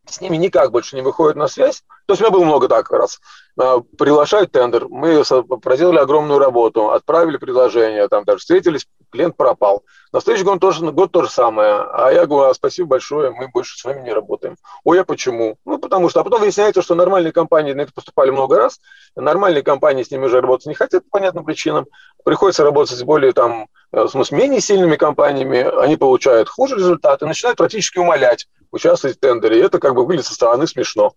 с 0.08 0.20
ними 0.20 0.38
никак 0.38 0.72
больше 0.72 0.96
не 0.96 1.02
выходит 1.02 1.36
на 1.36 1.48
связь. 1.48 1.84
То 2.06 2.14
есть 2.14 2.22
у 2.22 2.26
меня 2.26 2.32
было 2.32 2.44
много 2.44 2.68
так 2.68 2.90
раз. 2.92 3.20
А, 3.60 3.80
приглашают 3.98 4.52
тендер, 4.52 4.88
мы 4.90 5.24
проделали 5.62 5.98
огромную 5.98 6.40
работу, 6.40 6.92
отправили 6.92 7.38
предложение, 7.38 8.08
там 8.08 8.24
даже 8.24 8.40
встретились, 8.40 8.88
клиент 9.12 9.38
пропал. 9.38 9.84
На 10.12 10.20
следующий 10.20 10.46
год 10.46 10.60
тоже, 10.60 10.92
год 10.92 11.12
то 11.12 11.24
же 11.24 11.30
самое. 11.30 11.86
А 11.94 12.12
я 12.12 12.26
говорю, 12.26 12.50
а 12.50 12.54
спасибо 12.54 12.90
большое, 12.90 13.32
мы 13.32 13.48
больше 13.50 13.78
с 13.78 13.84
вами 13.84 14.02
не 14.02 14.12
работаем. 14.12 14.56
Ой, 14.84 15.00
а 15.00 15.04
почему? 15.04 15.58
Ну, 15.66 15.78
потому 15.78 16.10
что. 16.10 16.22
А 16.22 16.24
потом 16.24 16.42
выясняется, 16.42 16.82
что 16.82 16.96
нормальные 16.96 17.32
компании 17.32 17.74
на 17.74 17.82
это 17.82 17.94
поступали 17.94 18.32
много 18.32 18.58
раз, 18.58 18.80
нормальные 19.16 19.64
компании 19.64 20.04
с 20.04 20.12
ними 20.12 20.26
уже 20.26 20.42
работать 20.42 20.68
не 20.68 20.74
хотят 20.74 21.04
по 21.04 21.20
понятным 21.20 21.46
причинам. 21.46 21.86
Приходится 22.26 22.64
работать 22.64 22.98
с 22.98 23.04
более 23.04 23.34
там, 23.34 23.68
э, 23.92 24.04
в 24.04 24.10
смысле, 24.10 24.38
менее 24.38 24.62
сильными 24.62 24.96
компаниями, 24.96 25.60
они 25.82 25.96
получают 25.98 26.50
хуже 26.50 26.76
результаты, 26.76 27.26
начинают 27.26 27.58
практически 27.58 28.00
умолять 28.00 28.48
участвовать 28.72 29.18
в 29.18 29.20
тендере. 29.20 29.60
И 29.60 29.64
это 29.64 29.80
как 29.80 29.96
бы 29.96 30.06
выглядит 30.06 30.26
со 30.26 30.34
стороны 30.34 30.68
смешно. 30.68 31.14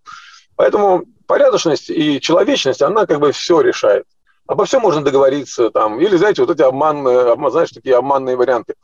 Поэтому 0.57 1.05
порядочность 1.27 1.90
и 1.90 2.21
человечность, 2.21 2.83
она 2.83 3.07
как 3.07 3.21
бы 3.21 3.33
все 3.33 3.61
решает. 3.61 4.05
Обо 4.47 4.67
всем 4.67 4.83
можно 4.83 5.03
договориться 5.03 5.71
там. 5.71 6.01
Или, 6.01 6.17
знаете, 6.17 6.43
вот 6.43 6.51
эти 6.51 6.62
обманные, 6.62 7.35
знаешь, 7.51 7.71
такие 7.71 7.97
обманные 7.97 8.37
варианты. 8.37 8.75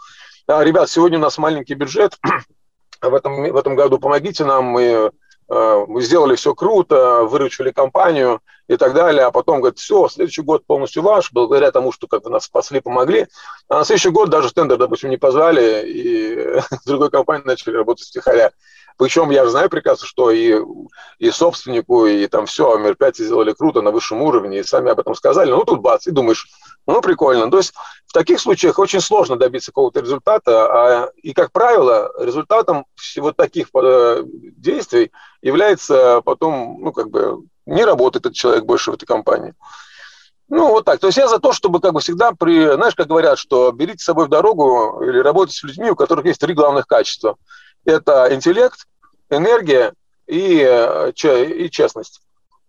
А, 0.46 0.64
ребят, 0.64 0.88
сегодня 0.88 1.18
у 1.18 1.22
нас 1.22 1.38
маленький 1.38 1.74
бюджет. 1.74 2.18
В 3.02 3.14
этом, 3.14 3.50
в 3.50 3.56
этом 3.56 3.76
году 3.76 3.98
помогите 3.98 4.44
нам, 4.44 4.66
мы 4.66 5.10
мы 5.50 6.00
сделали 6.02 6.36
все 6.36 6.54
круто, 6.54 7.24
выручили 7.24 7.72
компанию 7.72 8.40
и 8.68 8.76
так 8.76 8.94
далее, 8.94 9.24
а 9.24 9.32
потом 9.32 9.60
говорит, 9.60 9.80
все, 9.80 10.08
следующий 10.08 10.42
год 10.42 10.64
полностью 10.64 11.02
ваш, 11.02 11.32
благодаря 11.32 11.72
тому, 11.72 11.90
что 11.90 12.06
как 12.06 12.22
бы 12.22 12.30
нас 12.30 12.44
спасли, 12.44 12.80
помогли. 12.80 13.26
А 13.68 13.78
на 13.78 13.84
следующий 13.84 14.10
год 14.10 14.30
даже 14.30 14.52
тендер, 14.52 14.78
допустим, 14.78 15.10
не 15.10 15.16
позвали, 15.16 15.84
и 15.88 16.60
с 16.70 16.84
другой 16.84 17.10
компанией 17.10 17.46
начали 17.46 17.74
работать 17.74 18.06
стихаря. 18.06 18.52
Причем 19.00 19.30
я 19.30 19.44
же 19.44 19.50
знаю 19.50 19.70
прекрасно, 19.70 20.06
что 20.06 20.30
и, 20.30 20.62
и 21.18 21.30
собственнику, 21.30 22.04
и 22.04 22.26
там 22.26 22.44
все, 22.44 22.76
мероприятие 22.76 23.24
сделали 23.24 23.54
круто, 23.54 23.80
на 23.80 23.92
высшем 23.92 24.20
уровне, 24.20 24.58
и 24.58 24.62
сами 24.62 24.90
об 24.90 25.00
этом 25.00 25.14
сказали. 25.14 25.50
Ну, 25.50 25.64
тут 25.64 25.80
бац, 25.80 26.06
и 26.06 26.10
думаешь, 26.10 26.48
ну, 26.86 27.00
прикольно. 27.00 27.50
То 27.50 27.56
есть 27.56 27.72
в 28.04 28.12
таких 28.12 28.38
случаях 28.38 28.78
очень 28.78 29.00
сложно 29.00 29.36
добиться 29.36 29.70
какого-то 29.70 30.00
результата, 30.00 30.52
а, 30.52 31.10
и, 31.16 31.32
как 31.32 31.50
правило, 31.50 32.12
результатом 32.18 32.84
вот 33.16 33.36
таких 33.38 33.68
э, 33.72 34.22
действий 34.58 35.12
является 35.40 36.20
потом, 36.20 36.76
ну, 36.82 36.92
как 36.92 37.08
бы, 37.08 37.38
не 37.64 37.86
работает 37.86 38.26
этот 38.26 38.36
человек 38.36 38.66
больше 38.66 38.90
в 38.90 38.96
этой 38.96 39.06
компании. 39.06 39.54
Ну, 40.50 40.68
вот 40.68 40.84
так. 40.84 40.98
То 40.98 41.06
есть 41.06 41.16
я 41.16 41.26
за 41.26 41.38
то, 41.38 41.52
чтобы 41.52 41.80
как 41.80 41.94
бы 41.94 42.00
всегда 42.00 42.32
при... 42.32 42.74
Знаешь, 42.74 42.96
как 42.96 43.06
говорят, 43.06 43.38
что 43.38 43.70
берите 43.70 44.02
с 44.02 44.04
собой 44.04 44.26
в 44.26 44.30
дорогу 44.30 45.00
или 45.02 45.20
работайте 45.20 45.56
с 45.56 45.62
людьми, 45.62 45.90
у 45.90 45.96
которых 45.96 46.26
есть 46.26 46.40
три 46.40 46.52
главных 46.52 46.86
качества. 46.86 47.36
Это 47.84 48.28
интеллект, 48.34 48.86
энергия 49.30 49.92
и, 50.26 50.60
э, 50.62 51.12
и 51.12 51.70
честность. 51.70 52.20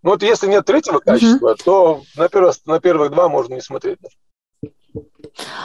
Ну 0.02 0.10
вот 0.10 0.22
если 0.22 0.48
нет 0.48 0.64
третьего 0.64 0.98
качества, 0.98 1.52
mm-hmm. 1.52 1.62
то 1.64 2.02
на, 2.16 2.28
первых, 2.28 2.56
на 2.66 2.80
первых 2.80 3.10
два 3.10 3.28
можно 3.28 3.54
не 3.54 3.60
смотреть. 3.60 3.98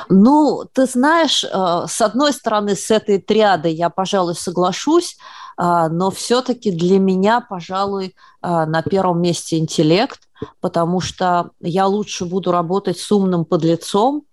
Ну, 0.09 0.63
ты 0.71 0.85
знаешь, 0.85 1.43
э, 1.43 1.47
с 1.87 2.01
одной 2.01 2.33
стороны, 2.33 2.75
с 2.75 2.91
этой 2.91 3.19
триадой 3.19 3.73
я, 3.73 3.89
пожалуй, 3.89 4.35
соглашусь, 4.35 5.17
э, 5.57 5.87
но 5.89 6.11
все-таки 6.11 6.71
для 6.71 6.99
меня, 6.99 7.41
пожалуй, 7.41 8.15
на 8.41 8.81
первом 8.83 9.21
месте 9.21 9.57
интеллект, 9.57 10.21
потому 10.61 11.01
что 11.01 11.49
я 11.59 11.87
лучше 11.87 12.23
буду 12.23 12.51
работать 12.51 12.97
с 12.97 13.11
умным 13.11 13.43
подлецом, 13.43 14.23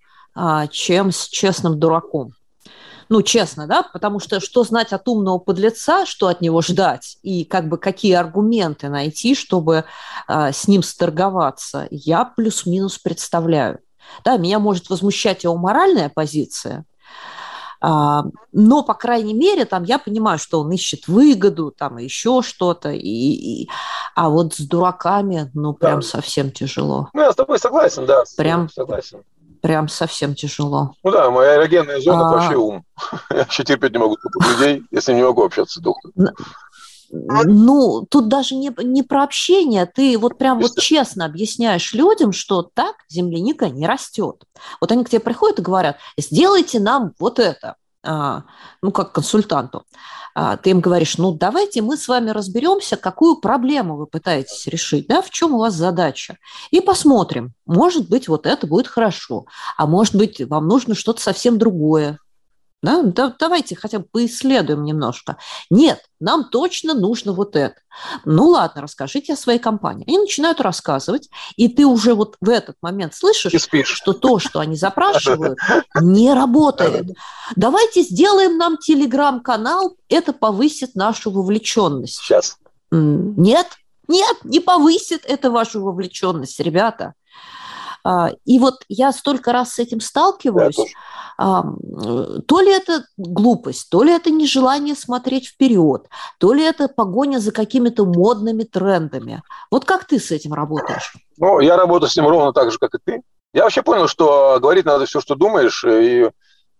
чем 0.69 1.11
с 1.11 1.27
честным 1.27 1.79
дураком 1.79 2.33
ну, 3.09 3.21
честно, 3.21 3.67
да, 3.67 3.83
потому 3.83 4.19
что 4.19 4.39
что 4.39 4.63
знать 4.63 4.93
от 4.93 5.07
умного 5.07 5.37
подлеца, 5.37 6.05
что 6.05 6.27
от 6.27 6.41
него 6.41 6.61
ждать, 6.61 7.17
и 7.21 7.43
как 7.45 7.67
бы 7.67 7.77
какие 7.77 8.13
аргументы 8.13 8.89
найти, 8.89 9.35
чтобы 9.35 9.85
э, 10.27 10.51
с 10.51 10.67
ним 10.67 10.83
сторговаться, 10.83 11.87
я 11.91 12.25
плюс-минус 12.25 12.97
представляю. 12.97 13.79
Да, 14.23 14.37
меня 14.37 14.59
может 14.59 14.89
возмущать 14.89 15.43
его 15.43 15.57
моральная 15.57 16.09
позиция, 16.09 16.85
а, 17.81 18.23
но, 18.51 18.83
по 18.83 18.93
крайней 18.93 19.33
мере, 19.33 19.65
там 19.65 19.83
я 19.83 19.99
понимаю, 19.99 20.39
что 20.39 20.61
он 20.61 20.71
ищет 20.71 21.07
выгоду, 21.07 21.71
там 21.71 21.97
еще 21.97 22.41
что-то, 22.41 22.91
и, 22.91 22.99
и... 23.63 23.69
а 24.15 24.29
вот 24.29 24.55
с 24.55 24.59
дураками, 24.59 25.51
ну, 25.53 25.73
прям 25.73 25.99
да. 25.99 26.07
совсем 26.07 26.51
тяжело. 26.51 27.09
Ну, 27.13 27.21
я 27.21 27.31
с 27.31 27.35
тобой 27.35 27.59
согласен, 27.59 28.05
да. 28.05 28.23
Прям 28.37 28.69
согласен 28.69 29.23
прям 29.61 29.87
совсем 29.87 30.35
тяжело. 30.35 30.93
Ну 31.03 31.11
да, 31.11 31.29
моя 31.31 31.55
эрогенная 31.55 31.99
зона 31.99 32.29
а... 32.29 32.31
вообще 32.31 32.55
ум. 32.55 32.83
Я 33.29 33.37
вообще 33.37 33.63
терпеть 33.63 33.93
не 33.93 33.99
могу 33.99 34.17
людей, 34.59 34.83
если 34.91 35.13
не 35.13 35.23
могу 35.23 35.43
общаться 35.43 35.79
с 35.79 35.83
духом. 35.83 36.11
Ну, 37.11 38.05
тут 38.09 38.27
даже 38.27 38.55
не, 38.55 38.71
не 38.83 39.03
про 39.03 39.23
общение, 39.23 39.85
ты 39.85 40.17
вот 40.17 40.37
прям 40.37 40.59
вот 40.59 40.77
честно 40.79 41.25
объясняешь 41.25 41.93
людям, 41.93 42.31
что 42.31 42.63
так 42.63 42.95
земляника 43.09 43.69
не 43.69 43.87
растет. 43.87 44.43
Вот 44.81 44.91
они 44.91 45.03
к 45.03 45.09
тебе 45.09 45.19
приходят 45.19 45.59
и 45.59 45.63
говорят, 45.63 45.97
сделайте 46.17 46.79
нам 46.79 47.13
вот 47.19 47.39
это, 47.39 47.75
а, 48.03 48.43
ну, 48.81 48.91
как 48.91 49.11
консультанту. 49.11 49.83
А, 50.37 50.57
ты 50.57 50.71
им 50.71 50.81
говоришь, 50.81 51.17
ну 51.17 51.31
давайте 51.31 51.81
мы 51.81 51.95
с 51.95 52.09
вами 52.09 52.29
разберемся, 52.29 52.97
какую 52.97 53.37
проблему 53.37 53.95
вы 53.95 54.05
пытаетесь 54.05 54.67
решить, 54.67 55.07
да, 55.07 55.21
в 55.21 55.29
чем 55.29 55.53
у 55.53 55.59
вас 55.59 55.73
задача. 55.73 56.37
И 56.71 56.81
посмотрим, 56.81 57.53
может 57.65 58.09
быть, 58.09 58.27
вот 58.27 58.45
это 58.45 58.67
будет 58.67 58.87
хорошо, 58.87 59.45
а 59.77 59.87
может 59.87 60.13
быть, 60.15 60.41
вам 60.41 60.67
нужно 60.67 60.93
что-то 60.93 61.21
совсем 61.21 61.57
другое. 61.57 62.19
Да? 62.85 63.01
Да, 63.01 63.35
давайте 63.39 63.75
хотя 63.75 63.97
бы 63.99 64.05
поисследуем 64.05 64.83
немножко. 64.83 65.37
Нет, 65.71 65.99
нам 66.19 66.49
точно 66.49 66.93
нужно 66.93 67.33
вот 67.33 67.55
это. 67.55 67.75
Ну 68.25 68.49
ладно, 68.49 68.83
расскажите 68.83 69.33
о 69.33 69.37
своей 69.37 69.57
компании. 69.57 70.05
Они 70.07 70.19
начинают 70.19 70.61
рассказывать, 70.61 71.29
и 71.55 71.67
ты 71.67 71.87
уже 71.87 72.13
вот 72.13 72.35
в 72.39 72.47
этот 72.47 72.75
момент 72.81 73.15
слышишь, 73.15 73.67
что 73.85 74.13
то, 74.13 74.37
что 74.37 74.59
они 74.59 74.75
запрашивают, 74.75 75.57
не 75.99 76.31
работает. 76.31 77.07
Давайте 77.55 78.03
сделаем 78.03 78.57
нам 78.57 78.77
телеграм-канал, 78.77 79.97
это 80.07 80.31
повысит 80.31 80.93
нашу 80.93 81.31
вовлеченность. 81.31 82.19
Сейчас. 82.19 82.57
Нет, 82.91 83.67
нет, 84.07 84.37
не 84.43 84.59
повысит 84.59 85.25
это 85.25 85.49
вашу 85.49 85.81
вовлеченность, 85.81 86.59
ребята. 86.59 87.15
А, 88.05 88.29
и 88.45 88.59
вот 88.59 88.85
я 88.87 89.11
столько 89.11 89.51
раз 89.51 89.73
с 89.73 89.79
этим 89.79 89.99
сталкиваюсь. 89.99 90.93
То 91.37 92.61
ли 92.61 92.71
это 92.71 93.03
глупость, 93.17 93.89
то 93.89 94.03
ли 94.03 94.13
это 94.13 94.29
нежелание 94.29 94.95
смотреть 94.95 95.47
вперед, 95.47 96.07
то 96.39 96.53
ли 96.53 96.63
это 96.63 96.87
погоня 96.87 97.39
за 97.39 97.51
какими-то 97.51 98.05
модными 98.05 98.63
трендами. 98.63 99.41
Вот 99.69 99.83
как 99.83 100.05
ты 100.05 100.19
с 100.19 100.31
этим 100.31 100.53
работаешь? 100.53 101.13
Ну, 101.37 101.59
я 101.59 101.75
работаю 101.75 102.09
с 102.09 102.15
ним 102.15 102.27
ровно 102.27 102.53
так 102.53 102.71
же, 102.71 102.77
как 102.77 102.93
и 102.93 102.99
ты. 103.03 103.21
Я 103.53 103.63
вообще 103.63 103.81
понял, 103.81 104.07
что 104.07 104.59
говорить 104.61 104.85
надо 104.85 105.05
все, 105.07 105.19
что 105.19 105.35
думаешь, 105.35 105.83
и 105.83 106.29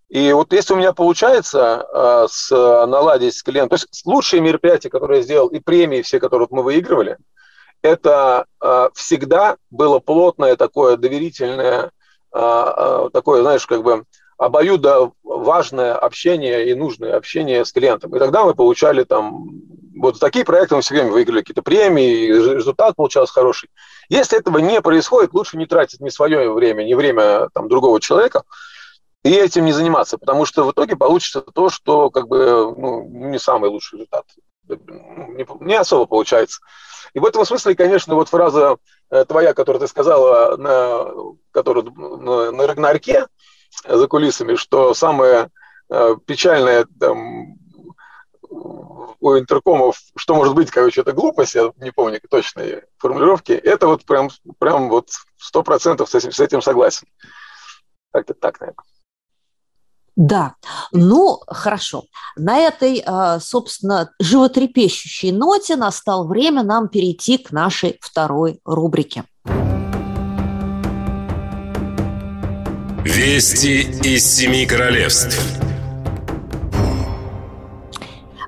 и 0.08 0.32
вот 0.32 0.52
если 0.52 0.72
у 0.72 0.76
меня 0.76 0.92
получается 0.92 1.84
э, 1.92 2.26
с, 2.30 2.50
наладить 2.86 3.34
с 3.34 3.42
клиентом, 3.42 3.76
то 3.76 3.82
есть 3.82 4.06
лучшие 4.06 4.40
мероприятия, 4.40 4.88
которые 4.88 5.18
я 5.18 5.24
сделал, 5.24 5.48
и 5.48 5.58
премии 5.58 6.02
все, 6.02 6.20
которые 6.20 6.46
мы 6.50 6.62
выигрывали, 6.62 7.18
это 7.82 8.46
э, 8.60 8.88
всегда 8.94 9.56
было 9.70 9.98
плотное 9.98 10.56
такое 10.56 10.96
доверительное, 10.96 11.90
э, 12.32 12.38
э, 12.38 13.08
такое, 13.12 13.42
знаешь, 13.42 13.66
как 13.66 13.82
бы 13.82 14.04
обоюдо 14.38 15.12
важное 15.22 15.94
общение 15.94 16.68
и 16.68 16.74
нужное 16.74 17.16
общение 17.16 17.64
с 17.64 17.72
клиентом. 17.72 18.14
И 18.14 18.18
тогда 18.18 18.44
мы 18.44 18.54
получали 18.54 19.04
там, 19.04 19.48
вот 19.96 20.20
такие 20.20 20.44
проекты 20.44 20.76
мы 20.76 20.82
все 20.82 20.94
время 20.94 21.12
выиграли 21.12 21.40
какие-то 21.40 21.62
премии, 21.62 22.26
результат 22.26 22.96
получался 22.96 23.32
хороший. 23.32 23.70
Если 24.08 24.38
этого 24.38 24.58
не 24.58 24.80
происходит, 24.82 25.32
лучше 25.32 25.56
не 25.56 25.66
тратить 25.66 26.00
ни 26.00 26.10
свое 26.10 26.52
время, 26.52 26.84
ни 26.84 26.94
время 26.94 27.48
там, 27.54 27.68
другого 27.68 28.00
человека, 28.00 28.42
и 29.24 29.30
этим 29.30 29.64
не 29.64 29.72
заниматься, 29.72 30.18
потому 30.18 30.44
что 30.44 30.64
в 30.64 30.72
итоге 30.72 30.94
получится 30.96 31.40
то, 31.40 31.68
что 31.68 32.10
как 32.10 32.28
бы 32.28 32.74
ну, 32.76 33.08
не 33.30 33.38
самый 33.38 33.70
лучший 33.70 33.96
результат. 33.96 34.24
Не, 34.68 35.46
не 35.60 35.74
особо 35.74 36.06
получается. 36.06 36.60
И 37.14 37.18
в 37.18 37.24
этом 37.24 37.44
смысле, 37.44 37.74
конечно, 37.74 38.14
вот 38.14 38.28
фраза 38.28 38.76
э, 39.10 39.24
твоя, 39.24 39.54
которую 39.54 39.80
ты 39.80 39.88
сказала, 39.88 40.56
на, 40.56 41.06
которую, 41.52 41.92
на, 41.94 42.50
на 42.50 42.66
Рагнарке 42.66 43.26
за 43.86 44.08
кулисами, 44.08 44.56
что 44.56 44.94
самое 44.94 45.50
э, 45.88 46.16
печальное 46.26 46.86
там, 46.98 47.56
у 49.20 49.38
интеркомов, 49.38 50.00
что 50.16 50.34
может 50.34 50.54
быть, 50.54 50.70
короче, 50.70 51.00
это 51.00 51.12
глупость, 51.12 51.54
я 51.54 51.72
не 51.78 51.90
помню 51.90 52.20
точной 52.28 52.82
формулировки, 52.98 53.52
это 53.52 53.86
вот 53.86 54.04
прям, 54.04 54.30
прям 54.58 54.88
вот 54.88 55.10
сто 55.36 55.62
процентов 55.62 56.10
с 56.10 56.14
этим, 56.14 56.32
с 56.32 56.40
этим 56.40 56.62
согласен. 56.62 57.08
Как-то 58.12 58.34
так, 58.34 58.60
наверное. 58.60 58.84
Да, 60.16 60.54
ну 60.92 61.40
хорошо. 61.46 62.04
На 62.36 62.58
этой, 62.58 63.02
а, 63.04 63.38
собственно, 63.38 64.10
животрепещущей 64.18 65.30
ноте 65.30 65.76
настало 65.76 66.26
время 66.26 66.62
нам 66.62 66.88
перейти 66.88 67.36
к 67.36 67.52
нашей 67.52 67.98
второй 68.00 68.60
рубрике. 68.64 69.24
Вести 73.04 73.82
из 74.02 74.24
семи 74.24 74.66
королевств. 74.66 75.65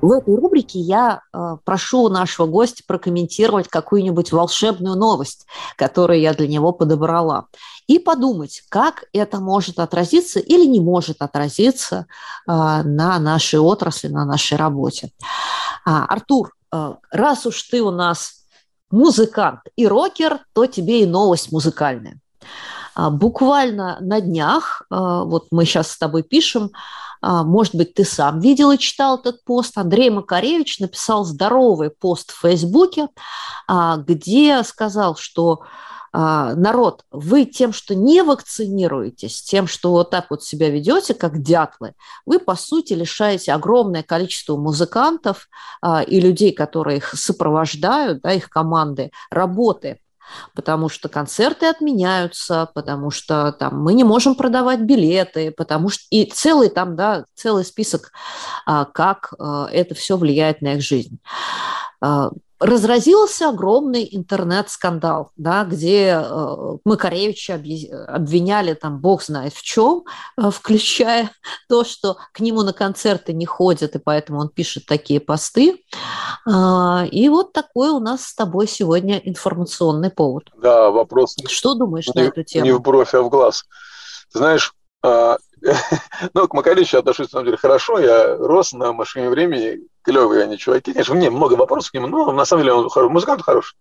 В 0.01 0.13
этой 0.13 0.37
рубрике 0.37 0.79
я 0.79 1.23
э, 1.33 1.57
прошу 1.65 2.09
нашего 2.09 2.47
гостя 2.47 2.83
прокомментировать 2.87 3.69
какую-нибудь 3.69 4.33
волшебную 4.33 4.97
новость, 4.97 5.47
которую 5.77 6.21
я 6.21 6.35
для 6.35 6.47
него 6.47 6.73
подобрала, 6.73 7.47
и 7.87 7.99
подумать, 7.99 8.63
как 8.69 9.05
это 9.13 9.41
может 9.41 9.79
отразиться 9.79 10.41
или 10.41 10.67
не 10.67 10.81
может 10.81 11.21
отразиться 11.21 12.07
э, 12.47 12.53
на 12.53 13.19
нашей 13.19 13.59
отрасли, 13.59 14.09
на 14.09 14.25
нашей 14.25 14.57
работе. 14.57 15.11
А, 15.85 16.05
Артур, 16.05 16.55
э, 16.73 16.95
раз 17.11 17.47
уж 17.47 17.63
ты 17.65 17.83
у 17.83 17.91
нас 17.91 18.45
музыкант 18.91 19.61
и 19.77 19.87
рокер, 19.87 20.41
то 20.53 20.67
тебе 20.67 21.03
и 21.03 21.07
новость 21.07 21.51
музыкальная. 21.51 22.21
А, 22.95 23.11
буквально 23.11 23.99
на 24.01 24.21
днях, 24.21 24.83
вот 24.91 25.49
мы 25.51 25.65
сейчас 25.65 25.91
с 25.91 25.99
тобой 25.99 26.23
пишем, 26.23 26.71
может 27.23 27.75
быть, 27.75 27.95
ты 27.95 28.05
сам 28.05 28.41
видел 28.41 28.71
и 28.71 28.79
читал 28.79 29.19
этот 29.19 29.45
пост. 29.45 29.77
Андрей 29.77 30.11
Макаревич 30.11 30.79
написал 30.79 31.25
здоровый 31.25 31.91
пост 31.91 32.33
в 32.33 32.41
Фейсбуке, 32.41 33.09
а, 33.67 33.97
где 33.97 34.63
сказал, 34.63 35.17
что 35.17 35.63
а, 36.13 36.55
народ, 36.55 37.05
вы 37.11 37.45
тем, 37.45 37.73
что 37.73 37.95
не 37.95 38.23
вакцинируетесь, 38.23 39.43
тем, 39.43 39.67
что 39.67 39.91
вот 39.93 40.11
так 40.11 40.31
вот 40.31 40.43
себя 40.43 40.71
ведете, 40.71 41.15
как 41.15 41.43
дятлы, 41.43 41.95
вы, 42.25 42.39
по 42.39 42.55
сути, 42.55 42.95
лишаете 42.95 43.53
огромное 43.53 44.03
количество 44.03 44.57
музыкантов 44.57 45.49
и 46.07 46.21
людей, 46.21 46.53
которые 46.53 46.99
их 46.99 47.13
сопровождают, 47.15 48.23
да, 48.23 48.33
их 48.33 48.49
команды, 48.49 49.11
работы 49.31 50.01
потому 50.55 50.88
что 50.88 51.09
концерты 51.09 51.67
отменяются, 51.67 52.71
потому 52.75 53.11
что 53.11 53.53
там 53.53 53.83
мы 53.83 53.95
не 53.95 54.05
можем 54.05 54.35
продавать 54.35 54.81
билеты, 54.81 55.51
потому 55.51 55.88
что 55.88 56.05
и 56.11 56.25
целый 56.25 56.69
там, 56.69 56.97
да, 56.97 57.25
целый 57.35 57.64
список, 57.64 58.12
а, 58.67 58.85
как 58.85 59.35
а, 59.38 59.69
это 59.71 59.95
все 59.95 60.17
влияет 60.17 60.62
на 60.62 60.75
их 60.75 60.83
жизнь. 60.83 61.19
А, 62.01 62.31
разразился 62.61 63.51
огромный 63.51 64.09
интернет-скандал, 64.11 65.31
да, 65.37 65.64
где 65.64 66.21
э, 66.21 66.77
Макаревича 66.85 67.55
обвиняли 68.09 68.75
там 68.75 68.99
бог 68.99 69.23
знает 69.23 69.55
в 69.55 69.62
чем, 69.62 70.05
э, 70.37 70.51
включая 70.51 71.31
то, 71.69 71.85
что 71.85 72.17
к 72.33 72.41
нему 72.41 72.62
на 72.62 72.73
концерты 72.73 73.33
не 73.33 73.47
ходят, 73.47 73.95
и 73.95 74.01
поэтому 74.01 74.41
он 74.41 74.49
пишет 74.49 74.87
такие 74.87 75.21
посты. 75.21 75.71
Э, 75.71 76.28
и 76.46 77.29
вот 77.29 77.53
такой 77.53 77.90
у 77.90 77.98
нас 77.98 78.27
с 78.27 78.35
тобой 78.35 78.66
сегодня 78.66 79.18
информационный 79.18 80.11
повод. 80.11 80.51
Да, 80.57 80.90
вопрос. 80.90 81.37
Что 81.48 81.74
думаешь 81.74 82.09
не, 82.09 82.22
на 82.22 82.27
эту 82.29 82.42
тему? 82.42 82.64
Не 82.64 82.72
в 82.72 82.81
бровь, 82.81 83.14
а 83.14 83.22
в 83.22 83.29
глаз. 83.29 83.64
Ты 84.33 84.38
знаешь, 84.38 84.74
а, 85.03 85.38
ну, 86.35 86.48
к 86.48 86.55
Макаревичу 86.55 86.98
отношусь, 86.98 87.27
на 87.27 87.31
самом 87.31 87.46
деле, 87.46 87.57
хорошо. 87.57 87.98
Я 87.98 88.37
рос 88.37 88.72
на 88.72 88.92
машине 88.92 89.29
времени. 89.29 89.81
Клевые 90.03 90.44
они 90.44 90.59
чуваки. 90.59 90.92
Конечно, 90.92 91.14
мне 91.14 91.31
много 91.31 91.55
вопросов 91.55 91.90
к 91.90 91.94
нему, 91.94 92.07
но 92.09 92.33
на 92.33 92.44
самом 92.44 92.62
деле 92.62 92.74
он 92.74 92.88
хороший. 92.88 93.12
Музыкант 93.12 93.42
хороший. 93.42 93.77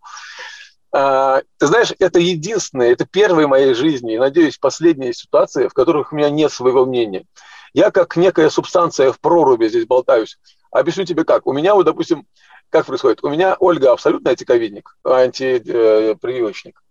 А, 0.92 1.42
ты 1.58 1.68
знаешь, 1.68 1.94
это 2.00 2.20
единственное, 2.20 2.92
это 2.92 3.06
первая 3.06 3.46
в 3.46 3.50
моей 3.50 3.74
жизни, 3.74 4.16
и, 4.16 4.18
надеюсь, 4.18 4.58
последняя 4.58 5.14
ситуация, 5.14 5.70
в 5.70 5.74
которых 5.74 6.12
у 6.12 6.16
меня 6.16 6.30
нет 6.30 6.52
своего 6.52 6.86
мнения. 6.86 7.26
Я 7.74 7.92
как 7.92 8.16
некая 8.16 8.50
субстанция 8.50 9.12
в 9.12 9.20
проруби 9.20 9.68
здесь 9.68 9.86
болтаюсь. 9.86 10.38
Объясню 10.72 11.06
тебе 11.06 11.24
как. 11.24 11.48
У 11.48 11.54
меня, 11.54 11.74
вот, 11.76 11.84
допустим, 11.84 12.26
как 12.70 12.86
происходит? 12.86 13.24
У 13.24 13.30
меня 13.30 13.56
Ольга 13.60 13.92
абсолютно 13.94 14.32
антиковидник, 14.32 14.98
антипрививочник. 15.04 16.82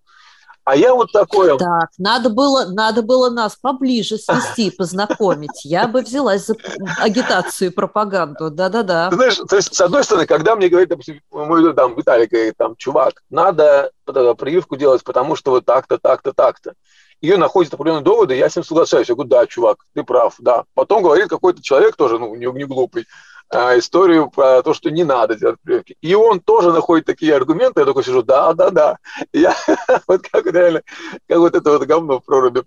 А 0.64 0.74
я 0.74 0.94
вот 0.94 1.12
такое... 1.12 1.56
Так, 1.58 1.90
надо 1.96 2.28
было, 2.28 2.64
надо 2.64 3.02
было 3.02 3.30
нас 3.30 3.54
поближе 3.54 4.18
свести, 4.18 4.72
познакомить. 4.72 5.64
Я 5.64 5.86
бы 5.86 6.00
взялась 6.00 6.44
за 6.44 6.56
агитацию 6.98 7.70
и 7.70 7.72
пропаганду. 7.72 8.50
Да-да-да. 8.50 9.10
Знаешь, 9.12 9.36
то 9.48 9.54
есть, 9.54 9.72
с 9.72 9.80
одной 9.80 10.02
стороны, 10.02 10.26
когда 10.26 10.56
мне 10.56 10.68
говорит, 10.68 10.88
допустим, 10.88 11.20
мой 11.30 11.72
там, 11.72 11.94
Виталий 11.94 12.26
говорит, 12.26 12.54
там, 12.56 12.74
чувак, 12.74 13.22
надо 13.30 13.92
прививку 14.04 14.74
делать, 14.74 15.04
потому 15.04 15.36
что 15.36 15.52
вот 15.52 15.64
так-то, 15.64 15.98
так-то, 15.98 16.32
так-то. 16.32 16.74
Ее 17.20 17.36
находят 17.36 17.72
определенные 17.72 18.02
доводы, 18.02 18.34
я 18.34 18.50
с 18.50 18.56
ним 18.56 18.64
соглашаюсь. 18.64 19.08
Я 19.08 19.14
говорю, 19.14 19.30
да, 19.30 19.46
чувак, 19.46 19.78
ты 19.94 20.02
прав, 20.02 20.34
да. 20.40 20.64
Потом 20.74 21.00
говорит 21.00 21.28
какой-то 21.28 21.62
человек 21.62 21.94
тоже, 21.94 22.18
ну, 22.18 22.34
не, 22.34 22.46
не 22.46 22.64
глупый, 22.64 23.06
историю 23.50 24.30
про 24.30 24.62
то, 24.62 24.74
что 24.74 24.90
не 24.90 25.04
надо 25.04 25.36
делать 25.36 25.60
прививки. 25.62 25.96
И 26.00 26.14
он 26.14 26.40
тоже 26.40 26.72
находит 26.72 27.06
такие 27.06 27.34
аргументы, 27.34 27.80
я 27.80 27.86
такой 27.86 28.04
сижу, 28.04 28.22
да, 28.22 28.52
да, 28.54 28.70
да. 28.70 28.98
Я 29.32 29.54
вот 30.06 30.22
как 30.22 30.46
реально, 30.46 30.82
как 31.28 31.38
вот 31.38 31.54
это 31.54 31.70
вот 31.70 31.82
говно 31.84 32.20
в 32.20 32.24
проруби. 32.24 32.64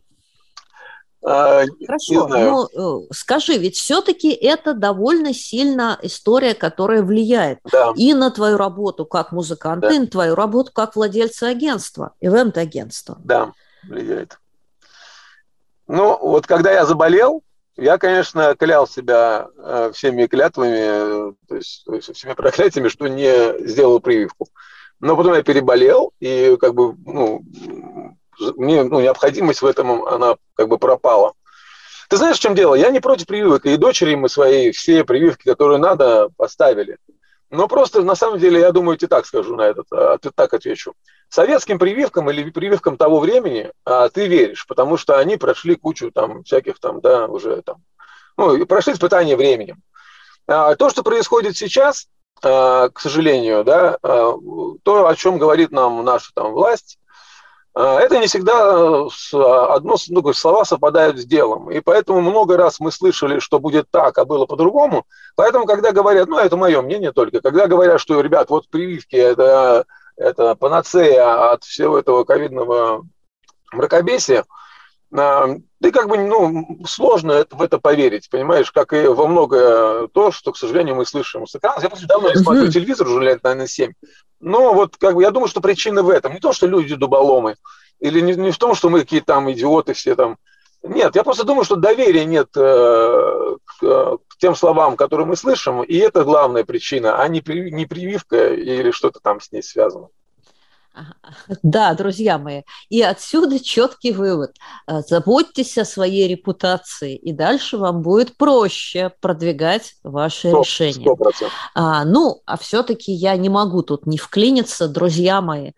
А, 1.21 1.65
Хорошо, 1.85 2.27
ну 2.29 3.03
э, 3.03 3.07
скажи, 3.11 3.57
ведь 3.57 3.75
все-таки 3.75 4.31
это 4.31 4.73
довольно 4.73 5.33
сильно 5.33 5.99
история, 6.01 6.53
которая 6.53 7.03
влияет 7.03 7.59
да. 7.69 7.91
и 7.97 8.13
на 8.13 8.31
твою 8.31 8.55
работу 8.55 9.05
как 9.05 9.33
музыканта, 9.33 9.89
да. 9.89 9.95
и 9.95 9.99
на 9.99 10.07
твою 10.07 10.35
работу 10.35 10.71
как 10.73 10.95
владельца 10.95 11.49
агентства, 11.49 12.13
ивент-агентства. 12.21 13.17
Да, 13.21 13.51
влияет. 13.83 14.39
Ну, 15.87 16.17
вот 16.21 16.47
когда 16.47 16.71
я 16.71 16.85
заболел, 16.85 17.43
я, 17.77 17.97
конечно, 17.97 18.55
клял 18.55 18.87
себя 18.87 19.47
э, 19.57 19.91
всеми 19.93 20.25
клятвами, 20.27 21.35
то 21.47 21.55
есть, 21.55 21.83
то 21.85 21.95
есть 21.95 22.15
всеми 22.15 22.33
проклятиями, 22.33 22.89
что 22.89 23.07
не 23.07 23.67
сделал 23.67 23.99
прививку. 23.99 24.47
Но 24.99 25.15
потом 25.15 25.33
я 25.33 25.43
переболел, 25.43 26.11
и 26.19 26.57
как 26.59 26.73
бы, 26.73 26.95
ну, 27.05 27.41
мне 28.57 28.83
ну, 28.83 28.99
необходимость 28.99 29.61
в 29.61 29.65
этом, 29.65 30.03
она 30.05 30.35
как 30.55 30.67
бы 30.67 30.77
пропала. 30.77 31.33
Ты 32.09 32.17
знаешь, 32.17 32.37
в 32.37 32.41
чем 32.41 32.55
дело? 32.55 32.75
Я 32.75 32.89
не 32.89 32.99
против 32.99 33.27
прививок. 33.27 33.65
И 33.65 33.77
дочери 33.77 34.15
мы 34.15 34.29
свои 34.29 34.71
все 34.71 35.03
прививки, 35.03 35.43
которые 35.47 35.77
надо, 35.77 36.29
поставили. 36.37 36.97
Но 37.51 37.67
просто, 37.67 38.03
на 38.03 38.15
самом 38.15 38.37
деле, 38.37 38.59
я 38.59 38.71
думаю, 38.71 38.97
тебе 38.97 39.07
так 39.07 39.25
скажу 39.25 39.55
на 39.55 39.63
этот, 39.63 39.87
а, 39.91 40.17
так 40.17 40.53
отвечу. 40.53 40.93
Советским 41.29 41.79
прививкам 41.79 42.29
или 42.29 42.49
прививкам 42.49 42.95
того 42.95 43.19
времени 43.19 43.71
а, 43.85 44.09
ты 44.09 44.27
веришь, 44.27 44.67
потому 44.67 44.97
что 44.97 45.17
они 45.17 45.37
прошли 45.37 45.75
кучу 45.75 46.11
там 46.11 46.43
всяких 46.43 46.79
там, 46.79 47.01
да, 47.01 47.27
уже 47.27 47.61
там, 47.63 47.77
ну, 48.37 48.65
прошли 48.67 48.93
испытания 48.93 49.35
временем. 49.35 49.81
А, 50.47 50.75
то, 50.75 50.89
что 50.89 51.01
происходит 51.01 51.57
сейчас, 51.57 52.07
а, 52.43 52.89
к 52.89 52.99
сожалению, 52.99 53.63
да, 53.63 53.97
а, 54.03 54.33
то, 54.83 55.07
о 55.07 55.15
чем 55.15 55.39
говорит 55.39 55.71
нам 55.71 56.03
наша 56.05 56.31
там 56.33 56.53
власть, 56.53 56.99
это 57.75 58.17
не 58.19 58.27
всегда 58.27 59.05
одно, 59.73 59.95
ну, 60.09 60.33
слова 60.33 60.63
совпадают 60.65 61.17
с 61.19 61.25
делом. 61.25 61.69
И 61.71 61.79
поэтому 61.79 62.21
много 62.21 62.57
раз 62.57 62.79
мы 62.79 62.91
слышали, 62.91 63.39
что 63.39 63.59
будет 63.59 63.87
так, 63.91 64.17
а 64.17 64.25
было 64.25 64.45
по-другому. 64.45 65.05
Поэтому, 65.35 65.65
когда 65.65 65.91
говорят, 65.91 66.27
ну, 66.27 66.37
это 66.37 66.57
мое 66.57 66.81
мнение 66.81 67.11
только, 67.11 67.41
когда 67.41 67.67
говорят, 67.67 68.01
что, 68.01 68.21
ребят, 68.21 68.49
вот 68.49 68.67
прививки, 68.69 69.15
это, 69.15 69.85
это 70.17 70.55
панацея 70.55 71.51
от 71.51 71.63
всего 71.63 71.99
этого 71.99 72.23
ковидного 72.23 73.03
мракобесия, 73.71 74.45
ты 75.11 75.91
как 75.91 76.07
бы, 76.07 76.17
ну, 76.17 76.79
сложно 76.85 77.45
в 77.49 77.61
это 77.61 77.79
поверить, 77.79 78.29
понимаешь, 78.29 78.71
как 78.71 78.93
и 78.93 79.07
во 79.07 79.27
многое 79.27 80.07
то, 80.07 80.31
что, 80.31 80.51
к 80.51 80.57
сожалению, 80.57 80.95
мы 80.95 81.05
слышим 81.05 81.47
с 81.47 81.55
экрана. 81.55 81.81
Я 81.81 81.89
просто 81.89 82.07
давно 82.07 82.29
не 82.29 82.35
смотрю 82.35 82.67
телевизор, 82.71 83.07
уже 83.07 83.21
лет, 83.21 83.43
наверное, 83.43 83.67
7. 83.67 83.93
Но 84.39 84.73
вот 84.73 84.97
как 84.97 85.15
бы 85.15 85.23
я 85.23 85.31
думаю, 85.31 85.47
что 85.47 85.61
причина 85.61 86.03
в 86.03 86.09
этом. 86.09 86.33
Не 86.33 86.39
то, 86.39 86.53
что 86.53 86.67
люди 86.67 86.95
дуболомы, 86.95 87.55
или 87.99 88.19
не, 88.21 88.33
не 88.33 88.51
в 88.51 88.57
том, 88.57 88.75
что 88.75 88.89
мы 88.89 89.01
какие-то 89.01 89.27
там 89.27 89.51
идиоты 89.51 89.93
все 89.93 90.15
там. 90.15 90.37
Нет, 90.83 91.15
я 91.15 91.23
просто 91.23 91.43
думаю, 91.43 91.65
что 91.65 91.75
доверия 91.75 92.23
нет 92.23 92.49
э, 92.55 93.55
к, 93.65 94.17
к 94.27 94.37
тем 94.37 94.55
словам, 94.55 94.95
которые 94.95 95.27
мы 95.27 95.35
слышим, 95.35 95.83
и 95.83 95.97
это 95.97 96.23
главная 96.23 96.63
причина, 96.63 97.21
а 97.21 97.27
не, 97.27 97.41
при, 97.41 97.69
не 97.69 97.85
прививка 97.85 98.53
или 98.53 98.91
что-то 98.91 99.19
там 99.19 99.41
с 99.41 99.51
ней 99.51 99.61
связано. 99.61 100.07
Да, 101.63 101.93
друзья 101.93 102.37
мои, 102.37 102.63
и 102.89 103.01
отсюда 103.01 103.59
четкий 103.59 104.11
вывод. 104.11 104.55
Э, 104.87 105.01
заботьтесь 105.01 105.77
о 105.77 105.85
своей 105.85 106.27
репутации, 106.27 107.15
и 107.15 107.31
дальше 107.31 107.77
вам 107.77 108.01
будет 108.01 108.37
проще 108.37 109.11
продвигать 109.21 109.95
ваши 110.03 110.49
100, 110.49 110.59
решения. 110.59 111.05
100%. 111.05 111.49
А, 111.75 112.05
ну, 112.05 112.41
а 112.45 112.57
все-таки 112.57 113.11
я 113.11 113.35
не 113.37 113.49
могу 113.49 113.83
тут 113.83 114.05
не 114.05 114.17
вклиниться, 114.17 114.87
друзья 114.87 115.41
мои. 115.41 115.71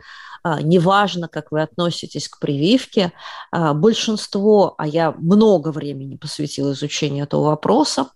А, 0.44 0.62
неважно, 0.62 1.28
как 1.28 1.52
вы 1.52 1.62
относитесь 1.62 2.28
к 2.28 2.40
прививке, 2.40 3.14
а, 3.52 3.74
большинство, 3.74 4.74
а 4.78 4.88
я 4.88 5.12
много 5.12 5.70
времени 5.72 6.16
посвятила 6.16 6.72
изучению 6.72 7.26
этого 7.26 7.44
вопроса, 7.44 8.08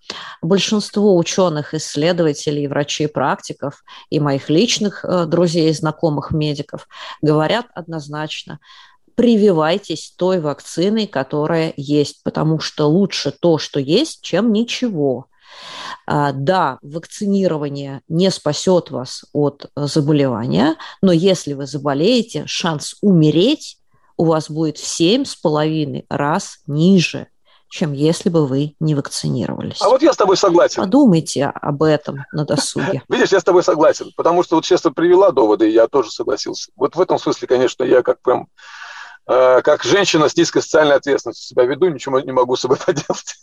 большинство 0.42 1.16
ученых, 1.18 1.74
исследователей, 1.76 2.68
врачей, 2.68 3.08
практиков 3.08 3.84
и 4.10 4.20
моих 4.20 4.50
личных 4.50 5.06
э, 5.06 5.26
друзей 5.26 5.70
и 5.70 5.74
знакомых 5.74 6.32
медиков 6.32 6.88
говорят 7.22 7.68
однозначно, 7.76 8.60
прививайтесь 9.16 10.14
той 10.18 10.40
вакциной, 10.40 11.08
которая 11.08 11.74
есть, 11.78 12.24
потому 12.24 12.60
что 12.60 12.88
лучше 12.88 13.32
то, 13.32 13.58
что 13.58 13.80
есть, 13.80 14.22
чем 14.22 14.52
ничего. 14.52 15.28
А, 16.08 16.32
да, 16.32 16.80
вакцинирование 16.82 18.02
не 18.08 18.30
спасет 18.32 18.92
вас 18.92 19.26
от 19.34 19.70
заболевания, 19.76 20.76
но 21.02 21.12
если 21.12 21.54
вы 21.54 21.66
заболеете, 21.66 22.44
шанс 22.48 22.96
умереть 23.02 23.80
у 24.18 24.26
вас 24.26 24.50
будет 24.50 24.78
в 24.78 24.86
семь 24.86 25.26
с 25.26 25.36
половиной 25.36 26.06
раз 26.10 26.60
ниже, 26.68 27.28
чем 27.70 27.92
если 27.94 28.30
бы 28.30 28.46
вы 28.46 28.76
не 28.80 28.96
вакцинировались. 28.96 29.82
А 29.82 29.90
вот 29.90 30.02
я 30.02 30.14
с 30.14 30.18
тобой 30.18 30.38
согласен. 30.38 30.84
Подумайте 30.84 31.46
об 31.46 31.84
этом 31.84 32.24
на 32.32 32.46
досуге. 32.46 33.04
Видишь, 33.10 33.32
я 33.32 33.40
с 33.40 33.44
тобой 33.44 33.64
согласен, 33.64 34.12
потому 34.16 34.44
что 34.44 34.56
вот 34.56 34.66
сейчас 34.66 34.82
ты 34.82 34.92
привела 34.92 35.32
доводы, 35.32 35.70
и 35.70 35.74
я 35.74 35.88
тоже 35.88 36.12
согласился. 36.12 36.72
Вот 36.76 36.96
в 36.96 37.02
этом 37.02 37.20
смысле, 37.20 37.48
конечно, 37.48 37.84
я 37.84 38.02
как 38.02 38.22
прям 38.22 38.48
э, 39.28 39.62
как 39.62 39.84
женщина 39.84 40.30
с 40.30 40.38
низкой 40.38 40.62
социальной 40.62 40.96
ответственностью 40.96 41.48
себя 41.48 41.66
веду, 41.66 41.90
ничего 41.90 42.20
не 42.20 42.32
могу 42.32 42.56
с 42.56 42.62
собой 42.62 42.78
поделать. 42.86 43.36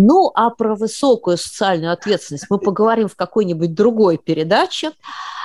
Ну, 0.00 0.32
а 0.34 0.48
про 0.48 0.74
высокую 0.74 1.36
социальную 1.36 1.92
ответственность 1.92 2.46
мы 2.48 2.58
поговорим 2.58 3.06
в 3.06 3.16
какой-нибудь 3.16 3.74
другой 3.74 4.16
передаче. 4.16 4.92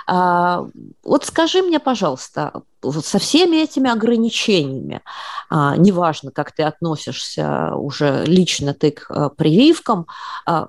А, 0.08 0.65
вот 1.04 1.26
скажи 1.26 1.62
мне, 1.62 1.80
пожалуйста, 1.80 2.62
со 2.91 3.19
всеми 3.19 3.58
этими 3.58 3.89
ограничениями, 3.89 5.02
а, 5.50 5.76
неважно, 5.78 6.32
как 6.32 6.52
ты 6.52 6.63
относишься 6.63 7.74
уже 7.76 8.24
лично 8.26 8.74
ты 8.74 8.91
к 8.91 9.06
а, 9.10 9.30
прививкам, 9.30 10.08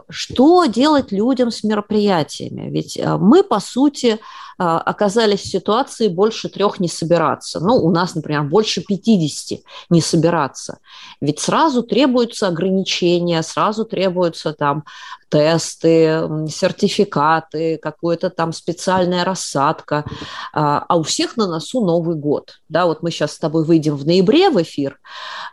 что 0.09 0.67
делать 0.67 1.13
людям 1.13 1.51
с 1.51 1.63
мероприятиями? 1.63 2.71
Ведь 2.71 2.99
мы, 3.03 3.43
по 3.43 3.61
сути, 3.61 4.19
оказались 4.59 5.41
в 5.41 5.51
ситуации 5.51 6.09
больше 6.09 6.49
трех 6.49 6.81
не 6.81 6.89
собираться. 6.89 7.61
Ну, 7.61 7.75
у 7.75 7.91
нас, 7.91 8.15
например, 8.15 8.45
больше 8.45 8.83
50 8.83 9.61
не 9.91 10.01
собираться. 10.01 10.79
Ведь 11.21 11.41
сразу 11.41 11.83
требуются 11.83 12.49
ограничения, 12.49 13.43
сразу 13.43 13.85
требуются 13.85 14.55
там 14.55 14.85
тесты, 15.29 16.23
сертификаты, 16.49 17.79
какая-то 17.79 18.31
там 18.31 18.53
специальная 18.53 19.25
рассадка, 19.25 20.05
а, 20.53 20.85
а 20.89 20.97
у 20.97 21.03
всех 21.03 21.37
на 21.37 21.47
носу 21.47 21.85
Новый 21.85 22.06
год. 22.15 22.61
Да, 22.69 22.87
вот 22.87 23.03
мы 23.03 23.11
сейчас 23.11 23.33
с 23.33 23.39
тобой 23.39 23.65
выйдем 23.65 23.97
в 23.97 24.07
ноябре 24.07 24.51
в 24.51 24.63
эфир, 24.63 25.01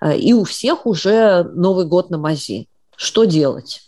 э, 0.01 0.15
и 0.17 0.33
у 0.33 0.43
всех 0.43 0.85
уже 0.85 1.43
Новый 1.43 1.85
год 1.85 2.09
на 2.09 2.17
мази. 2.17 2.67
Что 2.95 3.23
делать? 3.23 3.81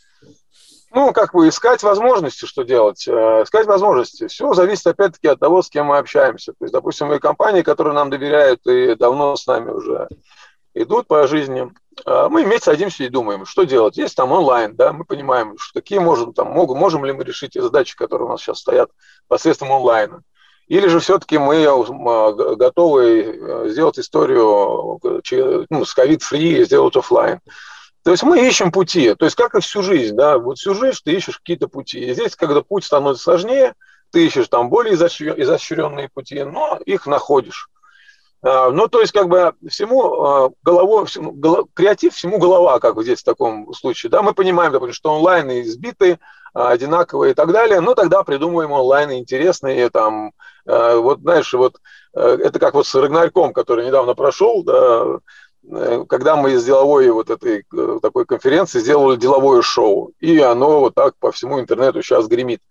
Ну, 0.91 1.11
как 1.11 1.33
бы 1.33 1.49
искать 1.49 1.83
возможности, 1.83 2.45
что 2.45 2.63
делать. 2.63 3.07
Э, 3.07 3.43
искать 3.43 3.67
возможности. 3.67 4.27
Все 4.27 4.53
зависит, 4.53 4.87
опять-таки, 4.87 5.27
от 5.27 5.39
того, 5.39 5.61
с 5.61 5.69
кем 5.69 5.87
мы 5.87 5.97
общаемся. 5.97 6.53
То 6.53 6.65
есть, 6.65 6.73
допустим, 6.73 7.07
мы 7.07 7.19
компании, 7.19 7.61
которые 7.61 7.93
нам 7.93 8.09
доверяют 8.09 8.65
и 8.65 8.95
давно 8.95 9.35
с 9.35 9.45
нами 9.45 9.71
уже 9.71 10.07
идут 10.73 11.07
по 11.07 11.25
жизни, 11.27 11.71
а 12.05 12.29
мы 12.29 12.43
вместе 12.43 12.65
садимся 12.65 13.03
и 13.03 13.09
думаем, 13.09 13.45
что 13.45 13.63
делать. 13.63 13.97
Есть 13.97 14.15
там 14.15 14.31
онлайн, 14.31 14.75
да, 14.75 14.93
мы 14.93 15.05
понимаем, 15.05 15.57
что 15.57 15.79
какие 15.79 15.99
можем, 15.99 16.33
там, 16.33 16.49
можем, 16.51 16.77
можем 16.77 17.05
ли 17.05 17.13
мы 17.13 17.23
решить 17.23 17.53
те 17.53 17.61
задачи, 17.61 17.95
которые 17.95 18.27
у 18.27 18.31
нас 18.31 18.41
сейчас 18.41 18.59
стоят 18.59 18.91
посредством 19.27 19.71
онлайна. 19.71 20.21
Или 20.67 20.87
же 20.87 20.99
все-таки 20.99 21.37
мы 21.37 21.63
а, 21.65 22.31
готовы 22.55 23.21
э, 23.21 23.69
сделать 23.69 23.99
историю 23.99 24.99
ну, 25.69 25.85
с 25.85 25.93
ковид-фри, 25.93 26.65
сделать 26.65 26.95
офлайн. 26.95 27.39
То 28.03 28.11
есть 28.11 28.23
мы 28.23 28.47
ищем 28.47 28.71
пути, 28.71 29.15
то 29.15 29.25
есть 29.25 29.35
как 29.35 29.55
и 29.55 29.61
всю 29.61 29.81
жизнь, 29.81 30.15
да, 30.15 30.37
вот 30.37 30.59
всю 30.59 30.75
жизнь 30.75 30.99
ты 31.03 31.13
ищешь 31.13 31.39
какие-то 31.39 31.67
пути. 31.67 31.99
И 31.99 32.13
здесь, 32.13 32.35
когда 32.35 32.61
путь 32.61 32.83
становится 32.83 33.23
сложнее, 33.23 33.73
ты 34.11 34.27
ищешь 34.27 34.47
там 34.47 34.69
более 34.69 34.93
изощренные 34.93 36.09
пути, 36.13 36.43
но 36.43 36.79
их 36.85 37.07
находишь. 37.07 37.67
А, 38.45 38.69
ну, 38.69 38.87
то 38.87 39.01
есть, 39.01 39.11
как 39.11 39.27
бы 39.27 39.53
всему 39.67 40.23
а, 40.23 40.51
головой, 40.61 41.07
всему, 41.07 41.31
голов, 41.31 41.67
креатив 41.73 42.13
всему 42.13 42.37
голова, 42.37 42.79
как 42.79 43.01
здесь 43.01 43.21
в 43.21 43.25
таком 43.25 43.73
случае. 43.73 44.11
Да, 44.11 44.21
мы 44.21 44.35
понимаем, 44.35 44.71
допустим, 44.71 44.93
что 44.93 45.15
онлайн 45.15 45.49
избиты, 45.63 46.19
а, 46.53 46.69
одинаковые 46.69 47.31
и 47.31 47.33
так 47.33 47.51
далее, 47.51 47.81
но 47.81 47.95
тогда 47.95 48.23
придумываем 48.23 48.71
онлайн 48.71 49.13
интересные, 49.13 49.89
там, 49.89 50.31
вот, 50.65 51.19
знаешь, 51.19 51.53
вот, 51.53 51.77
это 52.13 52.59
как 52.59 52.73
вот 52.73 52.87
с 52.87 52.95
Рагнарьком, 52.95 53.53
который 53.53 53.85
недавно 53.85 54.15
прошел, 54.15 54.63
да, 54.63 55.19
э, 55.69 56.05
когда 56.09 56.35
мы 56.37 56.53
из 56.53 56.65
деловой 56.65 57.07
вот 57.11 57.29
этой 57.29 57.65
э, 57.71 57.99
такой 58.01 58.25
конференции 58.25 58.79
сделали 58.79 59.15
деловое 59.15 59.61
шоу, 59.61 60.13
и 60.19 60.39
оно 60.39 60.79
вот 60.79 60.95
так 60.95 61.13
по 61.19 61.31
всему 61.31 61.59
интернету 61.59 62.01
сейчас 62.01 62.27
гремит. 62.27 62.61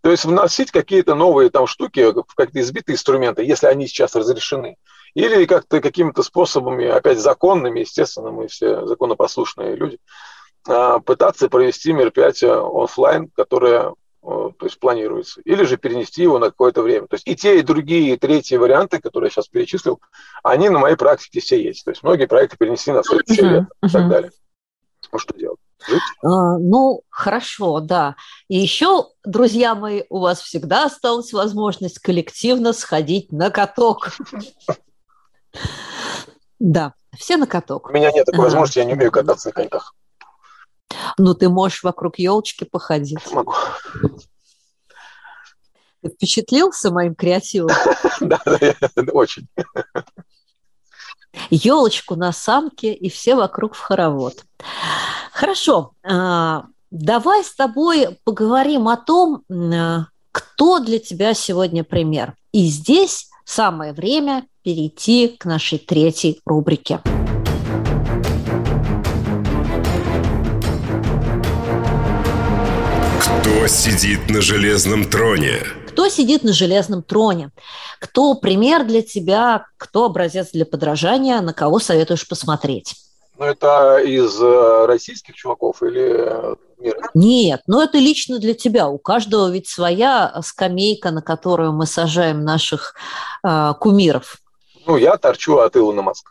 То 0.00 0.10
есть 0.10 0.24
вносить 0.24 0.72
какие-то 0.72 1.14
новые 1.14 1.48
там 1.50 1.68
штуки, 1.68 2.12
какие-то 2.34 2.60
избитые 2.60 2.94
инструменты, 2.94 3.44
если 3.44 3.66
они 3.66 3.86
сейчас 3.86 4.16
разрешены– 4.16 4.76
или 5.14 5.46
как-то 5.46 5.80
какими-то 5.80 6.22
способами, 6.22 6.86
опять 6.86 7.18
законными, 7.18 7.80
естественно, 7.80 8.30
мы 8.30 8.48
все 8.48 8.86
законопослушные 8.86 9.76
люди, 9.76 9.98
а, 10.68 10.98
пытаться 10.98 11.48
провести 11.48 11.92
мероприятие 11.92 12.54
офлайн, 12.54 13.30
которое 13.34 13.94
то 14.24 14.54
есть 14.62 14.80
планируется, 14.80 15.42
или 15.42 15.64
же 15.64 15.76
перенести 15.76 16.22
его 16.22 16.38
на 16.38 16.46
какое-то 16.46 16.82
время. 16.82 17.06
То 17.06 17.16
есть 17.16 17.28
и 17.28 17.36
те, 17.36 17.58
и 17.58 17.62
другие, 17.62 18.14
и 18.14 18.16
третьи 18.16 18.56
варианты, 18.56 18.98
которые 18.98 19.28
я 19.28 19.30
сейчас 19.32 19.48
перечислил, 19.48 20.00
они 20.42 20.70
на 20.70 20.78
моей 20.78 20.96
практике 20.96 21.40
все 21.40 21.62
есть. 21.62 21.84
То 21.84 21.90
есть 21.90 22.02
многие 22.02 22.26
проекты 22.26 22.56
перенесли 22.56 22.94
на 22.94 23.02
следующее 23.02 23.46
uh-huh, 23.46 23.50
лето 23.50 23.68
и 23.82 23.88
так 23.88 24.08
далее. 24.08 24.30
Ну 25.12 25.18
что 25.18 25.36
делать? 25.36 25.58
Жить? 25.86 26.00
А, 26.22 26.58
ну, 26.58 27.02
хорошо, 27.10 27.80
да. 27.80 28.16
И 28.48 28.56
еще, 28.56 29.08
друзья 29.24 29.74
мои, 29.74 30.04
у 30.08 30.20
вас 30.20 30.40
всегда 30.40 30.86
осталась 30.86 31.32
возможность 31.34 31.98
коллективно 31.98 32.72
сходить 32.72 33.30
на 33.30 33.50
каток. 33.50 34.08
Да, 36.58 36.94
все 37.16 37.36
на 37.36 37.46
каток. 37.46 37.88
У 37.90 37.92
меня 37.92 38.10
нет 38.10 38.26
такой 38.26 38.44
возможности, 38.44 38.78
я 38.78 38.84
не 38.84 38.94
умею 38.94 39.12
кататься 39.12 39.48
на 39.48 39.52
коньках. 39.52 39.94
Ну, 41.18 41.34
ты 41.34 41.48
можешь 41.48 41.82
вокруг 41.82 42.18
елочки 42.18 42.64
походить. 42.64 43.30
Могу. 43.32 43.54
Ты 46.02 46.10
впечатлился 46.10 46.90
моим 46.90 47.14
креативом? 47.14 47.70
Да, 48.20 48.40
очень. 49.12 49.48
елочку 51.50 52.14
на 52.14 52.32
самке, 52.32 52.92
и 52.92 53.10
все 53.10 53.34
вокруг 53.34 53.74
в 53.74 53.80
хоровод. 53.80 54.44
Хорошо, 55.32 55.92
а, 56.04 56.66
давай 56.90 57.42
с 57.42 57.54
тобой 57.54 58.18
поговорим 58.24 58.88
о 58.88 58.96
том, 58.96 59.42
кто 60.30 60.78
для 60.78 60.98
тебя 60.98 61.34
сегодня 61.34 61.82
пример. 61.84 62.34
И 62.52 62.66
здесь 62.66 63.30
самое 63.44 63.92
время 63.92 64.46
перейти 64.62 65.28
к 65.28 65.44
нашей 65.44 65.78
третьей 65.78 66.40
рубрике. 66.46 67.00
Кто 73.20 73.66
сидит 73.66 74.28
на 74.28 74.40
железном 74.40 75.04
троне? 75.04 75.62
Кто 75.88 76.08
сидит 76.08 76.42
на 76.42 76.52
железном 76.52 77.02
троне? 77.02 77.50
Кто 78.00 78.34
пример 78.34 78.84
для 78.84 79.02
тебя? 79.02 79.66
Кто 79.76 80.06
образец 80.06 80.50
для 80.52 80.66
подражания? 80.66 81.40
На 81.40 81.52
кого 81.52 81.78
советуешь 81.78 82.26
посмотреть? 82.26 82.94
Ну, 83.38 83.46
это 83.46 83.98
из 83.98 84.40
э, 84.40 84.86
российских 84.86 85.34
чуваков 85.34 85.82
или 85.82 86.56
мира? 86.84 87.10
Нет, 87.14 87.62
но 87.66 87.82
это 87.82 87.98
лично 87.98 88.38
для 88.38 88.54
тебя. 88.54 88.88
У 88.88 88.98
каждого 88.98 89.50
ведь 89.50 89.68
своя 89.68 90.40
скамейка, 90.42 91.10
на 91.10 91.22
которую 91.22 91.72
мы 91.72 91.86
сажаем 91.86 92.44
наших 92.44 92.94
э, 93.42 93.72
кумиров. 93.80 94.36
Ну, 94.86 94.96
я 94.96 95.16
торчу 95.16 95.58
от 95.58 95.76
Илона 95.76 96.02
Маска. 96.02 96.30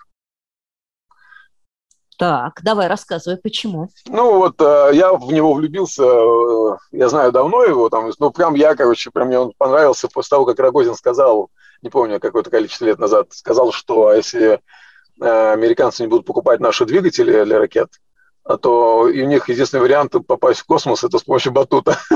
Так, 2.18 2.62
давай 2.64 2.88
рассказывай, 2.88 3.38
почему. 3.38 3.90
Ну 4.06 4.38
вот 4.38 4.62
э, 4.62 4.92
я 4.94 5.14
в 5.14 5.32
него 5.32 5.54
влюбился, 5.54 6.04
э, 6.04 6.78
я 6.92 7.10
знаю 7.10 7.32
давно 7.32 7.64
его, 7.64 7.90
там, 7.90 8.12
ну 8.20 8.32
прям 8.32 8.54
я, 8.54 8.76
короче, 8.76 9.10
прям 9.12 9.28
мне 9.28 9.40
он 9.40 9.52
понравился 9.58 10.08
после 10.08 10.30
того, 10.30 10.46
как 10.46 10.60
Рогозин 10.60 10.96
сказал, 10.96 11.50
не 11.82 11.90
помню, 11.90 12.20
какое-то 12.20 12.50
количество 12.50 12.86
лет 12.86 13.00
назад, 13.00 13.28
сказал, 13.32 13.72
что 13.72 14.08
а 14.08 14.16
если 14.16 14.62
э, 15.20 15.54
американцы 15.54 16.04
не 16.04 16.08
будут 16.08 16.26
покупать 16.26 16.60
наши 16.60 16.86
двигатели 16.86 17.44
для 17.44 17.58
ракет, 17.58 17.90
а 17.90 18.00
то 18.62 19.08
и 19.08 19.22
у 19.22 19.26
них 19.26 19.48
единственный 19.50 19.82
вариант 19.82 20.14
попасть 20.28 20.62
в 20.62 20.66
космос 20.66 21.04
это 21.04 21.18
с 21.18 21.24
помощью 21.24 21.52
батута. 21.52 21.98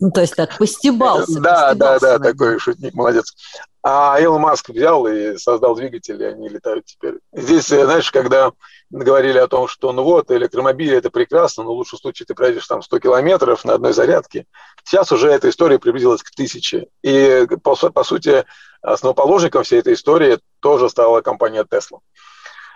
Ну, 0.00 0.10
то 0.10 0.22
есть 0.22 0.34
так, 0.34 0.56
постебался. 0.56 1.40
Да, 1.40 1.74
да, 1.74 1.98
да, 1.98 2.18
такой 2.18 2.58
шутник, 2.58 2.94
молодец. 2.94 3.34
А 3.82 4.18
Илон 4.20 4.40
Маск 4.40 4.70
взял 4.70 5.06
и 5.06 5.36
создал 5.36 5.74
двигатель, 5.74 6.20
и 6.22 6.24
они 6.24 6.48
летают 6.48 6.86
теперь. 6.86 7.18
Здесь, 7.32 7.66
знаешь, 7.66 8.10
когда 8.10 8.52
говорили 8.90 9.38
о 9.38 9.48
том, 9.48 9.66
что 9.68 9.92
ну 9.92 10.04
вот, 10.04 10.30
электромобили 10.30 10.96
это 10.96 11.10
прекрасно, 11.10 11.64
но 11.64 11.74
в 11.74 11.78
лучшем 11.78 11.98
случае 11.98 12.26
ты 12.26 12.34
пройдешь 12.34 12.66
там 12.66 12.82
100 12.82 13.00
километров 13.00 13.64
на 13.64 13.74
одной 13.74 13.92
зарядке. 13.92 14.46
Сейчас 14.84 15.10
уже 15.12 15.28
эта 15.28 15.48
история 15.48 15.78
приблизилась 15.78 16.22
к 16.22 16.30
тысяче. 16.30 16.86
И, 17.02 17.46
по, 17.62 17.74
по 17.74 18.04
сути, 18.04 18.44
основоположником 18.82 19.64
всей 19.64 19.80
этой 19.80 19.94
истории 19.94 20.38
тоже 20.60 20.88
стала 20.88 21.20
компания 21.20 21.64
Tesla. 21.64 21.98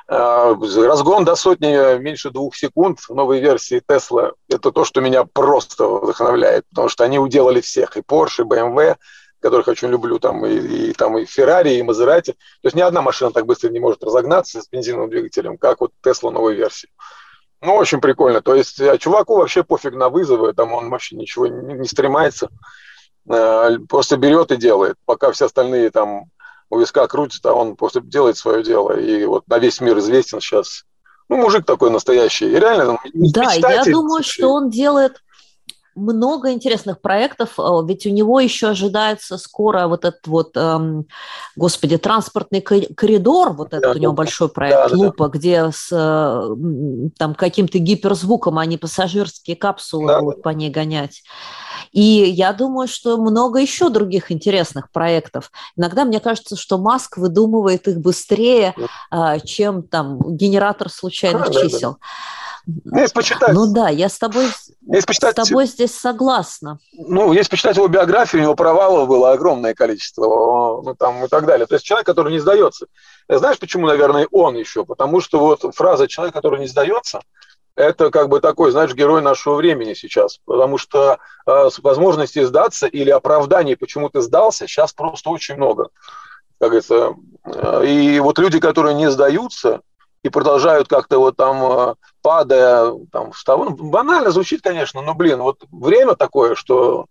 А, 0.09 0.55
разгон 0.55 1.25
до 1.25 1.35
сотни 1.35 1.99
меньше 1.99 2.31
двух 2.31 2.55
секунд 2.55 3.01
в 3.01 3.15
новой 3.15 3.41
версии 3.41 3.83
Tesla– 3.87 4.33
это 4.49 4.71
то, 4.71 4.85
что 4.85 5.01
меня 5.01 5.25
просто 5.25 5.87
вдохновляет, 5.89 6.65
потому 6.69 6.89
что 6.89 7.05
они 7.05 7.19
уделали 7.19 7.61
всех, 7.61 7.97
и 7.97 8.01
Porsche, 8.01 8.43
и 8.43 8.45
BMW, 8.45 8.97
которых 9.41 9.69
очень 9.69 9.89
люблю, 9.89 10.19
там, 10.19 10.47
и, 10.47 10.55
и, 10.55 10.93
там, 10.93 11.19
и 11.19 11.25
Ferrari, 11.25 11.75
и 11.75 11.83
Maserati. 11.83 12.33
То 12.33 12.65
есть 12.65 12.77
ни 12.77 12.81
одна 12.81 13.03
машина 13.03 13.33
так 13.33 13.47
быстро 13.47 13.69
не 13.69 13.81
может 13.81 14.03
разогнаться 14.05 14.63
с 14.63 14.69
бензиновым 14.69 15.11
двигателем, 15.11 15.59
как 15.59 15.81
вот 15.81 15.93
Tesla 16.05 16.31
новой 16.31 16.55
версии. 16.55 16.89
Ну, 17.61 17.75
очень 17.75 18.01
прикольно. 18.01 18.43
То 18.43 18.55
есть 18.55 18.81
а 18.81 18.99
чуваку 18.99 19.39
вообще 19.39 19.65
пофиг 19.65 19.95
на 19.95 20.09
вызовы, 20.09 20.53
там 20.53 20.73
он 20.73 20.89
вообще 20.89 21.17
ничего 21.17 21.49
не, 21.49 21.75
не 21.75 21.89
стремается, 21.89 22.49
а, 23.29 23.71
просто 23.89 24.17
берет 24.17 24.53
и 24.53 24.57
делает, 24.57 24.97
пока 25.05 25.33
все 25.33 25.47
остальные 25.47 25.91
там 25.91 26.27
у 26.71 26.79
виска 26.79 27.07
крутит, 27.07 27.45
а 27.47 27.53
он 27.53 27.77
просто 27.77 28.01
делает 28.01 28.37
свое 28.37 28.63
дело. 28.63 28.99
И 28.99 29.25
вот 29.25 29.47
на 29.49 29.59
весь 29.59 29.81
мир 29.81 29.99
известен 29.99 30.41
сейчас. 30.41 30.85
Ну, 31.29 31.37
мужик 31.37 31.65
такой 31.65 31.91
настоящий. 31.91 32.47
И 32.47 32.59
реально, 32.59 32.99
Да, 33.15 33.53
я 33.55 33.85
думаю, 33.85 34.23
что 34.23 34.49
он 34.49 34.71
делает 34.71 35.23
много 35.97 36.53
интересных 36.53 37.01
проектов, 37.01 37.59
а, 37.59 37.83
ведь 37.83 38.07
у 38.07 38.11
него 38.11 38.39
еще 38.39 38.69
ожидается 38.69 39.39
скоро 39.39 39.89
вот 39.89 40.05
этот 40.05 40.27
вот, 40.27 40.57
эм, 40.57 41.07
господи, 41.57 41.97
транспортный 41.97 42.61
коридор, 42.61 43.55
вот 43.55 43.69
этот 43.69 43.83
да, 43.83 43.91
у 43.93 43.95
него 43.95 44.13
да, 44.13 44.17
большой 44.17 44.49
проект 44.49 44.91
да, 44.91 44.97
Лупа, 44.97 45.29
да. 45.29 45.39
где 45.39 45.71
с 45.73 45.89
э, 45.91 47.11
там 47.19 47.35
каким-то 47.35 47.79
гиперзвуком 47.79 48.59
они 48.59 48.77
пассажирские 48.77 49.57
капсулы 49.57 50.07
да, 50.09 50.21
будут 50.21 50.37
да. 50.37 50.43
по 50.43 50.49
ней 50.51 50.71
гонять. 50.71 51.23
И 51.93 52.01
я 52.01 52.53
думаю, 52.53 52.89
что 52.89 53.17
много 53.17 53.59
еще 53.59 53.89
других 53.89 54.31
интересных 54.31 54.91
проектов. 54.91 55.51
Иногда 55.77 56.05
мне 56.05 56.21
кажется, 56.21 56.57
что 56.57 56.79
Маск 56.79 57.17
выдумывает 57.17 57.89
их 57.89 57.99
быстрее, 57.99 58.75
да. 59.11 59.41
чем 59.41 59.83
там 59.83 60.37
генератор 60.37 60.91
случайных 60.91 61.49
а, 61.49 61.53
чисел. 61.53 61.93
Да, 61.93 61.99
да. 61.99 62.46
Ну, 62.67 63.01
если 63.01 63.15
почитать... 63.15 63.53
Ну 63.53 63.73
да, 63.73 63.89
я 63.89 64.09
с 64.09 64.19
тобой, 64.19 64.47
если 64.87 65.07
почитать, 65.07 65.39
с 65.39 65.49
тобой 65.49 65.67
здесь 65.67 65.95
согласна. 65.95 66.79
Ну, 66.93 67.33
если 67.33 67.51
почитать 67.51 67.77
его 67.77 67.87
биографию, 67.87 68.41
у 68.41 68.45
него 68.45 68.55
провалов 68.57 69.09
было 69.09 69.33
огромное 69.33 69.73
количество, 69.73 70.83
ну 70.83 70.95
там 70.99 71.25
и 71.25 71.29
так 71.29 71.47
далее. 71.47 71.67
То 71.67 71.77
есть 71.77 71.85
человек, 71.85 72.07
который 72.07 72.33
не 72.33 72.41
сдается. 72.41 72.87
Знаешь, 73.29 73.59
почему, 73.59 73.87
наверное, 73.87 74.27
он 74.33 74.57
еще? 74.57 74.85
Потому 74.85 75.21
что 75.21 75.39
вот 75.39 75.75
фраза 75.75 76.09
«человек, 76.09 76.35
который 76.35 76.59
не 76.59 76.67
сдается», 76.67 77.21
это 77.77 78.11
как 78.11 78.29
бы 78.29 78.41
такой, 78.41 78.73
знаешь, 78.73 78.95
герой 78.95 79.23
нашего 79.23 79.55
времени 79.55 79.95
сейчас, 79.95 80.41
потому 80.47 80.79
что 80.79 81.19
э, 81.47 81.69
возможности 81.83 82.43
сдаться 82.43 82.87
или 82.87 83.11
оправданий, 83.11 83.77
почему 83.77 84.09
ты 84.09 84.23
сдался, 84.23 84.67
сейчас 84.67 84.93
просто 84.93 85.29
очень 85.29 85.57
много. 85.57 85.91
Как 86.59 86.73
это, 86.73 87.15
э, 87.45 87.87
и 87.87 88.19
вот 88.19 88.39
люди, 88.39 88.61
которые 88.61 88.95
не 88.95 89.11
сдаются, 89.11 89.83
и 90.27 90.29
продолжают 90.29 90.89
как-то 90.89 91.19
вот 91.19 91.37
там, 91.37 91.91
э, 91.91 91.95
падая, 92.21 92.93
там, 93.13 93.31
вставать. 93.31 93.71
Ну, 93.71 93.91
банально 93.91 94.31
звучит, 94.31 94.61
конечно, 94.61 95.01
но, 95.03 95.15
блин, 95.15 95.41
вот 95.41 95.65
время 95.71 96.17
такое, 96.17 96.57
что, 96.57 97.07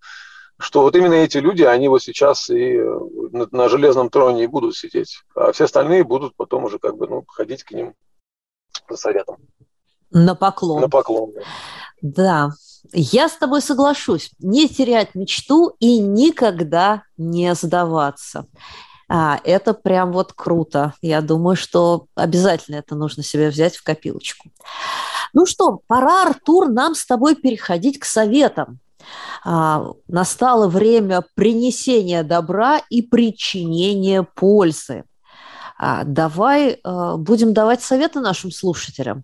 что 0.59 0.81
вот 0.81 0.95
именно 0.95 1.13
эти 1.13 1.37
люди, 1.37 1.63
они 1.63 1.87
вот 1.87 2.03
сейчас 2.03 2.49
и 2.49 2.75
э, 2.75 2.99
на, 3.31 3.47
на 3.51 3.69
железном 3.69 4.09
троне 4.09 4.43
и 4.43 4.47
будут 4.47 4.75
сидеть, 4.75 5.23
а 5.33 5.53
все 5.53 5.63
остальные 5.63 6.03
будут 6.03 6.35
потом 6.35 6.65
уже 6.65 6.77
как 6.77 6.97
бы, 6.97 7.07
ну, 7.07 7.23
ходить 7.27 7.63
к 7.63 7.71
ним 7.71 7.93
за 8.89 8.97
советом. 8.97 9.37
На 10.11 10.35
поклон. 10.35 10.81
На 10.81 10.89
поклон, 10.89 11.31
да. 11.33 11.41
Да, 12.01 12.49
я 12.91 13.29
с 13.29 13.37
тобой 13.37 13.61
соглашусь. 13.61 14.31
Не 14.39 14.67
терять 14.67 15.15
мечту 15.15 15.75
и 15.79 15.99
никогда 15.99 17.03
не 17.17 17.55
сдаваться. 17.55 18.45
А, 19.07 19.39
это 19.43 19.73
прям 19.73 20.11
вот 20.11 20.33
круто. 20.33 20.93
Я 21.01 21.21
думаю, 21.21 21.55
что 21.55 22.07
обязательно 22.15 22.77
это 22.77 22.95
нужно 22.95 23.23
себе 23.23 23.49
взять 23.49 23.75
в 23.75 23.83
копилочку. 23.83 24.49
Ну 25.33 25.45
что, 25.45 25.81
пора, 25.87 26.23
Артур, 26.23 26.69
нам 26.69 26.95
с 26.95 27.05
тобой 27.05 27.35
переходить 27.35 27.99
к 27.99 28.05
советам. 28.05 28.79
А, 29.43 29.91
настало 30.07 30.67
время 30.67 31.23
принесения 31.35 32.23
добра 32.23 32.81
и 32.89 33.01
причинения 33.01 34.23
пользы. 34.23 35.03
А, 35.77 36.03
давай 36.05 36.79
а, 36.83 37.17
будем 37.17 37.53
давать 37.53 37.83
советы 37.83 38.21
нашим 38.21 38.49
слушателям. 38.49 39.23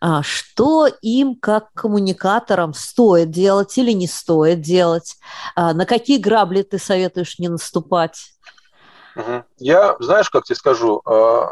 А, 0.00 0.22
что 0.22 0.88
им, 1.00 1.36
как 1.36 1.72
коммуникаторам, 1.74 2.74
стоит 2.74 3.30
делать 3.30 3.78
или 3.78 3.92
не 3.92 4.08
стоит 4.08 4.60
делать? 4.60 5.16
А, 5.54 5.72
на 5.72 5.86
какие 5.86 6.18
грабли 6.18 6.62
ты 6.62 6.78
советуешь 6.78 7.38
не 7.38 7.48
наступать? 7.48 8.32
Я, 9.58 9.96
знаешь, 10.00 10.30
как 10.30 10.44
тебе 10.44 10.56
скажу, 10.56 11.02
э, 11.06 11.42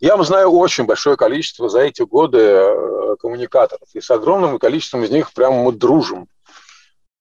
я 0.00 0.22
знаю 0.22 0.50
очень 0.50 0.84
большое 0.84 1.16
количество 1.16 1.68
за 1.68 1.80
эти 1.80 2.02
годы 2.02 2.38
э, 2.38 3.16
коммуникаторов, 3.20 3.88
и 3.94 4.00
с 4.00 4.10
огромным 4.10 4.58
количеством 4.58 5.04
из 5.04 5.10
них 5.10 5.32
прямо 5.32 5.62
мы 5.62 5.72
дружим. 5.72 6.28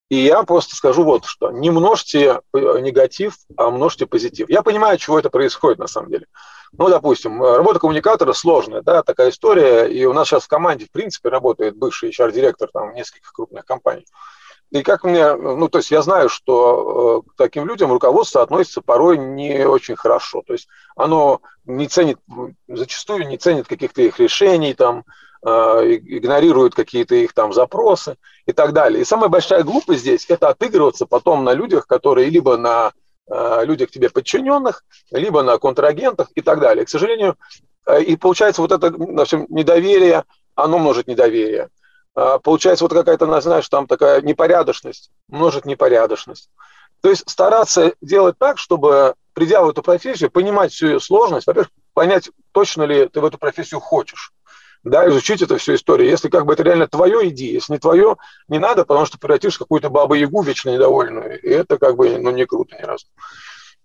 И 0.10 0.18
я 0.18 0.42
просто 0.44 0.76
скажу 0.76 1.04
вот 1.04 1.26
что. 1.26 1.52
Не 1.52 1.70
множьте 1.70 2.42
э, 2.54 2.80
негатив, 2.80 3.36
а 3.58 3.70
множьте 3.70 4.08
позитив. 4.08 4.50
Я 4.50 4.64
понимаю, 4.64 4.98
чего 4.98 5.20
это 5.20 5.30
происходит 5.30 5.78
на 5.78 5.88
самом 5.88 6.10
деле. 6.10 6.26
Ну, 6.72 6.90
допустим, 6.90 7.42
работа 7.44 7.80
коммуникатора 7.80 8.34
сложная, 8.34 8.82
да, 8.82 9.04
такая 9.04 9.30
история. 9.30 9.86
И 9.86 10.06
у 10.06 10.14
нас 10.14 10.28
сейчас 10.28 10.46
в 10.46 10.48
команде, 10.48 10.86
в 10.86 10.92
принципе, 10.92 11.30
работает 11.30 11.78
бывший 11.78 12.10
HR-директор 12.10 12.70
там 12.72 12.94
нескольких 12.96 13.32
крупных 13.32 13.66
компаний. 13.66 14.06
И 14.72 14.84
как 14.84 15.04
мне, 15.04 15.34
ну, 15.36 15.68
то 15.68 15.80
есть 15.80 15.90
я 15.90 16.02
знаю, 16.04 16.30
что 16.30 17.24
э, 17.26 17.30
к 17.32 17.36
таким 17.36 17.66
людям 17.66 17.92
руководство 17.92 18.44
относится 18.44 18.82
порой 18.82 19.18
не 19.18 19.66
очень 19.66 19.96
хорошо. 19.96 20.44
То 20.46 20.54
есть 20.54 20.68
оно 20.96 21.42
не 21.66 21.88
ценит, 21.88 22.20
зачастую 22.68 23.28
не 23.28 23.38
ценит 23.38 23.68
каких-то 23.68 24.04
их 24.04 24.20
решений, 24.20 24.76
там, 24.76 25.06
э, 25.44 25.50
игнорирует 25.50 26.76
какие-то 26.76 27.16
их 27.16 27.34
там 27.34 27.52
запросы 27.52 28.18
и 28.46 28.52
так 28.52 28.74
далее. 28.74 29.02
И 29.02 29.06
самая 29.06 29.30
большая 29.30 29.64
глупость 29.64 30.02
здесь– 30.02 30.26
это 30.30 30.50
отыгрываться 30.50 31.08
потом 31.08 31.44
на 31.44 31.54
людях, 31.54 31.88
которые 31.88 32.30
либо 32.30 32.56
на 32.56 32.92
э, 33.28 33.66
людях 33.66 33.90
тебе 33.90 34.12
подчиненных, 34.12 34.84
либо 35.10 35.42
на 35.42 35.58
контрагентах 35.58 36.28
и 36.36 36.42
так 36.42 36.60
далее. 36.60 36.86
К 36.86 36.90
сожалению, 36.90 37.38
и 38.06 38.16
получается 38.18 38.62
вот 38.62 38.72
это, 38.72 38.92
в 38.92 39.20
общем, 39.20 39.48
недоверие, 39.50 40.26
оно 40.54 40.78
множит 40.78 41.08
недоверие. 41.08 41.70
А, 42.16 42.40
получается 42.40 42.86
вот 42.86 42.94
какая-то, 42.94 43.42
знаешь, 43.42 43.70
там 43.70 43.88
такая 43.88 44.22
непорядочность, 44.22 45.12
множит 45.28 45.66
непорядочность. 45.66 46.50
То 47.02 47.10
есть 47.10 47.30
стараться 47.30 47.94
делать 48.02 48.38
так, 48.38 48.58
чтобы, 48.58 49.16
придя 49.34 49.62
в 49.64 49.70
эту 49.70 49.82
профессию, 49.82 50.30
понимать 50.32 50.72
всю 50.72 50.88
ее 50.88 51.00
сложность, 51.00 51.48
во-первых, 51.48 51.72
понять, 51.94 52.30
точно 52.52 52.84
ли 52.84 53.08
ты 53.08 53.22
в 53.22 53.26
эту 53.26 53.38
профессию 53.38 53.80
хочешь. 53.80 54.34
Да, 54.84 55.08
изучить 55.10 55.42
эту 55.42 55.58
всю 55.58 55.76
историю. 55.76 56.10
Если 56.10 56.30
как 56.30 56.46
бы 56.46 56.54
это 56.54 56.64
реально 56.64 56.88
твое, 56.88 57.28
иди. 57.28 57.52
Если 57.52 57.74
не 57.74 57.80
твое, 57.80 58.16
не 58.48 58.60
надо, 58.60 58.86
потому 58.86 59.06
что 59.06 59.18
превратишь 59.18 59.56
в 59.56 59.60
какую-то 59.60 59.90
бабу-ягу 59.90 60.42
вечно 60.42 60.70
недовольную. 60.70 61.42
И 61.42 61.50
это 61.50 61.78
как 61.78 61.98
бы 61.98 62.18
ну, 62.18 62.32
не 62.32 62.46
круто 62.46 62.78
ни 62.78 62.82
разу. 62.84 63.06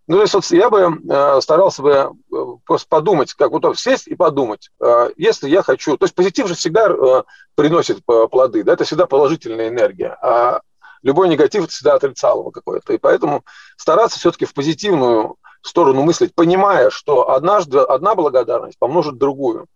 Ну, 0.06 0.16
то 0.16 0.22
есть, 0.22 0.50
я 0.50 0.68
бы 0.68 1.00
э, 1.08 1.40
старался 1.40 1.82
бы 1.82 1.90
э, 1.90 2.36
просто 2.66 2.86
подумать, 2.88 3.32
как 3.32 3.52
вот 3.52 3.78
сесть 3.78 4.06
и 4.06 4.14
подумать, 4.14 4.70
э, 4.80 5.10
если 5.16 5.48
я 5.48 5.62
хочу... 5.62 5.96
То 5.96 6.04
есть 6.04 6.14
позитив 6.14 6.46
же 6.46 6.54
всегда 6.54 6.88
э, 6.88 7.22
приносит 7.54 7.98
э, 8.06 8.26
плоды, 8.30 8.64
да, 8.64 8.74
это 8.74 8.84
всегда 8.84 9.06
положительная 9.06 9.68
энергия, 9.68 10.16
а 10.20 10.60
любой 11.02 11.28
негатив– 11.30 11.64
это 11.64 11.72
всегда 11.72 11.94
отрицалово 11.94 12.50
какое-то. 12.50 12.92
И 12.92 12.98
поэтому 12.98 13.44
стараться 13.76 14.18
все-таки 14.18 14.44
в 14.44 14.52
позитивную 14.52 15.36
сторону 15.62 16.02
мыслить, 16.02 16.34
понимая, 16.34 16.90
что 16.90 17.30
однажды 17.30 17.78
одна 17.78 18.14
благодарность 18.14 18.78
помножит 18.78 19.16
другую 19.16 19.66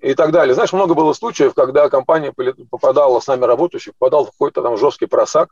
и 0.00 0.14
так 0.14 0.30
далее. 0.32 0.54
Знаешь, 0.54 0.72
много 0.72 0.94
было 0.94 1.12
случаев, 1.12 1.52
когда 1.54 1.90
компания 1.90 2.32
попадала 2.70 3.20
с 3.20 3.26
нами 3.26 3.44
работающих, 3.44 3.92
попадал 3.98 4.24
в 4.24 4.30
какой-то 4.30 4.62
там 4.62 4.78
жесткий 4.78 5.06
просак, 5.06 5.50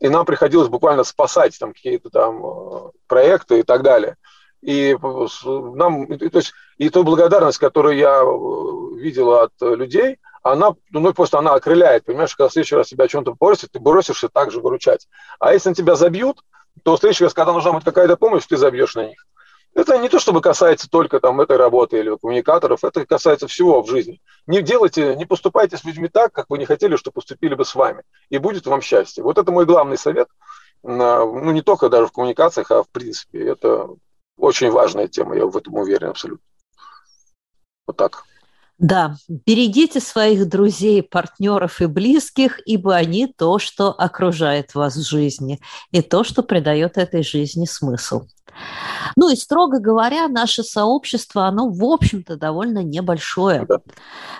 и 0.00 0.08
нам 0.08 0.26
приходилось 0.26 0.68
буквально 0.68 1.04
спасать 1.04 1.58
там 1.58 1.72
какие-то 1.72 2.10
там 2.10 2.44
э, 2.44 2.90
проекты 3.06 3.60
и 3.60 3.62
так 3.62 3.82
далее. 3.82 4.16
И 4.62 4.96
нам, 5.02 6.06
то 6.06 6.38
есть, 6.38 6.52
и 6.76 6.88
ту 6.88 7.04
благодарность, 7.04 7.58
которую 7.58 7.96
я 7.96 8.20
э, 8.22 9.00
видел 9.00 9.32
от 9.34 9.52
людей, 9.60 10.18
она, 10.42 10.74
ну, 10.90 11.12
просто 11.12 11.38
она 11.38 11.54
окрыляет, 11.54 12.04
понимаешь, 12.04 12.34
когда 12.34 12.48
в 12.48 12.52
следующий 12.52 12.76
раз 12.76 12.88
тебя 12.88 13.06
о 13.06 13.08
чем-то 13.08 13.34
просят, 13.34 13.72
ты 13.72 13.80
бросишься 13.80 14.28
также 14.28 14.60
выручать. 14.60 15.08
А 15.40 15.52
если 15.52 15.70
на 15.70 15.74
тебя 15.74 15.96
забьют, 15.96 16.40
то 16.84 16.96
в 16.96 17.00
следующий 17.00 17.24
раз, 17.24 17.34
когда 17.34 17.52
нужна 17.52 17.72
будет 17.72 17.84
какая-то 17.84 18.16
помощь, 18.16 18.46
ты 18.46 18.56
забьешь 18.56 18.94
на 18.94 19.08
них. 19.08 19.26
Это 19.76 19.98
не 19.98 20.08
то, 20.08 20.18
чтобы 20.18 20.40
касается 20.40 20.88
только 20.88 21.20
там 21.20 21.38
этой 21.38 21.58
работы 21.58 21.98
или 21.98 22.16
коммуникаторов, 22.16 22.82
это 22.82 23.04
касается 23.04 23.46
всего 23.46 23.82
в 23.82 23.90
жизни. 23.90 24.22
Не 24.46 24.62
делайте, 24.62 25.14
не 25.16 25.26
поступайте 25.26 25.76
с 25.76 25.84
людьми 25.84 26.08
так, 26.08 26.32
как 26.32 26.46
вы 26.48 26.56
не 26.56 26.64
хотели, 26.64 26.96
что 26.96 27.10
поступили 27.10 27.54
бы 27.54 27.66
с 27.66 27.74
вами, 27.74 28.02
и 28.30 28.38
будет 28.38 28.66
вам 28.66 28.80
счастье. 28.80 29.22
Вот 29.22 29.36
это 29.36 29.52
мой 29.52 29.66
главный 29.66 29.98
совет, 29.98 30.28
ну 30.82 31.50
не 31.50 31.60
только 31.60 31.90
даже 31.90 32.06
в 32.06 32.12
коммуникациях, 32.12 32.70
а 32.70 32.82
в 32.82 32.88
принципе. 32.88 33.48
Это 33.48 33.90
очень 34.38 34.70
важная 34.70 35.08
тема, 35.08 35.36
я 35.36 35.44
в 35.44 35.54
этом 35.54 35.74
уверен 35.74 36.08
абсолютно. 36.08 36.44
Вот 37.86 37.98
так. 37.98 38.24
Да, 38.78 39.16
берегите 39.28 40.00
своих 40.00 40.48
друзей, 40.48 41.02
партнеров 41.02 41.82
и 41.82 41.86
близких, 41.86 42.60
ибо 42.66 42.94
они 42.94 43.26
то, 43.26 43.58
что 43.58 43.90
окружает 43.90 44.74
вас 44.74 44.96
в 44.96 45.06
жизни, 45.06 45.60
и 45.90 46.00
то, 46.00 46.24
что 46.24 46.42
придает 46.42 46.96
этой 46.96 47.22
жизни 47.22 47.66
смысл. 47.66 48.26
Ну 49.16 49.30
и, 49.30 49.36
строго 49.36 49.78
говоря, 49.78 50.28
наше 50.28 50.62
сообщество, 50.62 51.46
оно, 51.46 51.68
в 51.68 51.84
общем-то, 51.84 52.36
довольно 52.36 52.82
небольшое. 52.82 53.66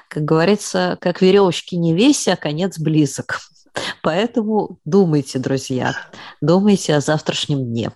Как 0.08 0.24
говорится, 0.24 0.98
как 1.00 1.22
веревочки 1.22 1.74
не 1.74 1.94
веси, 1.94 2.30
а 2.30 2.36
конец 2.36 2.78
близок. 2.78 3.38
Поэтому 4.02 4.78
думайте, 4.84 5.38
друзья, 5.38 5.94
думайте 6.40 6.94
о 6.94 7.00
завтрашнем 7.00 7.64
дне. 7.64 7.90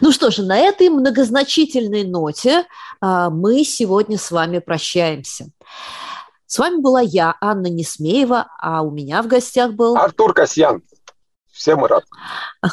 Ну 0.00 0.12
что 0.12 0.30
же, 0.30 0.42
на 0.42 0.56
этой 0.58 0.90
многозначительной 0.90 2.04
ноте 2.04 2.64
а, 3.00 3.30
мы 3.30 3.64
сегодня 3.64 4.18
с 4.18 4.30
вами 4.30 4.58
прощаемся. 4.60 5.46
С 6.46 6.58
вами 6.58 6.80
была 6.80 7.00
я, 7.00 7.34
Анна 7.40 7.66
Несмеева, 7.66 8.48
а 8.58 8.82
у 8.82 8.90
меня 8.90 9.22
в 9.22 9.26
гостях 9.26 9.72
был... 9.72 9.96
Артур 9.96 10.32
Касьян. 10.32 10.82
Всем 11.50 11.84
рад. 11.84 12.04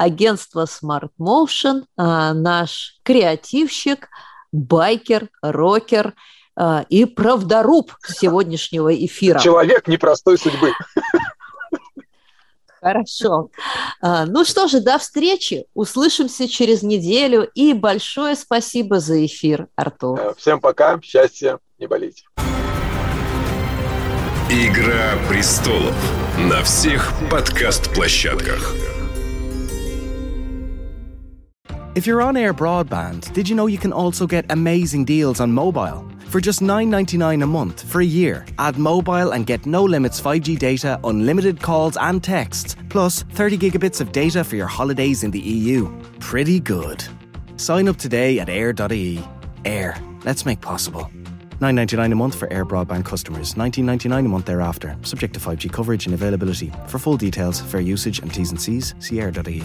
агентство 0.00 0.64
Smart 0.64 1.10
Motion, 1.20 1.84
а, 1.96 2.32
наш 2.32 2.96
креативщик, 3.02 4.08
байкер, 4.50 5.28
рокер 5.42 6.14
а, 6.56 6.86
и 6.88 7.04
правдоруб 7.04 7.92
сегодняшнего 8.06 8.94
эфира. 8.94 9.38
Человек 9.38 9.86
непростой 9.88 10.38
судьбы. 10.38 10.72
Хорошо. 12.80 13.50
А, 14.00 14.24
ну 14.24 14.46
что 14.46 14.66
же, 14.68 14.80
до 14.80 14.98
встречи. 14.98 15.66
Услышимся 15.74 16.48
через 16.48 16.82
неделю. 16.82 17.50
И 17.54 17.74
большое 17.74 18.36
спасибо 18.36 19.00
за 19.00 19.26
эфир, 19.26 19.68
Артур. 19.76 20.18
Э, 20.18 20.34
всем 20.38 20.60
пока. 20.60 20.98
Счастья. 21.02 21.58
Не 21.78 21.86
болейте. 21.86 22.24
Игра 24.48 25.18
престолов 25.28 25.94
на 26.38 26.62
всех 26.62 27.12
подкаст-площадках. 27.30 28.89
If 31.96 32.06
you're 32.06 32.22
on 32.22 32.36
air 32.36 32.54
broadband, 32.54 33.32
did 33.32 33.48
you 33.48 33.56
know 33.56 33.66
you 33.66 33.76
can 33.76 33.92
also 33.92 34.24
get 34.24 34.46
amazing 34.52 35.06
deals 35.06 35.40
on 35.40 35.50
mobile? 35.50 36.08
For 36.28 36.40
just 36.40 36.60
$9.99 36.60 37.42
a 37.42 37.46
month 37.46 37.82
for 37.82 38.00
a 38.00 38.06
year, 38.06 38.46
add 38.60 38.78
mobile 38.78 39.32
and 39.32 39.44
get 39.44 39.66
no 39.66 39.82
limits 39.82 40.20
5G 40.20 40.56
data, 40.56 41.00
unlimited 41.02 41.60
calls 41.60 41.96
and 41.96 42.22
texts, 42.22 42.76
plus 42.90 43.24
30 43.32 43.58
gigabits 43.58 44.00
of 44.00 44.12
data 44.12 44.44
for 44.44 44.54
your 44.54 44.68
holidays 44.68 45.24
in 45.24 45.32
the 45.32 45.40
EU. 45.40 45.90
Pretty 46.20 46.60
good. 46.60 47.04
Sign 47.56 47.88
up 47.88 47.96
today 47.96 48.38
at 48.38 48.48
air.ie. 48.48 49.18
Air, 49.64 50.00
let's 50.24 50.46
make 50.46 50.60
possible. 50.60 51.10
9.99 51.58 52.12
a 52.12 52.14
month 52.14 52.36
for 52.36 52.50
Air 52.52 52.64
broadband 52.64 53.04
customers, 53.04 53.54
19.99 53.54 54.26
a 54.26 54.28
month 54.28 54.46
thereafter, 54.46 54.96
subject 55.02 55.34
to 55.34 55.40
5G 55.40 55.72
coverage 55.72 56.06
and 56.06 56.14
availability. 56.14 56.72
For 56.86 57.00
full 57.00 57.16
details, 57.16 57.60
fair 57.60 57.80
usage 57.80 58.20
and 58.20 58.32
T's 58.32 58.52
and 58.52 58.60
C's, 58.60 58.94
see 59.00 59.20
air.ie. 59.20 59.64